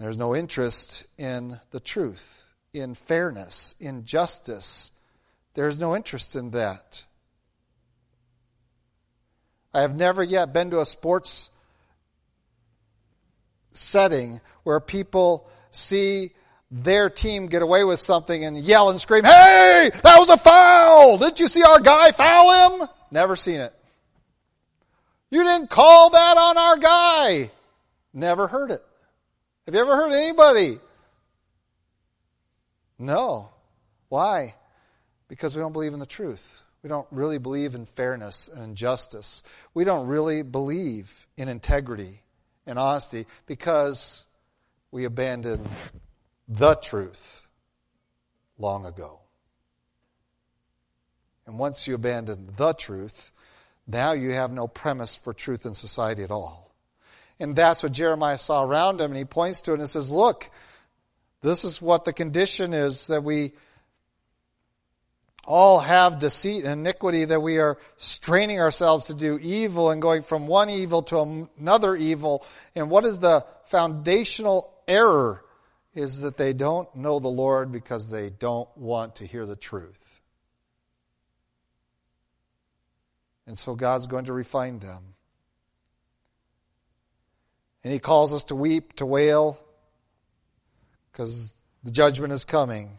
There's 0.00 0.16
no 0.16 0.34
interest 0.34 1.06
in 1.18 1.60
the 1.70 1.80
truth, 1.80 2.47
in 2.72 2.94
fairness, 2.94 3.74
in 3.80 4.04
justice. 4.04 4.92
There's 5.54 5.80
no 5.80 5.96
interest 5.96 6.36
in 6.36 6.50
that. 6.50 7.04
I 9.72 9.82
have 9.82 9.94
never 9.94 10.22
yet 10.22 10.52
been 10.52 10.70
to 10.70 10.80
a 10.80 10.86
sports 10.86 11.50
setting 13.72 14.40
where 14.64 14.80
people 14.80 15.48
see 15.70 16.32
their 16.70 17.08
team 17.08 17.46
get 17.46 17.62
away 17.62 17.84
with 17.84 18.00
something 18.00 18.44
and 18.44 18.58
yell 18.58 18.90
and 18.90 19.00
scream, 19.00 19.24
Hey, 19.24 19.90
that 20.02 20.18
was 20.18 20.28
a 20.28 20.36
foul! 20.36 21.18
Didn't 21.18 21.40
you 21.40 21.48
see 21.48 21.62
our 21.62 21.80
guy 21.80 22.10
foul 22.12 22.80
him? 22.80 22.88
Never 23.10 23.36
seen 23.36 23.60
it. 23.60 23.74
You 25.30 25.44
didn't 25.44 25.70
call 25.70 26.10
that 26.10 26.36
on 26.36 26.58
our 26.58 26.76
guy. 26.76 27.50
Never 28.12 28.46
heard 28.46 28.70
it. 28.70 28.82
Have 29.66 29.74
you 29.74 29.80
ever 29.80 29.96
heard 29.96 30.12
anybody? 30.12 30.78
No. 32.98 33.50
Why? 34.08 34.54
Because 35.28 35.54
we 35.54 35.60
don't 35.60 35.72
believe 35.72 35.92
in 35.92 36.00
the 36.00 36.06
truth. 36.06 36.62
We 36.82 36.88
don't 36.88 37.06
really 37.10 37.38
believe 37.38 37.74
in 37.74 37.86
fairness 37.86 38.48
and 38.48 38.76
justice. 38.76 39.42
We 39.74 39.84
don't 39.84 40.06
really 40.06 40.42
believe 40.42 41.26
in 41.36 41.48
integrity 41.48 42.22
and 42.66 42.78
honesty 42.78 43.26
because 43.46 44.26
we 44.90 45.04
abandoned 45.04 45.68
the 46.48 46.74
truth 46.76 47.46
long 48.58 48.86
ago. 48.86 49.20
And 51.46 51.58
once 51.58 51.88
you 51.88 51.94
abandon 51.94 52.50
the 52.56 52.74
truth, 52.74 53.32
now 53.86 54.12
you 54.12 54.32
have 54.32 54.52
no 54.52 54.68
premise 54.68 55.16
for 55.16 55.32
truth 55.32 55.64
in 55.64 55.74
society 55.74 56.22
at 56.22 56.30
all. 56.30 56.74
And 57.40 57.56
that's 57.56 57.82
what 57.82 57.92
Jeremiah 57.92 58.38
saw 58.38 58.62
around 58.62 59.00
him. 59.00 59.12
And 59.12 59.18
he 59.18 59.24
points 59.24 59.60
to 59.62 59.72
it 59.72 59.80
and 59.80 59.88
says, 59.88 60.10
Look, 60.10 60.50
this 61.42 61.64
is 61.64 61.80
what 61.80 62.04
the 62.04 62.12
condition 62.12 62.74
is 62.74 63.06
that 63.08 63.22
we 63.22 63.52
all 65.44 65.80
have 65.80 66.18
deceit 66.18 66.64
and 66.64 66.80
iniquity, 66.80 67.24
that 67.24 67.40
we 67.40 67.58
are 67.58 67.78
straining 67.96 68.60
ourselves 68.60 69.06
to 69.06 69.14
do 69.14 69.38
evil 69.40 69.90
and 69.90 70.02
going 70.02 70.22
from 70.22 70.46
one 70.46 70.68
evil 70.68 71.02
to 71.02 71.48
another 71.58 71.96
evil. 71.96 72.44
And 72.74 72.90
what 72.90 73.04
is 73.04 73.18
the 73.18 73.44
foundational 73.64 74.72
error? 74.86 75.42
Is 75.94 76.20
that 76.20 76.36
they 76.36 76.52
don't 76.52 76.94
know 76.94 77.18
the 77.18 77.28
Lord 77.28 77.72
because 77.72 78.10
they 78.10 78.30
don't 78.30 78.68
want 78.76 79.16
to 79.16 79.26
hear 79.26 79.46
the 79.46 79.56
truth. 79.56 80.20
And 83.46 83.56
so 83.58 83.74
God's 83.74 84.06
going 84.06 84.26
to 84.26 84.34
refine 84.34 84.78
them. 84.78 85.14
And 87.82 87.92
he 87.92 87.98
calls 87.98 88.34
us 88.34 88.44
to 88.44 88.54
weep, 88.54 88.96
to 88.96 89.06
wail, 89.06 89.58
because 91.18 91.56
the 91.82 91.90
judgment 91.90 92.32
is 92.32 92.44
coming. 92.44 92.96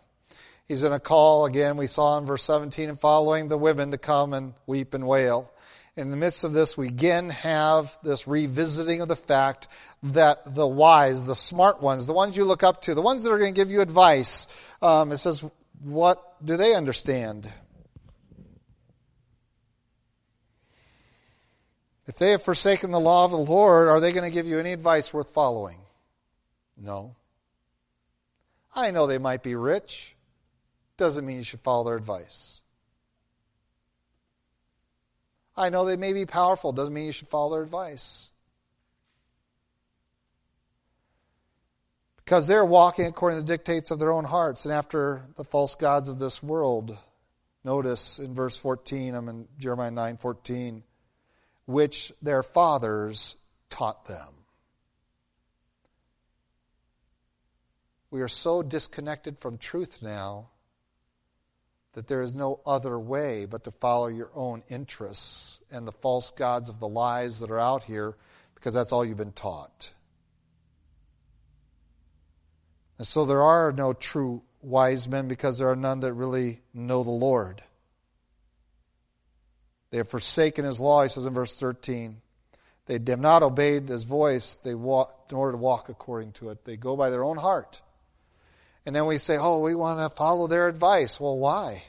He's 0.67 0.81
going 0.81 0.91
to 0.91 0.99
call, 0.99 1.45
again, 1.45 1.77
we 1.77 1.87
saw 1.87 2.17
in 2.17 2.25
verse 2.25 2.43
17 2.43 2.89
and 2.89 2.99
following, 2.99 3.47
the 3.47 3.57
women 3.57 3.91
to 3.91 3.97
come 3.97 4.33
and 4.33 4.53
weep 4.67 4.93
and 4.93 5.07
wail. 5.07 5.49
In 5.95 6.11
the 6.11 6.17
midst 6.17 6.43
of 6.43 6.51
this, 6.51 6.77
we 6.77 6.87
again 6.87 7.29
have 7.29 7.97
this 8.03 8.27
revisiting 8.27 8.99
of 8.99 9.07
the 9.07 9.15
fact 9.15 9.69
that 10.03 10.53
the 10.53 10.67
wise, 10.67 11.25
the 11.25 11.35
smart 11.35 11.81
ones, 11.81 12.07
the 12.07 12.13
ones 12.13 12.35
you 12.35 12.43
look 12.43 12.61
up 12.61 12.81
to, 12.83 12.93
the 12.93 13.01
ones 13.01 13.23
that 13.23 13.31
are 13.31 13.39
going 13.39 13.53
to 13.53 13.59
give 13.59 13.71
you 13.71 13.79
advice, 13.79 14.47
um, 14.81 15.13
it 15.13 15.17
says, 15.17 15.41
what 15.81 16.45
do 16.45 16.57
they 16.57 16.75
understand? 16.75 17.49
If 22.05 22.15
they 22.15 22.31
have 22.31 22.43
forsaken 22.43 22.91
the 22.91 22.99
law 22.99 23.23
of 23.23 23.31
the 23.31 23.37
Lord, 23.37 23.87
are 23.87 24.01
they 24.01 24.11
going 24.11 24.29
to 24.29 24.33
give 24.33 24.45
you 24.45 24.59
any 24.59 24.73
advice 24.73 25.13
worth 25.13 25.31
following? 25.31 25.77
No. 26.75 27.15
I 28.79 28.91
know 28.91 29.07
they 29.07 29.17
might 29.17 29.43
be 29.43 29.55
rich. 29.55 30.15
Doesn't 30.97 31.25
mean 31.25 31.37
you 31.37 31.43
should 31.43 31.61
follow 31.61 31.83
their 31.83 31.97
advice. 31.97 32.63
I 35.55 35.69
know 35.69 35.85
they 35.85 35.97
may 35.97 36.13
be 36.13 36.25
powerful. 36.25 36.71
Doesn't 36.71 36.93
mean 36.93 37.05
you 37.05 37.11
should 37.11 37.27
follow 37.27 37.51
their 37.51 37.63
advice. 37.63 38.31
Because 42.17 42.47
they're 42.47 42.65
walking 42.65 43.07
according 43.07 43.39
to 43.39 43.43
the 43.43 43.51
dictates 43.51 43.91
of 43.91 43.99
their 43.99 44.11
own 44.11 44.23
hearts 44.23 44.65
and 44.65 44.73
after 44.73 45.23
the 45.35 45.43
false 45.43 45.75
gods 45.75 46.07
of 46.07 46.19
this 46.19 46.41
world. 46.41 46.97
Notice 47.63 48.19
in 48.19 48.33
verse 48.33 48.55
14, 48.55 49.15
I'm 49.15 49.27
in 49.27 49.47
Jeremiah 49.57 49.91
9 49.91 50.17
14 50.17 50.83
which 51.69 52.11
their 52.19 52.41
fathers 52.41 53.35
taught 53.69 54.07
them. 54.07 54.38
We 58.11 58.21
are 58.21 58.27
so 58.27 58.63
disconnected 58.63 59.37
from 59.39 59.57
truth 59.57 60.01
now 60.01 60.49
that 61.93 62.07
there 62.07 62.21
is 62.21 62.33
no 62.33 62.59
other 62.65 62.97
way 62.97 63.45
but 63.45 63.63
to 63.65 63.71
follow 63.71 64.07
your 64.07 64.29
own 64.33 64.63
interests 64.69 65.61
and 65.71 65.87
the 65.87 65.91
false 65.91 66.31
gods 66.31 66.69
of 66.69 66.79
the 66.79 66.87
lies 66.87 67.39
that 67.39 67.51
are 67.51 67.59
out 67.59 67.83
here 67.83 68.15
because 68.55 68.73
that's 68.73 68.91
all 68.91 69.05
you've 69.05 69.17
been 69.17 69.31
taught. 69.31 69.93
And 72.97 73.07
so 73.07 73.25
there 73.25 73.41
are 73.41 73.71
no 73.71 73.93
true 73.93 74.43
wise 74.61 75.07
men 75.07 75.27
because 75.27 75.57
there 75.57 75.69
are 75.69 75.75
none 75.75 76.01
that 76.01 76.13
really 76.13 76.61
know 76.73 77.03
the 77.03 77.09
Lord. 77.09 77.63
They 79.91 79.97
have 79.97 80.09
forsaken 80.09 80.65
his 80.65 80.79
law, 80.79 81.03
he 81.03 81.09
says 81.09 81.25
in 81.25 81.33
verse 81.33 81.55
13. 81.55 82.21
They 82.85 82.99
have 83.07 83.19
not 83.19 83.43
obeyed 83.43 83.87
his 83.87 84.03
voice 84.03 84.55
they 84.55 84.75
walk, 84.75 85.27
in 85.29 85.37
order 85.37 85.53
to 85.53 85.57
walk 85.57 85.89
according 85.89 86.33
to 86.33 86.49
it. 86.49 86.65
They 86.65 86.75
go 86.75 86.95
by 86.95 87.09
their 87.09 87.23
own 87.23 87.37
heart. 87.37 87.81
And 88.85 88.95
then 88.95 89.05
we 89.05 89.17
say, 89.17 89.37
oh, 89.37 89.59
we 89.59 89.75
want 89.75 89.99
to 89.99 90.15
follow 90.15 90.47
their 90.47 90.67
advice. 90.67 91.19
Well, 91.19 91.37
why? 91.37 91.83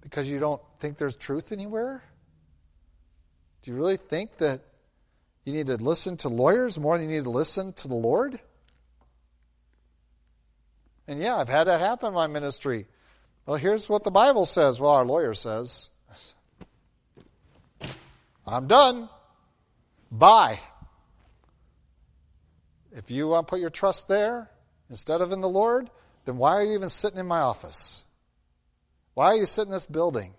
Because 0.00 0.30
you 0.30 0.38
don't 0.38 0.62
think 0.80 0.98
there's 0.98 1.16
truth 1.16 1.52
anywhere? 1.52 2.02
Do 3.62 3.70
you 3.70 3.76
really 3.76 3.96
think 3.96 4.38
that 4.38 4.60
you 5.44 5.52
need 5.52 5.66
to 5.66 5.76
listen 5.76 6.16
to 6.18 6.28
lawyers 6.28 6.78
more 6.78 6.96
than 6.96 7.10
you 7.10 7.16
need 7.16 7.24
to 7.24 7.30
listen 7.30 7.72
to 7.74 7.88
the 7.88 7.94
Lord? 7.94 8.38
And 11.08 11.20
yeah, 11.20 11.36
I've 11.36 11.48
had 11.48 11.64
that 11.64 11.80
happen 11.80 12.08
in 12.08 12.14
my 12.14 12.26
ministry. 12.26 12.86
Well, 13.44 13.56
here's 13.56 13.88
what 13.88 14.04
the 14.04 14.10
Bible 14.10 14.46
says. 14.46 14.80
Well, 14.80 14.90
our 14.90 15.04
lawyer 15.04 15.34
says. 15.34 15.90
I'm 18.46 18.66
done. 18.66 19.08
Bye. 20.10 20.60
If 22.96 23.10
you 23.10 23.28
want 23.28 23.46
to 23.46 23.50
put 23.50 23.60
your 23.60 23.70
trust 23.70 24.08
there 24.08 24.50
instead 24.88 25.20
of 25.20 25.30
in 25.30 25.42
the 25.42 25.48
Lord, 25.48 25.90
then 26.24 26.38
why 26.38 26.52
are 26.54 26.64
you 26.64 26.72
even 26.72 26.88
sitting 26.88 27.18
in 27.18 27.26
my 27.26 27.40
office? 27.40 28.06
Why 29.12 29.26
are 29.26 29.36
you 29.36 29.44
sitting 29.44 29.68
in 29.68 29.74
this 29.76 29.84
building? 29.84 30.32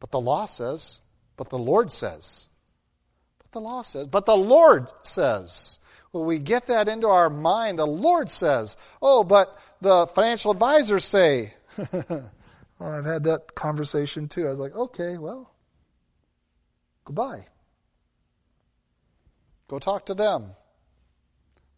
But 0.00 0.10
the 0.10 0.20
law 0.20 0.46
says, 0.46 1.02
but 1.36 1.50
the 1.50 1.58
Lord 1.58 1.92
says. 1.92 2.48
But 3.38 3.52
the 3.52 3.60
law 3.60 3.82
says, 3.82 4.06
but 4.06 4.24
the 4.24 4.36
Lord 4.36 4.88
says. 5.02 5.78
When 6.12 6.24
we 6.24 6.38
get 6.38 6.66
that 6.66 6.88
into 6.88 7.08
our 7.08 7.28
mind, 7.28 7.78
the 7.78 7.86
Lord 7.86 8.30
says, 8.30 8.78
oh, 9.02 9.24
but 9.24 9.56
the 9.82 10.06
financial 10.14 10.50
advisors 10.50 11.04
say. 11.04 11.52
well, 11.92 12.30
I've 12.80 13.04
had 13.04 13.24
that 13.24 13.54
conversation 13.54 14.28
too. 14.28 14.46
I 14.46 14.50
was 14.50 14.58
like, 14.58 14.74
okay, 14.74 15.18
well, 15.18 15.52
goodbye. 17.04 17.46
Go 19.72 19.78
talk 19.78 20.04
to 20.04 20.14
them. 20.14 20.50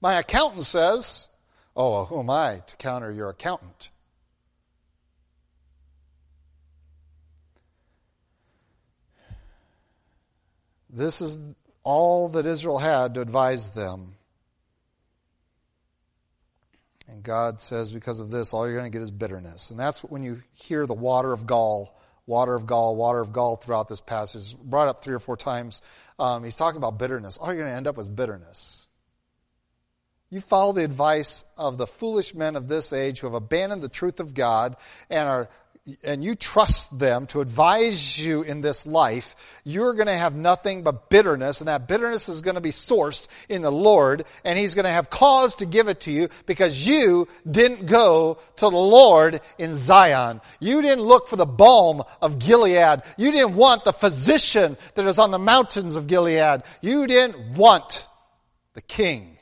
My 0.00 0.14
accountant 0.14 0.64
says, 0.64 1.28
oh, 1.76 1.92
well, 1.92 2.04
who 2.06 2.18
am 2.18 2.28
I 2.28 2.60
to 2.66 2.74
counter 2.74 3.12
your 3.12 3.28
accountant? 3.28 3.90
This 10.90 11.20
is 11.20 11.38
all 11.84 12.30
that 12.30 12.46
Israel 12.46 12.80
had 12.80 13.14
to 13.14 13.20
advise 13.20 13.74
them. 13.74 14.14
And 17.06 17.22
God 17.22 17.60
says, 17.60 17.92
because 17.92 18.18
of 18.18 18.28
this, 18.28 18.52
all 18.52 18.66
you're 18.66 18.76
going 18.76 18.90
to 18.90 18.98
get 18.98 19.04
is 19.04 19.12
bitterness. 19.12 19.70
And 19.70 19.78
that's 19.78 20.02
when 20.02 20.24
you 20.24 20.42
hear 20.54 20.84
the 20.88 20.94
water 20.94 21.32
of 21.32 21.46
gall, 21.46 21.96
water 22.26 22.56
of 22.56 22.66
gall, 22.66 22.96
water 22.96 23.20
of 23.20 23.32
gall 23.32 23.54
throughout 23.54 23.88
this 23.88 24.00
passage, 24.00 24.58
brought 24.58 24.88
up 24.88 25.04
three 25.04 25.14
or 25.14 25.20
four 25.20 25.36
times. 25.36 25.80
Um, 26.18 26.44
he's 26.44 26.54
talking 26.54 26.78
about 26.78 26.98
bitterness. 26.98 27.38
All 27.38 27.48
you're 27.48 27.62
going 27.62 27.70
to 27.70 27.76
end 27.76 27.86
up 27.86 27.96
with 27.96 28.14
bitterness. 28.14 28.88
You 30.30 30.40
follow 30.40 30.72
the 30.72 30.84
advice 30.84 31.44
of 31.56 31.78
the 31.78 31.86
foolish 31.86 32.34
men 32.34 32.56
of 32.56 32.66
this 32.66 32.92
age 32.92 33.20
who 33.20 33.26
have 33.26 33.34
abandoned 33.34 33.82
the 33.82 33.88
truth 33.88 34.20
of 34.20 34.34
God 34.34 34.76
and 35.08 35.28
are 35.28 35.48
and 36.02 36.24
you 36.24 36.34
trust 36.34 36.98
them 36.98 37.26
to 37.26 37.42
advise 37.42 38.24
you 38.24 38.42
in 38.42 38.62
this 38.62 38.86
life, 38.86 39.36
you're 39.64 39.92
going 39.92 40.06
to 40.06 40.16
have 40.16 40.34
nothing 40.34 40.82
but 40.82 41.10
bitterness, 41.10 41.60
and 41.60 41.68
that 41.68 41.86
bitterness 41.86 42.28
is 42.28 42.40
going 42.40 42.54
to 42.54 42.60
be 42.62 42.70
sourced 42.70 43.26
in 43.50 43.60
the 43.60 43.70
Lord, 43.70 44.24
and 44.44 44.58
He's 44.58 44.74
going 44.74 44.86
to 44.86 44.90
have 44.90 45.10
cause 45.10 45.56
to 45.56 45.66
give 45.66 45.88
it 45.88 46.00
to 46.00 46.10
you 46.10 46.28
because 46.46 46.86
you 46.86 47.28
didn't 47.50 47.84
go 47.84 48.38
to 48.56 48.64
the 48.64 48.70
Lord 48.70 49.40
in 49.58 49.74
Zion. 49.74 50.40
You 50.58 50.80
didn't 50.80 51.04
look 51.04 51.28
for 51.28 51.36
the 51.36 51.44
balm 51.44 52.02
of 52.22 52.38
Gilead. 52.38 53.02
You 53.18 53.30
didn't 53.30 53.54
want 53.54 53.84
the 53.84 53.92
physician 53.92 54.78
that 54.94 55.04
is 55.04 55.18
on 55.18 55.32
the 55.32 55.38
mountains 55.38 55.96
of 55.96 56.06
Gilead. 56.06 56.62
You 56.80 57.06
didn't 57.06 57.56
want 57.58 58.06
the 58.72 58.82
King 58.82 59.36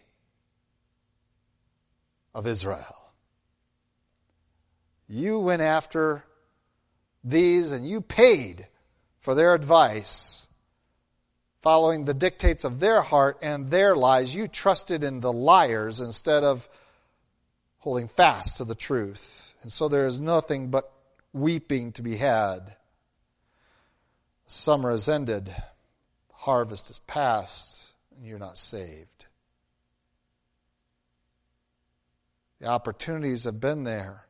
of 2.35 2.49
Israel. 2.49 2.97
You 5.09 5.39
went 5.39 5.63
after 5.63 6.25
these 7.25 7.73
and 7.73 7.87
you 7.87 8.01
paid 8.01 8.67
for 9.21 9.35
their 9.35 9.55
advice, 9.55 10.47
following 11.61 12.05
the 12.05 12.15
dictates 12.15 12.65
of 12.65 12.81
their 12.81 13.03
heart 13.03 13.39
and 13.43 13.71
their 13.71 13.95
lies. 13.95 14.35
You 14.35 14.49
trusted 14.49 15.05
in 15.05 15.21
the 15.21 15.33
liars 15.33 16.01
instead 16.01 16.43
of 16.43 16.69
holding 17.79 18.09
fast 18.09 18.57
to 18.57 18.65
the 18.65 18.75
truth. 18.75 19.55
And 19.63 19.73
so 19.73 19.89
there 19.89 20.07
is 20.07 20.19
nothing 20.19 20.71
but 20.71 20.93
weeping 21.33 21.93
to 21.93 22.03
be 22.03 22.17
had. 22.17 22.77
Summer 24.47 24.91
has 24.91 25.09
ended, 25.09 25.55
harvest 26.33 26.91
is 26.91 26.99
past, 27.07 27.93
and 28.17 28.27
you're 28.27 28.39
not 28.39 28.59
saved. 28.59 29.27
The 32.61 32.69
opportunities 32.69 33.45
have 33.45 33.61
been 33.61 33.85
there. 33.85 34.27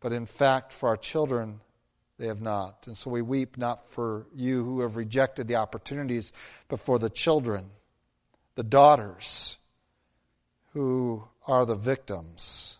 But 0.00 0.12
in 0.12 0.26
fact, 0.26 0.72
for 0.72 0.88
our 0.88 0.96
children, 0.96 1.60
they 2.18 2.26
have 2.26 2.40
not. 2.40 2.86
And 2.86 2.96
so 2.96 3.10
we 3.10 3.22
weep 3.22 3.58
not 3.58 3.88
for 3.88 4.26
you 4.34 4.64
who 4.64 4.80
have 4.80 4.96
rejected 4.96 5.48
the 5.48 5.56
opportunities, 5.56 6.32
but 6.68 6.80
for 6.80 6.98
the 6.98 7.10
children, 7.10 7.70
the 8.54 8.62
daughters 8.62 9.58
who 10.72 11.24
are 11.46 11.66
the 11.66 11.74
victims. 11.74 12.78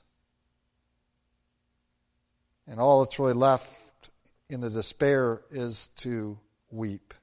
And 2.66 2.80
all 2.80 3.04
that's 3.04 3.18
really 3.18 3.32
left 3.32 4.10
in 4.48 4.60
the 4.60 4.70
despair 4.70 5.42
is 5.50 5.88
to 5.96 6.38
weep. 6.70 7.14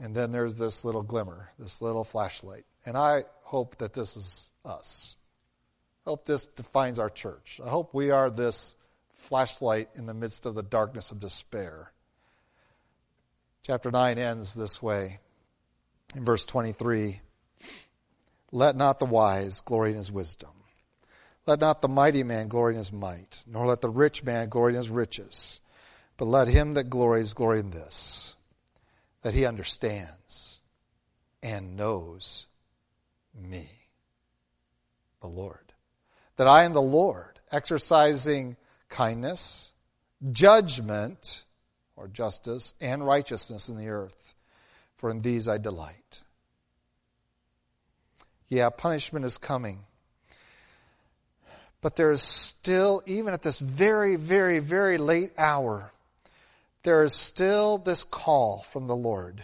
And 0.00 0.14
then 0.14 0.30
there's 0.30 0.56
this 0.56 0.84
little 0.84 1.02
glimmer, 1.02 1.50
this 1.58 1.80
little 1.80 2.04
flashlight. 2.04 2.64
And 2.84 2.96
I 2.96 3.24
hope 3.42 3.76
that 3.78 3.94
this 3.94 4.16
is 4.16 4.50
us. 4.64 5.16
I 6.06 6.10
hope 6.10 6.24
this 6.24 6.46
defines 6.46 7.00
our 7.00 7.10
church. 7.10 7.60
I 7.64 7.68
hope 7.68 7.92
we 7.92 8.10
are 8.10 8.30
this 8.30 8.76
flashlight 9.14 9.88
in 9.96 10.06
the 10.06 10.14
midst 10.14 10.46
of 10.46 10.54
the 10.54 10.62
darkness 10.62 11.10
of 11.10 11.18
despair. 11.18 11.90
Chapter 13.64 13.90
9 13.90 14.16
ends 14.16 14.54
this 14.54 14.80
way 14.80 15.18
in 16.14 16.24
verse 16.24 16.44
23 16.44 17.20
Let 18.52 18.76
not 18.76 19.00
the 19.00 19.04
wise 19.04 19.60
glory 19.62 19.90
in 19.90 19.96
his 19.96 20.12
wisdom. 20.12 20.50
Let 21.44 21.58
not 21.58 21.82
the 21.82 21.88
mighty 21.88 22.22
man 22.22 22.46
glory 22.46 22.74
in 22.74 22.78
his 22.78 22.92
might, 22.92 23.42
nor 23.44 23.66
let 23.66 23.80
the 23.80 23.88
rich 23.88 24.22
man 24.22 24.48
glory 24.48 24.74
in 24.74 24.78
his 24.78 24.90
riches. 24.90 25.60
But 26.16 26.26
let 26.26 26.46
him 26.46 26.74
that 26.74 26.88
glories 26.88 27.34
glory 27.34 27.60
in 27.60 27.70
this, 27.70 28.36
that 29.22 29.34
he 29.34 29.44
understands 29.44 30.60
and 31.42 31.76
knows 31.76 32.46
me, 33.34 33.68
the 35.20 35.28
Lord 35.28 35.65
that 36.36 36.46
I 36.46 36.64
am 36.64 36.72
the 36.72 36.82
Lord, 36.82 37.40
exercising 37.50 38.56
kindness, 38.88 39.72
judgment, 40.32 41.44
or 41.96 42.08
justice, 42.08 42.74
and 42.80 43.06
righteousness 43.06 43.68
in 43.68 43.76
the 43.76 43.88
earth, 43.88 44.34
for 44.96 45.10
in 45.10 45.22
these 45.22 45.48
I 45.48 45.58
delight. 45.58 46.22
Yeah, 48.48 48.70
punishment 48.70 49.24
is 49.24 49.38
coming. 49.38 49.80
But 51.80 51.96
there 51.96 52.10
is 52.10 52.22
still, 52.22 53.02
even 53.06 53.32
at 53.34 53.42
this 53.42 53.58
very, 53.58 54.16
very, 54.16 54.58
very 54.58 54.98
late 54.98 55.32
hour, 55.38 55.92
there 56.82 57.02
is 57.02 57.14
still 57.14 57.78
this 57.78 58.04
call 58.04 58.60
from 58.60 58.86
the 58.86 58.96
Lord. 58.96 59.42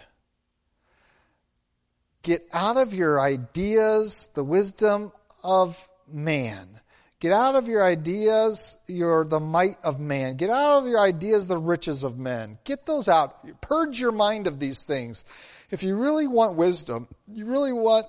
Get 2.21 2.47
out 2.53 2.77
of 2.77 2.93
your 2.93 3.19
ideas, 3.19 4.29
the 4.33 4.43
wisdom 4.43 5.11
of 5.43 5.89
man. 6.13 6.79
Get 7.19 7.31
out 7.31 7.55
of 7.55 7.69
your 7.69 7.83
ideas, 7.85 8.77
your 8.85 9.23
the 9.23 9.39
might 9.39 9.77
of 9.81 9.97
man. 9.97 10.35
Get 10.35 10.49
out 10.49 10.79
of 10.79 10.87
your 10.87 10.99
ideas, 10.99 11.47
the 11.47 11.57
riches 11.57 12.03
of 12.03 12.17
men. 12.17 12.57
Get 12.65 12.85
those 12.85 13.07
out. 13.07 13.61
Purge 13.61 13.97
your 13.97 14.11
mind 14.11 14.45
of 14.45 14.59
these 14.59 14.83
things. 14.83 15.23
If 15.71 15.83
you 15.83 15.95
really 15.95 16.27
want 16.27 16.55
wisdom, 16.55 17.07
you 17.31 17.45
really 17.45 17.71
want 17.71 18.07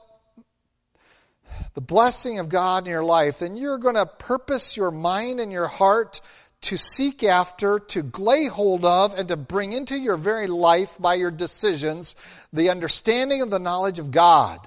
the 1.75 1.81
blessing 1.81 2.41
of 2.41 2.49
God 2.49 2.87
in 2.87 2.91
your 2.91 3.05
life, 3.05 3.39
then 3.39 3.57
you're 3.57 3.79
going 3.79 3.95
to 3.95 4.07
purpose 4.07 4.77
your 4.77 4.91
mind 4.91 5.39
and 5.39 5.53
your 5.53 5.69
heart 5.69 6.21
to 6.63 6.77
seek 6.77 7.23
after, 7.23 7.79
to 7.79 8.11
lay 8.19 8.47
hold 8.47 8.85
of, 8.85 9.17
and 9.17 9.29
to 9.29 9.37
bring 9.37 9.73
into 9.73 9.97
your 9.97 10.17
very 10.17 10.49
life 10.49 10.97
by 10.99 11.15
your 11.15 11.31
decisions 11.31 12.17
the 12.53 12.71
understanding 12.71 13.43
of 13.43 13.51
the 13.51 13.61
knowledge 13.61 14.01
of 14.01 14.11
God 14.11 14.59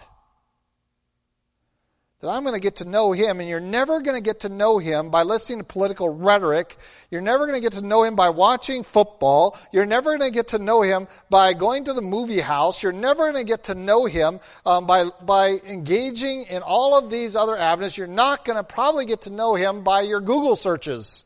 that 2.20 2.30
I'm 2.30 2.44
going 2.44 2.56
to 2.56 2.60
get 2.60 2.78
to 2.78 2.86
know 2.86 3.12
him, 3.12 3.40
and 3.40 3.48
you're 3.48 3.60
never 3.60 4.02
going 4.02 4.18
to 4.18 4.24
get 4.24 4.40
to 4.40 4.50
know 4.50 4.80
him 4.80 5.12
by 5.12 5.22
listening 5.22 5.60
to 5.60 5.64
political 5.64 6.10
rhetoric. 6.10 6.76
You're 7.12 7.22
never 7.22 7.46
going 7.46 7.58
to 7.58 7.62
get 7.62 7.74
to 7.74 7.86
know 7.86 8.04
him 8.04 8.16
by 8.16 8.30
watching 8.30 8.84
football. 8.84 9.56
You're 9.72 9.86
never 9.86 10.18
going 10.18 10.32
to 10.32 10.34
get 10.34 10.48
to 10.50 10.60
know 10.60 10.82
him 10.82 11.08
by 11.30 11.54
going 11.54 11.84
to 11.86 11.94
the 11.94 12.02
movie 12.02 12.40
house. 12.40 12.82
You're 12.82 12.92
never 12.92 13.32
going 13.32 13.46
to 13.46 13.48
get 13.48 13.66
to 13.66 13.76
know 13.76 14.06
him 14.06 14.40
um, 14.66 14.88
by, 14.88 15.06
by 15.22 15.60
engaging 15.68 16.44
in 16.50 16.64
all 16.64 16.98
of 16.98 17.12
these 17.12 17.36
other 17.36 17.56
avenues. 17.56 17.96
You're 17.96 18.08
not 18.08 18.46
going 18.46 18.58
to 18.58 18.64
probably 18.64 19.06
get 19.06 19.22
to 19.22 19.30
know 19.30 19.54
him 19.54 19.84
by 19.84 20.02
your 20.02 20.20
Google 20.20 20.56
searches. 20.56 21.24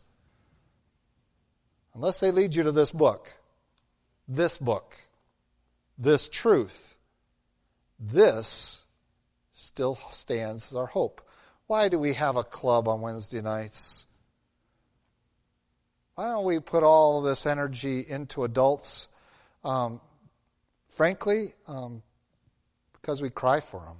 Unless 1.95 2.19
they 2.19 2.31
lead 2.31 2.53
you 2.53 2.63
to 2.63 2.71
this 2.73 2.91
book, 2.91 3.31
this 4.27 4.57
book, 4.57 4.97
this 5.97 6.27
truth, 6.27 6.97
this 7.97 8.80
still 9.61 9.95
stands 10.11 10.71
as 10.71 10.75
our 10.75 10.87
hope. 10.87 11.21
Why 11.67 11.87
do 11.87 11.99
we 11.99 12.13
have 12.13 12.35
a 12.35 12.43
club 12.43 12.87
on 12.87 13.01
Wednesday 13.01 13.41
nights? 13.41 14.07
Why 16.15 16.27
don't 16.27 16.43
we 16.43 16.59
put 16.59 16.83
all 16.83 17.21
this 17.21 17.45
energy 17.45 18.05
into 18.07 18.43
adults? 18.43 19.07
Um, 19.63 20.01
frankly, 20.87 21.53
um, 21.67 22.01
because 22.93 23.21
we 23.21 23.29
cry 23.29 23.59
for 23.59 23.81
them. 23.81 23.97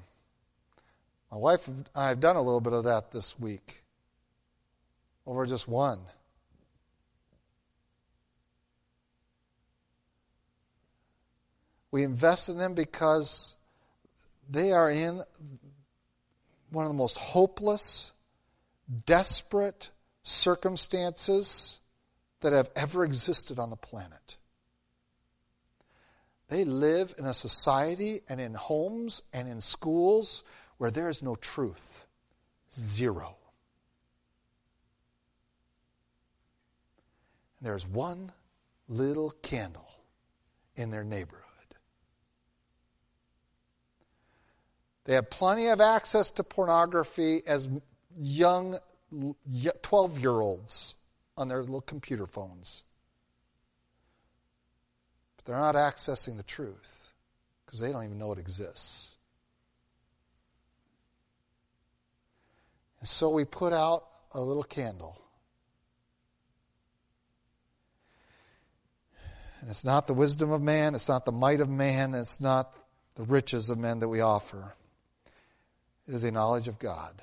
My 1.31 1.37
wife 1.37 1.67
and 1.67 1.87
I 1.95 2.09
have 2.09 2.19
done 2.19 2.35
a 2.35 2.41
little 2.41 2.59
bit 2.59 2.73
of 2.73 2.83
that 2.85 3.11
this 3.11 3.39
week 3.39 3.83
over 5.25 5.45
just 5.45 5.67
one. 5.67 5.99
We 11.91 12.03
invest 12.03 12.49
in 12.49 12.57
them 12.57 12.73
because 12.73 13.55
they 14.51 14.73
are 14.73 14.89
in 14.89 15.23
one 16.71 16.85
of 16.85 16.89
the 16.89 16.97
most 16.97 17.17
hopeless, 17.17 18.11
desperate 19.05 19.91
circumstances 20.23 21.79
that 22.41 22.53
have 22.53 22.69
ever 22.75 23.05
existed 23.05 23.59
on 23.59 23.69
the 23.69 23.75
planet. 23.77 24.37
They 26.49 26.65
live 26.65 27.13
in 27.17 27.25
a 27.25 27.33
society 27.33 28.21
and 28.27 28.41
in 28.41 28.53
homes 28.53 29.21
and 29.31 29.47
in 29.47 29.61
schools 29.61 30.43
where 30.77 30.91
there 30.91 31.07
is 31.07 31.23
no 31.23 31.35
truth. 31.35 32.05
Zero. 32.77 33.37
And 37.59 37.67
There's 37.67 37.87
one 37.87 38.33
little 38.89 39.31
candle 39.41 39.89
in 40.75 40.91
their 40.91 41.05
neighborhood. 41.05 41.50
They 45.05 45.15
have 45.15 45.29
plenty 45.29 45.67
of 45.67 45.81
access 45.81 46.31
to 46.31 46.43
pornography 46.43 47.41
as 47.47 47.67
young 48.19 48.77
12 49.81 50.19
year 50.19 50.31
olds 50.31 50.95
on 51.37 51.47
their 51.47 51.61
little 51.61 51.81
computer 51.81 52.27
phones. 52.27 52.83
But 55.37 55.45
they're 55.45 55.57
not 55.57 55.75
accessing 55.75 56.37
the 56.37 56.43
truth 56.43 57.11
because 57.65 57.79
they 57.79 57.91
don't 57.91 58.05
even 58.05 58.17
know 58.17 58.31
it 58.31 58.39
exists. 58.39 59.15
And 62.99 63.07
so 63.07 63.29
we 63.29 63.45
put 63.45 63.73
out 63.73 64.05
a 64.31 64.39
little 64.39 64.63
candle. 64.63 65.19
And 69.59 69.69
it's 69.69 69.83
not 69.83 70.07
the 70.07 70.13
wisdom 70.13 70.51
of 70.51 70.61
man, 70.61 70.95
it's 70.95 71.09
not 71.09 71.25
the 71.25 71.31
might 71.31 71.61
of 71.61 71.69
man, 71.69 72.13
it's 72.13 72.39
not 72.39 72.75
the 73.15 73.23
riches 73.23 73.69
of 73.69 73.77
men 73.77 73.99
that 73.99 74.07
we 74.07 74.21
offer. 74.21 74.73
It 76.11 76.15
is 76.15 76.25
a 76.25 76.31
knowledge 76.31 76.67
of 76.67 76.77
God 76.77 77.21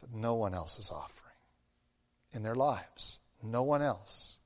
that 0.00 0.12
no 0.12 0.34
one 0.34 0.52
else 0.52 0.78
is 0.78 0.90
offering 0.90 1.32
in 2.34 2.42
their 2.42 2.54
lives. 2.54 3.18
No 3.42 3.62
one 3.62 3.80
else 3.80 4.40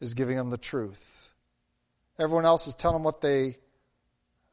is 0.00 0.14
giving 0.14 0.36
them 0.36 0.50
the 0.50 0.58
truth. 0.58 1.30
Everyone 2.18 2.44
else 2.44 2.66
is 2.66 2.74
telling 2.74 2.96
them 2.96 3.04
what 3.04 3.20
they, 3.20 3.58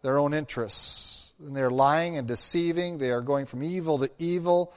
their 0.03 0.19
own 0.19 0.35
interests. 0.35 1.33
And 1.39 1.55
they're 1.55 1.71
lying 1.71 2.15
and 2.15 2.27
deceiving. 2.27 2.99
They 2.99 3.09
are 3.09 3.21
going 3.21 3.47
from 3.47 3.63
evil 3.63 3.97
to 3.97 4.11
evil. 4.19 4.71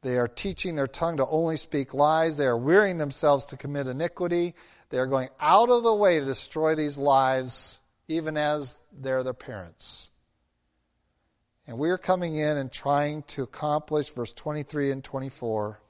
They 0.00 0.16
are 0.16 0.26
teaching 0.26 0.76
their 0.76 0.86
tongue 0.86 1.18
to 1.18 1.26
only 1.26 1.58
speak 1.58 1.92
lies. 1.92 2.38
They 2.38 2.46
are 2.46 2.56
wearying 2.56 2.96
themselves 2.96 3.44
to 3.46 3.58
commit 3.58 3.86
iniquity. 3.86 4.54
They 4.88 4.96
are 4.96 5.06
going 5.06 5.28
out 5.40 5.68
of 5.68 5.82
the 5.82 5.94
way 5.94 6.20
to 6.20 6.24
destroy 6.24 6.74
these 6.74 6.96
lives, 6.96 7.80
even 8.08 8.38
as 8.38 8.78
they're 8.98 9.22
their 9.22 9.34
parents. 9.34 10.10
And 11.66 11.78
we 11.78 11.90
are 11.90 11.98
coming 11.98 12.36
in 12.36 12.56
and 12.56 12.70
trying 12.70 13.22
to 13.28 13.42
accomplish 13.42 14.10
verse 14.10 14.32
23 14.32 14.92
and 14.92 15.02
24, 15.02 15.80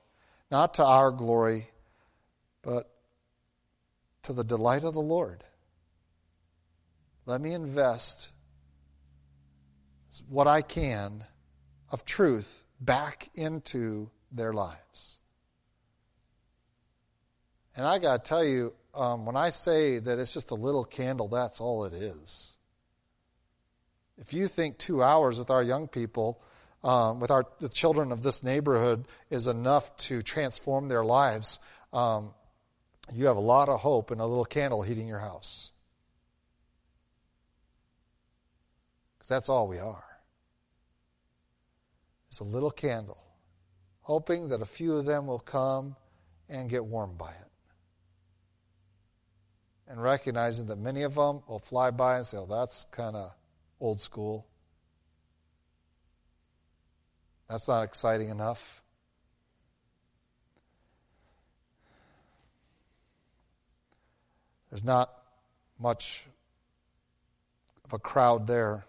not 0.50 0.74
to 0.74 0.84
our 0.84 1.10
glory, 1.10 1.68
but 2.62 2.90
to 4.22 4.32
the 4.32 4.44
delight 4.44 4.84
of 4.84 4.94
the 4.94 5.02
Lord. 5.02 5.44
Let 7.26 7.40
me 7.40 7.52
invest 7.52 8.30
what 10.28 10.46
I 10.46 10.62
can 10.62 11.24
of 11.90 12.04
truth 12.04 12.64
back 12.80 13.28
into 13.34 14.10
their 14.32 14.52
lives. 14.52 15.18
And 17.76 17.84
I 17.86 17.98
got 17.98 18.24
to 18.24 18.28
tell 18.28 18.44
you, 18.44 18.72
um, 18.94 19.26
when 19.26 19.36
I 19.36 19.50
say 19.50 19.98
that 19.98 20.18
it's 20.18 20.32
just 20.32 20.50
a 20.50 20.54
little 20.54 20.84
candle, 20.84 21.28
that's 21.28 21.60
all 21.60 21.84
it 21.84 21.92
is. 21.92 22.56
If 24.18 24.32
you 24.32 24.46
think 24.46 24.78
two 24.78 25.02
hours 25.02 25.38
with 25.38 25.50
our 25.50 25.62
young 25.62 25.88
people, 25.88 26.40
um, 26.82 27.20
with 27.20 27.30
our 27.30 27.46
the 27.60 27.68
children 27.68 28.12
of 28.12 28.22
this 28.22 28.42
neighborhood, 28.42 29.06
is 29.30 29.46
enough 29.46 29.96
to 29.98 30.22
transform 30.22 30.88
their 30.88 31.04
lives, 31.04 31.58
um, 31.92 32.32
you 33.12 33.26
have 33.26 33.36
a 33.36 33.40
lot 33.40 33.68
of 33.68 33.80
hope 33.80 34.10
in 34.10 34.20
a 34.20 34.26
little 34.26 34.44
candle 34.44 34.82
heating 34.82 35.06
your 35.08 35.18
house. 35.18 35.72
Because 39.16 39.28
that's 39.28 39.48
all 39.48 39.68
we 39.68 39.78
are. 39.78 40.04
It's 42.28 42.40
a 42.40 42.44
little 42.44 42.70
candle, 42.70 43.22
hoping 44.02 44.48
that 44.48 44.60
a 44.60 44.66
few 44.66 44.96
of 44.96 45.06
them 45.06 45.26
will 45.26 45.38
come 45.38 45.96
and 46.48 46.68
get 46.68 46.84
warmed 46.84 47.18
by 47.18 47.30
it. 47.30 47.50
And 49.88 50.02
recognizing 50.02 50.66
that 50.66 50.78
many 50.78 51.02
of 51.02 51.14
them 51.14 51.42
will 51.46 51.60
fly 51.60 51.90
by 51.90 52.16
and 52.16 52.26
say, 52.26 52.38
oh, 52.38 52.46
that's 52.46 52.84
kind 52.90 53.14
of 53.14 53.32
old 53.80 54.00
school. 54.00 54.46
That's 57.48 57.68
not 57.68 57.84
exciting 57.84 58.28
enough. 58.28 58.82
There's 64.70 64.84
not 64.84 65.10
much 65.78 66.24
of 67.84 67.92
a 67.92 67.98
crowd 67.98 68.46
there. 68.46 68.84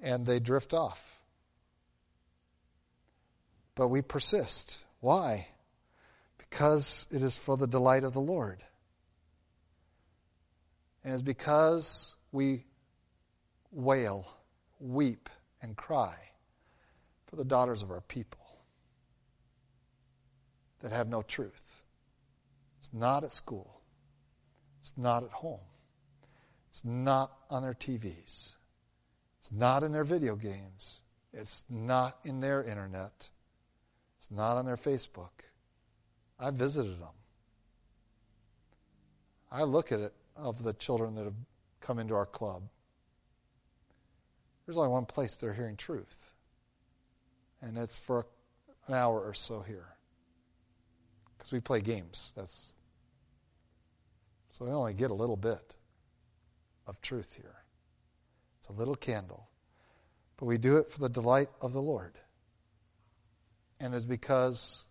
And 0.00 0.24
they 0.24 0.40
drift 0.40 0.72
off. 0.72 1.20
But 3.74 3.88
we 3.88 4.00
persist. 4.00 4.84
Why? 5.00 5.48
Because 6.38 7.06
it 7.10 7.22
is 7.22 7.36
for 7.36 7.56
the 7.56 7.66
delight 7.66 8.04
of 8.04 8.12
the 8.14 8.20
Lord. 8.20 8.64
And 11.08 11.14
it's 11.14 11.22
because 11.22 12.16
we 12.32 12.66
wail, 13.72 14.26
weep, 14.78 15.30
and 15.62 15.74
cry 15.74 16.14
for 17.24 17.36
the 17.36 17.46
daughters 17.46 17.82
of 17.82 17.90
our 17.90 18.02
people 18.02 18.60
that 20.80 20.92
have 20.92 21.08
no 21.08 21.22
truth. 21.22 21.80
It's 22.76 22.90
not 22.92 23.24
at 23.24 23.32
school. 23.32 23.80
It's 24.82 24.92
not 24.98 25.24
at 25.24 25.30
home. 25.30 25.62
It's 26.68 26.84
not 26.84 27.32
on 27.48 27.62
their 27.62 27.72
TVs. 27.72 28.56
It's 29.38 29.50
not 29.50 29.82
in 29.82 29.92
their 29.92 30.04
video 30.04 30.36
games. 30.36 31.04
It's 31.32 31.64
not 31.70 32.18
in 32.22 32.40
their 32.40 32.62
internet. 32.62 33.30
It's 34.18 34.30
not 34.30 34.58
on 34.58 34.66
their 34.66 34.76
Facebook. 34.76 35.30
I 36.38 36.50
visited 36.50 37.00
them. 37.00 37.16
I 39.50 39.62
look 39.62 39.90
at 39.90 40.00
it 40.00 40.12
of 40.38 40.62
the 40.62 40.72
children 40.72 41.14
that 41.16 41.24
have 41.24 41.34
come 41.80 41.98
into 41.98 42.14
our 42.14 42.26
club. 42.26 42.62
There's 44.66 44.76
only 44.76 44.90
one 44.90 45.06
place 45.06 45.36
they're 45.36 45.54
hearing 45.54 45.76
truth, 45.76 46.32
and 47.60 47.76
it's 47.76 47.96
for 47.96 48.26
an 48.86 48.94
hour 48.94 49.20
or 49.20 49.34
so 49.34 49.60
here. 49.60 49.88
Because 51.36 51.52
we 51.52 51.60
play 51.60 51.80
games. 51.80 52.32
That's 52.36 52.74
so 54.50 54.64
they 54.64 54.72
only 54.72 54.94
get 54.94 55.10
a 55.12 55.14
little 55.14 55.36
bit 55.36 55.76
of 56.86 57.00
truth 57.00 57.36
here. 57.36 57.54
It's 58.58 58.68
a 58.68 58.72
little 58.72 58.96
candle. 58.96 59.48
But 60.36 60.46
we 60.46 60.58
do 60.58 60.78
it 60.78 60.90
for 60.90 60.98
the 60.98 61.08
delight 61.08 61.48
of 61.60 61.72
the 61.72 61.82
Lord. 61.82 62.18
And 63.78 63.94
it's 63.94 64.04
because 64.04 64.84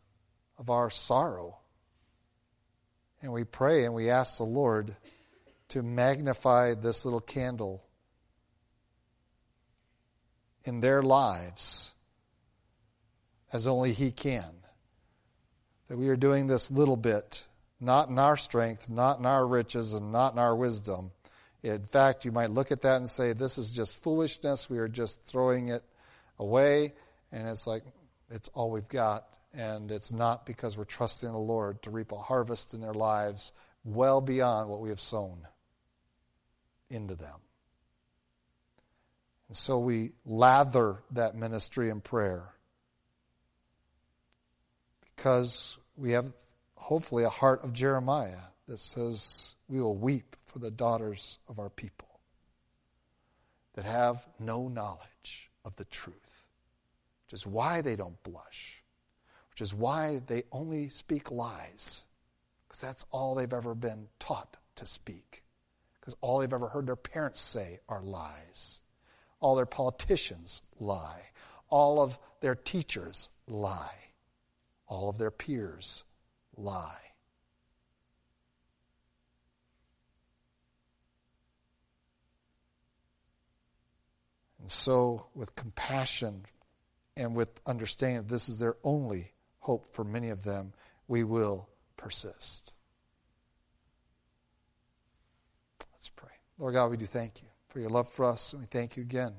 of 0.57 0.69
our 0.69 0.89
sorrow. 0.89 1.57
And 3.21 3.33
we 3.33 3.43
pray 3.43 3.83
and 3.83 3.93
we 3.93 4.09
ask 4.09 4.37
the 4.37 4.45
Lord 4.45 4.95
to 5.69 5.83
magnify 5.83 6.73
this 6.73 7.05
little 7.05 7.19
candle 7.19 7.83
in 10.63 10.81
their 10.81 11.01
lives 11.01 11.95
as 13.51 13.67
only 13.67 13.93
He 13.93 14.11
can. 14.11 14.51
That 15.87 15.97
we 15.97 16.09
are 16.09 16.17
doing 16.17 16.47
this 16.47 16.69
little 16.69 16.97
bit, 16.97 17.45
not 17.79 18.09
in 18.09 18.19
our 18.19 18.35
strength, 18.35 18.89
not 18.89 19.19
in 19.19 19.25
our 19.25 19.45
riches, 19.47 19.93
and 19.93 20.11
not 20.11 20.33
in 20.33 20.39
our 20.39 20.55
wisdom. 20.55 21.11
In 21.63 21.85
fact, 21.85 22.25
you 22.25 22.31
might 22.31 22.51
look 22.51 22.71
at 22.71 22.81
that 22.81 22.97
and 22.97 23.09
say, 23.09 23.33
This 23.33 23.57
is 23.57 23.71
just 23.71 24.01
foolishness. 24.01 24.69
We 24.69 24.77
are 24.79 24.87
just 24.87 25.23
throwing 25.23 25.69
it 25.69 25.83
away. 26.39 26.93
And 27.31 27.47
it's 27.47 27.67
like, 27.67 27.83
it's 28.29 28.49
all 28.49 28.71
we've 28.71 28.87
got. 28.87 29.25
And 29.53 29.91
it's 29.91 30.11
not 30.11 30.45
because 30.45 30.77
we're 30.77 30.83
trusting 30.83 31.31
the 31.31 31.37
Lord 31.37 31.81
to 31.83 31.89
reap 31.89 32.11
a 32.11 32.17
harvest 32.17 32.73
in 32.73 32.81
their 32.81 32.93
lives 32.93 33.53
well 33.83 34.21
beyond 34.21 34.69
what 34.69 34.81
we 34.81 34.89
have 34.89 34.99
sown 34.99 35.47
into 36.89 37.15
them. 37.15 37.39
And 39.47 39.55
so 39.55 39.79
we 39.79 40.11
lather 40.25 40.97
that 41.11 41.35
ministry 41.35 41.89
in 41.89 42.01
prayer 42.01 42.43
because 45.15 45.77
we 45.95 46.11
have 46.11 46.31
hopefully 46.75 47.23
a 47.23 47.29
heart 47.29 47.63
of 47.63 47.73
Jeremiah 47.73 48.49
that 48.67 48.79
says 48.79 49.55
we 49.67 49.81
will 49.81 49.95
weep 49.95 50.35
for 50.45 50.59
the 50.59 50.71
daughters 50.71 51.39
of 51.47 51.59
our 51.59 51.69
people 51.69 52.19
that 53.75 53.85
have 53.85 54.27
no 54.39 54.67
knowledge 54.67 55.49
of 55.63 55.75
the 55.75 55.85
truth, 55.85 56.45
which 57.25 57.33
is 57.33 57.47
why 57.47 57.81
they 57.81 57.95
don't 57.95 58.21
blush, 58.23 58.83
which 59.51 59.61
is 59.61 59.73
why 59.73 60.19
they 60.27 60.43
only 60.51 60.89
speak 60.89 61.31
lies, 61.31 62.03
because 62.67 62.81
that's 62.81 63.05
all 63.11 63.35
they've 63.35 63.53
ever 63.53 63.75
been 63.75 64.07
taught 64.19 64.57
to 64.75 64.85
speak 64.85 65.43
because 66.07 66.17
all 66.21 66.39
they've 66.39 66.53
ever 66.53 66.69
heard 66.69 66.85
their 66.87 66.95
parents 66.95 67.41
say 67.41 67.81
are 67.89 68.01
lies. 68.01 68.79
All 69.41 69.57
their 69.57 69.65
politicians 69.65 70.61
lie. 70.79 71.21
All 71.67 71.99
of 71.99 72.17
their 72.39 72.55
teachers 72.55 73.27
lie. 73.45 74.13
All 74.87 75.09
of 75.09 75.17
their 75.17 75.31
peers 75.31 76.05
lie. 76.55 76.95
And 84.61 84.71
so, 84.71 85.25
with 85.35 85.57
compassion 85.57 86.45
and 87.17 87.35
with 87.35 87.61
understanding 87.65 88.19
that 88.19 88.29
this 88.29 88.47
is 88.47 88.59
their 88.59 88.77
only 88.81 89.33
hope 89.59 89.93
for 89.93 90.05
many 90.05 90.29
of 90.29 90.45
them, 90.45 90.71
we 91.09 91.25
will 91.25 91.67
persist. 91.97 92.73
Let's 96.07 96.09
pray. 96.09 96.29
Lord 96.59 96.73
God, 96.73 96.89
we 96.89 96.97
do 96.97 97.05
thank 97.05 97.43
you 97.43 97.47
for 97.69 97.79
your 97.79 97.91
love 97.91 98.09
for 98.09 98.25
us, 98.25 98.53
and 98.53 98.61
we 98.61 98.65
thank 98.65 98.97
you 98.97 99.03
again 99.03 99.33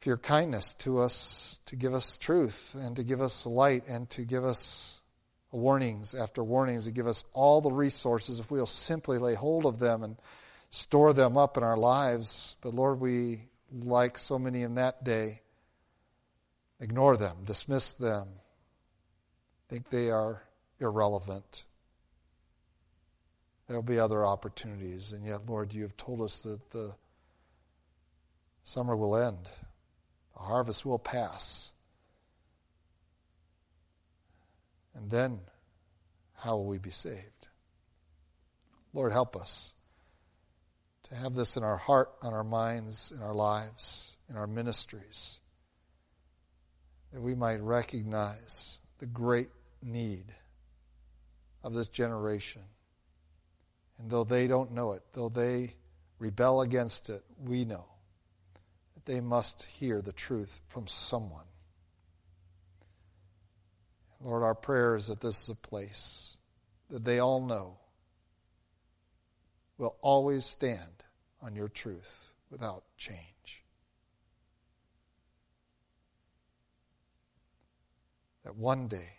for 0.00 0.08
your 0.08 0.18
kindness 0.18 0.74
to 0.74 1.00
us 1.00 1.58
to 1.66 1.74
give 1.74 1.94
us 1.94 2.16
truth 2.16 2.76
and 2.78 2.94
to 2.94 3.02
give 3.02 3.20
us 3.20 3.44
light 3.44 3.82
and 3.88 4.08
to 4.10 4.22
give 4.22 4.44
us 4.44 5.02
warnings 5.50 6.14
after 6.14 6.44
warnings, 6.44 6.84
to 6.84 6.92
give 6.92 7.08
us 7.08 7.24
all 7.32 7.60
the 7.60 7.72
resources 7.72 8.38
if 8.38 8.52
we'll 8.52 8.66
simply 8.66 9.18
lay 9.18 9.34
hold 9.34 9.66
of 9.66 9.80
them 9.80 10.04
and 10.04 10.16
store 10.70 11.12
them 11.12 11.36
up 11.36 11.56
in 11.56 11.64
our 11.64 11.76
lives. 11.76 12.56
But 12.60 12.74
Lord, 12.74 13.00
we, 13.00 13.48
like 13.72 14.16
so 14.16 14.38
many 14.38 14.62
in 14.62 14.76
that 14.76 15.02
day, 15.02 15.40
ignore 16.78 17.16
them, 17.16 17.38
dismiss 17.44 17.94
them, 17.94 18.28
think 19.68 19.90
they 19.90 20.10
are 20.10 20.40
irrelevant. 20.78 21.64
There 23.74 23.80
will 23.80 23.92
be 23.92 23.98
other 23.98 24.24
opportunities, 24.24 25.10
and 25.10 25.26
yet, 25.26 25.46
Lord, 25.46 25.74
you 25.74 25.82
have 25.82 25.96
told 25.96 26.20
us 26.20 26.42
that 26.42 26.70
the 26.70 26.94
summer 28.62 28.94
will 28.94 29.16
end. 29.16 29.48
The 30.34 30.44
harvest 30.44 30.86
will 30.86 31.00
pass. 31.00 31.72
And 34.94 35.10
then, 35.10 35.40
how 36.36 36.54
will 36.54 36.66
we 36.66 36.78
be 36.78 36.90
saved? 36.90 37.48
Lord, 38.92 39.10
help 39.10 39.34
us 39.34 39.74
to 41.08 41.16
have 41.16 41.34
this 41.34 41.56
in 41.56 41.64
our 41.64 41.78
heart, 41.78 42.12
on 42.22 42.32
our 42.32 42.44
minds, 42.44 43.10
in 43.10 43.20
our 43.24 43.34
lives, 43.34 44.18
in 44.30 44.36
our 44.36 44.46
ministries, 44.46 45.40
that 47.12 47.20
we 47.20 47.34
might 47.34 47.60
recognize 47.60 48.78
the 48.98 49.06
great 49.06 49.48
need 49.82 50.26
of 51.64 51.74
this 51.74 51.88
generation. 51.88 52.62
And 54.04 54.10
though 54.10 54.24
they 54.24 54.46
don't 54.46 54.72
know 54.72 54.92
it, 54.92 55.02
though 55.14 55.30
they 55.30 55.76
rebel 56.18 56.60
against 56.60 57.08
it, 57.08 57.24
we 57.42 57.64
know 57.64 57.86
that 58.94 59.06
they 59.06 59.18
must 59.22 59.62
hear 59.62 60.02
the 60.02 60.12
truth 60.12 60.60
from 60.68 60.86
someone. 60.86 61.46
Lord, 64.20 64.42
our 64.42 64.54
prayer 64.54 64.94
is 64.94 65.06
that 65.06 65.22
this 65.22 65.44
is 65.44 65.48
a 65.48 65.54
place 65.54 66.36
that 66.90 67.06
they 67.06 67.18
all 67.18 67.40
know 67.40 67.78
will 69.78 69.96
always 70.02 70.44
stand 70.44 71.02
on 71.40 71.56
your 71.56 71.68
truth 71.68 72.34
without 72.50 72.84
change. 72.98 73.64
That 78.44 78.54
one 78.54 78.86
day 78.86 79.12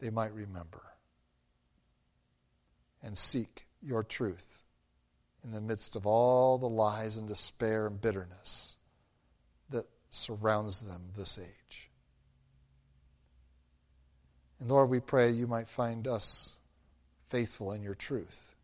they 0.00 0.10
might 0.10 0.34
remember 0.34 0.82
and 3.06 3.16
seek 3.16 3.66
your 3.80 4.02
truth 4.02 4.62
in 5.44 5.52
the 5.52 5.60
midst 5.60 5.94
of 5.94 6.06
all 6.06 6.58
the 6.58 6.68
lies 6.68 7.16
and 7.18 7.28
despair 7.28 7.86
and 7.86 8.00
bitterness 8.00 8.76
that 9.70 9.86
surrounds 10.10 10.82
them 10.82 11.00
this 11.16 11.38
age. 11.38 11.88
And 14.58 14.68
Lord, 14.68 14.90
we 14.90 14.98
pray 14.98 15.30
you 15.30 15.46
might 15.46 15.68
find 15.68 16.08
us 16.08 16.56
faithful 17.28 17.72
in 17.72 17.82
your 17.82 17.94
truth 17.94 18.56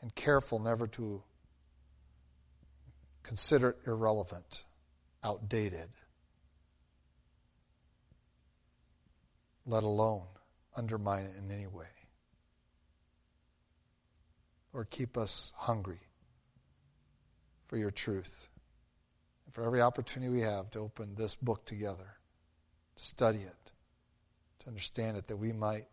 and 0.00 0.14
careful 0.14 0.60
never 0.60 0.86
to 0.86 1.24
consider 3.24 3.70
it 3.70 3.78
irrelevant, 3.84 4.62
outdated, 5.24 5.88
let 9.66 9.82
alone 9.82 10.26
undermine 10.76 11.24
it 11.24 11.36
in 11.36 11.50
any 11.50 11.66
way. 11.66 11.86
Lord, 14.72 14.90
keep 14.90 15.16
us 15.16 15.52
hungry 15.56 16.00
for 17.68 17.76
your 17.76 17.92
truth. 17.92 18.48
And 19.46 19.54
for 19.54 19.64
every 19.64 19.80
opportunity 19.80 20.32
we 20.32 20.40
have 20.40 20.70
to 20.72 20.80
open 20.80 21.14
this 21.14 21.36
book 21.36 21.64
together, 21.64 22.16
to 22.96 23.02
study 23.02 23.38
it, 23.38 23.72
to 24.60 24.68
understand 24.68 25.16
it, 25.16 25.28
that 25.28 25.36
we 25.36 25.52
might 25.52 25.86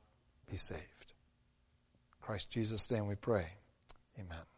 be 0.50 0.58
saved. 0.58 0.82
In 0.82 2.22
Christ 2.22 2.50
Jesus' 2.50 2.90
name 2.90 3.08
we 3.08 3.16
pray. 3.16 3.46
Amen. 4.20 4.51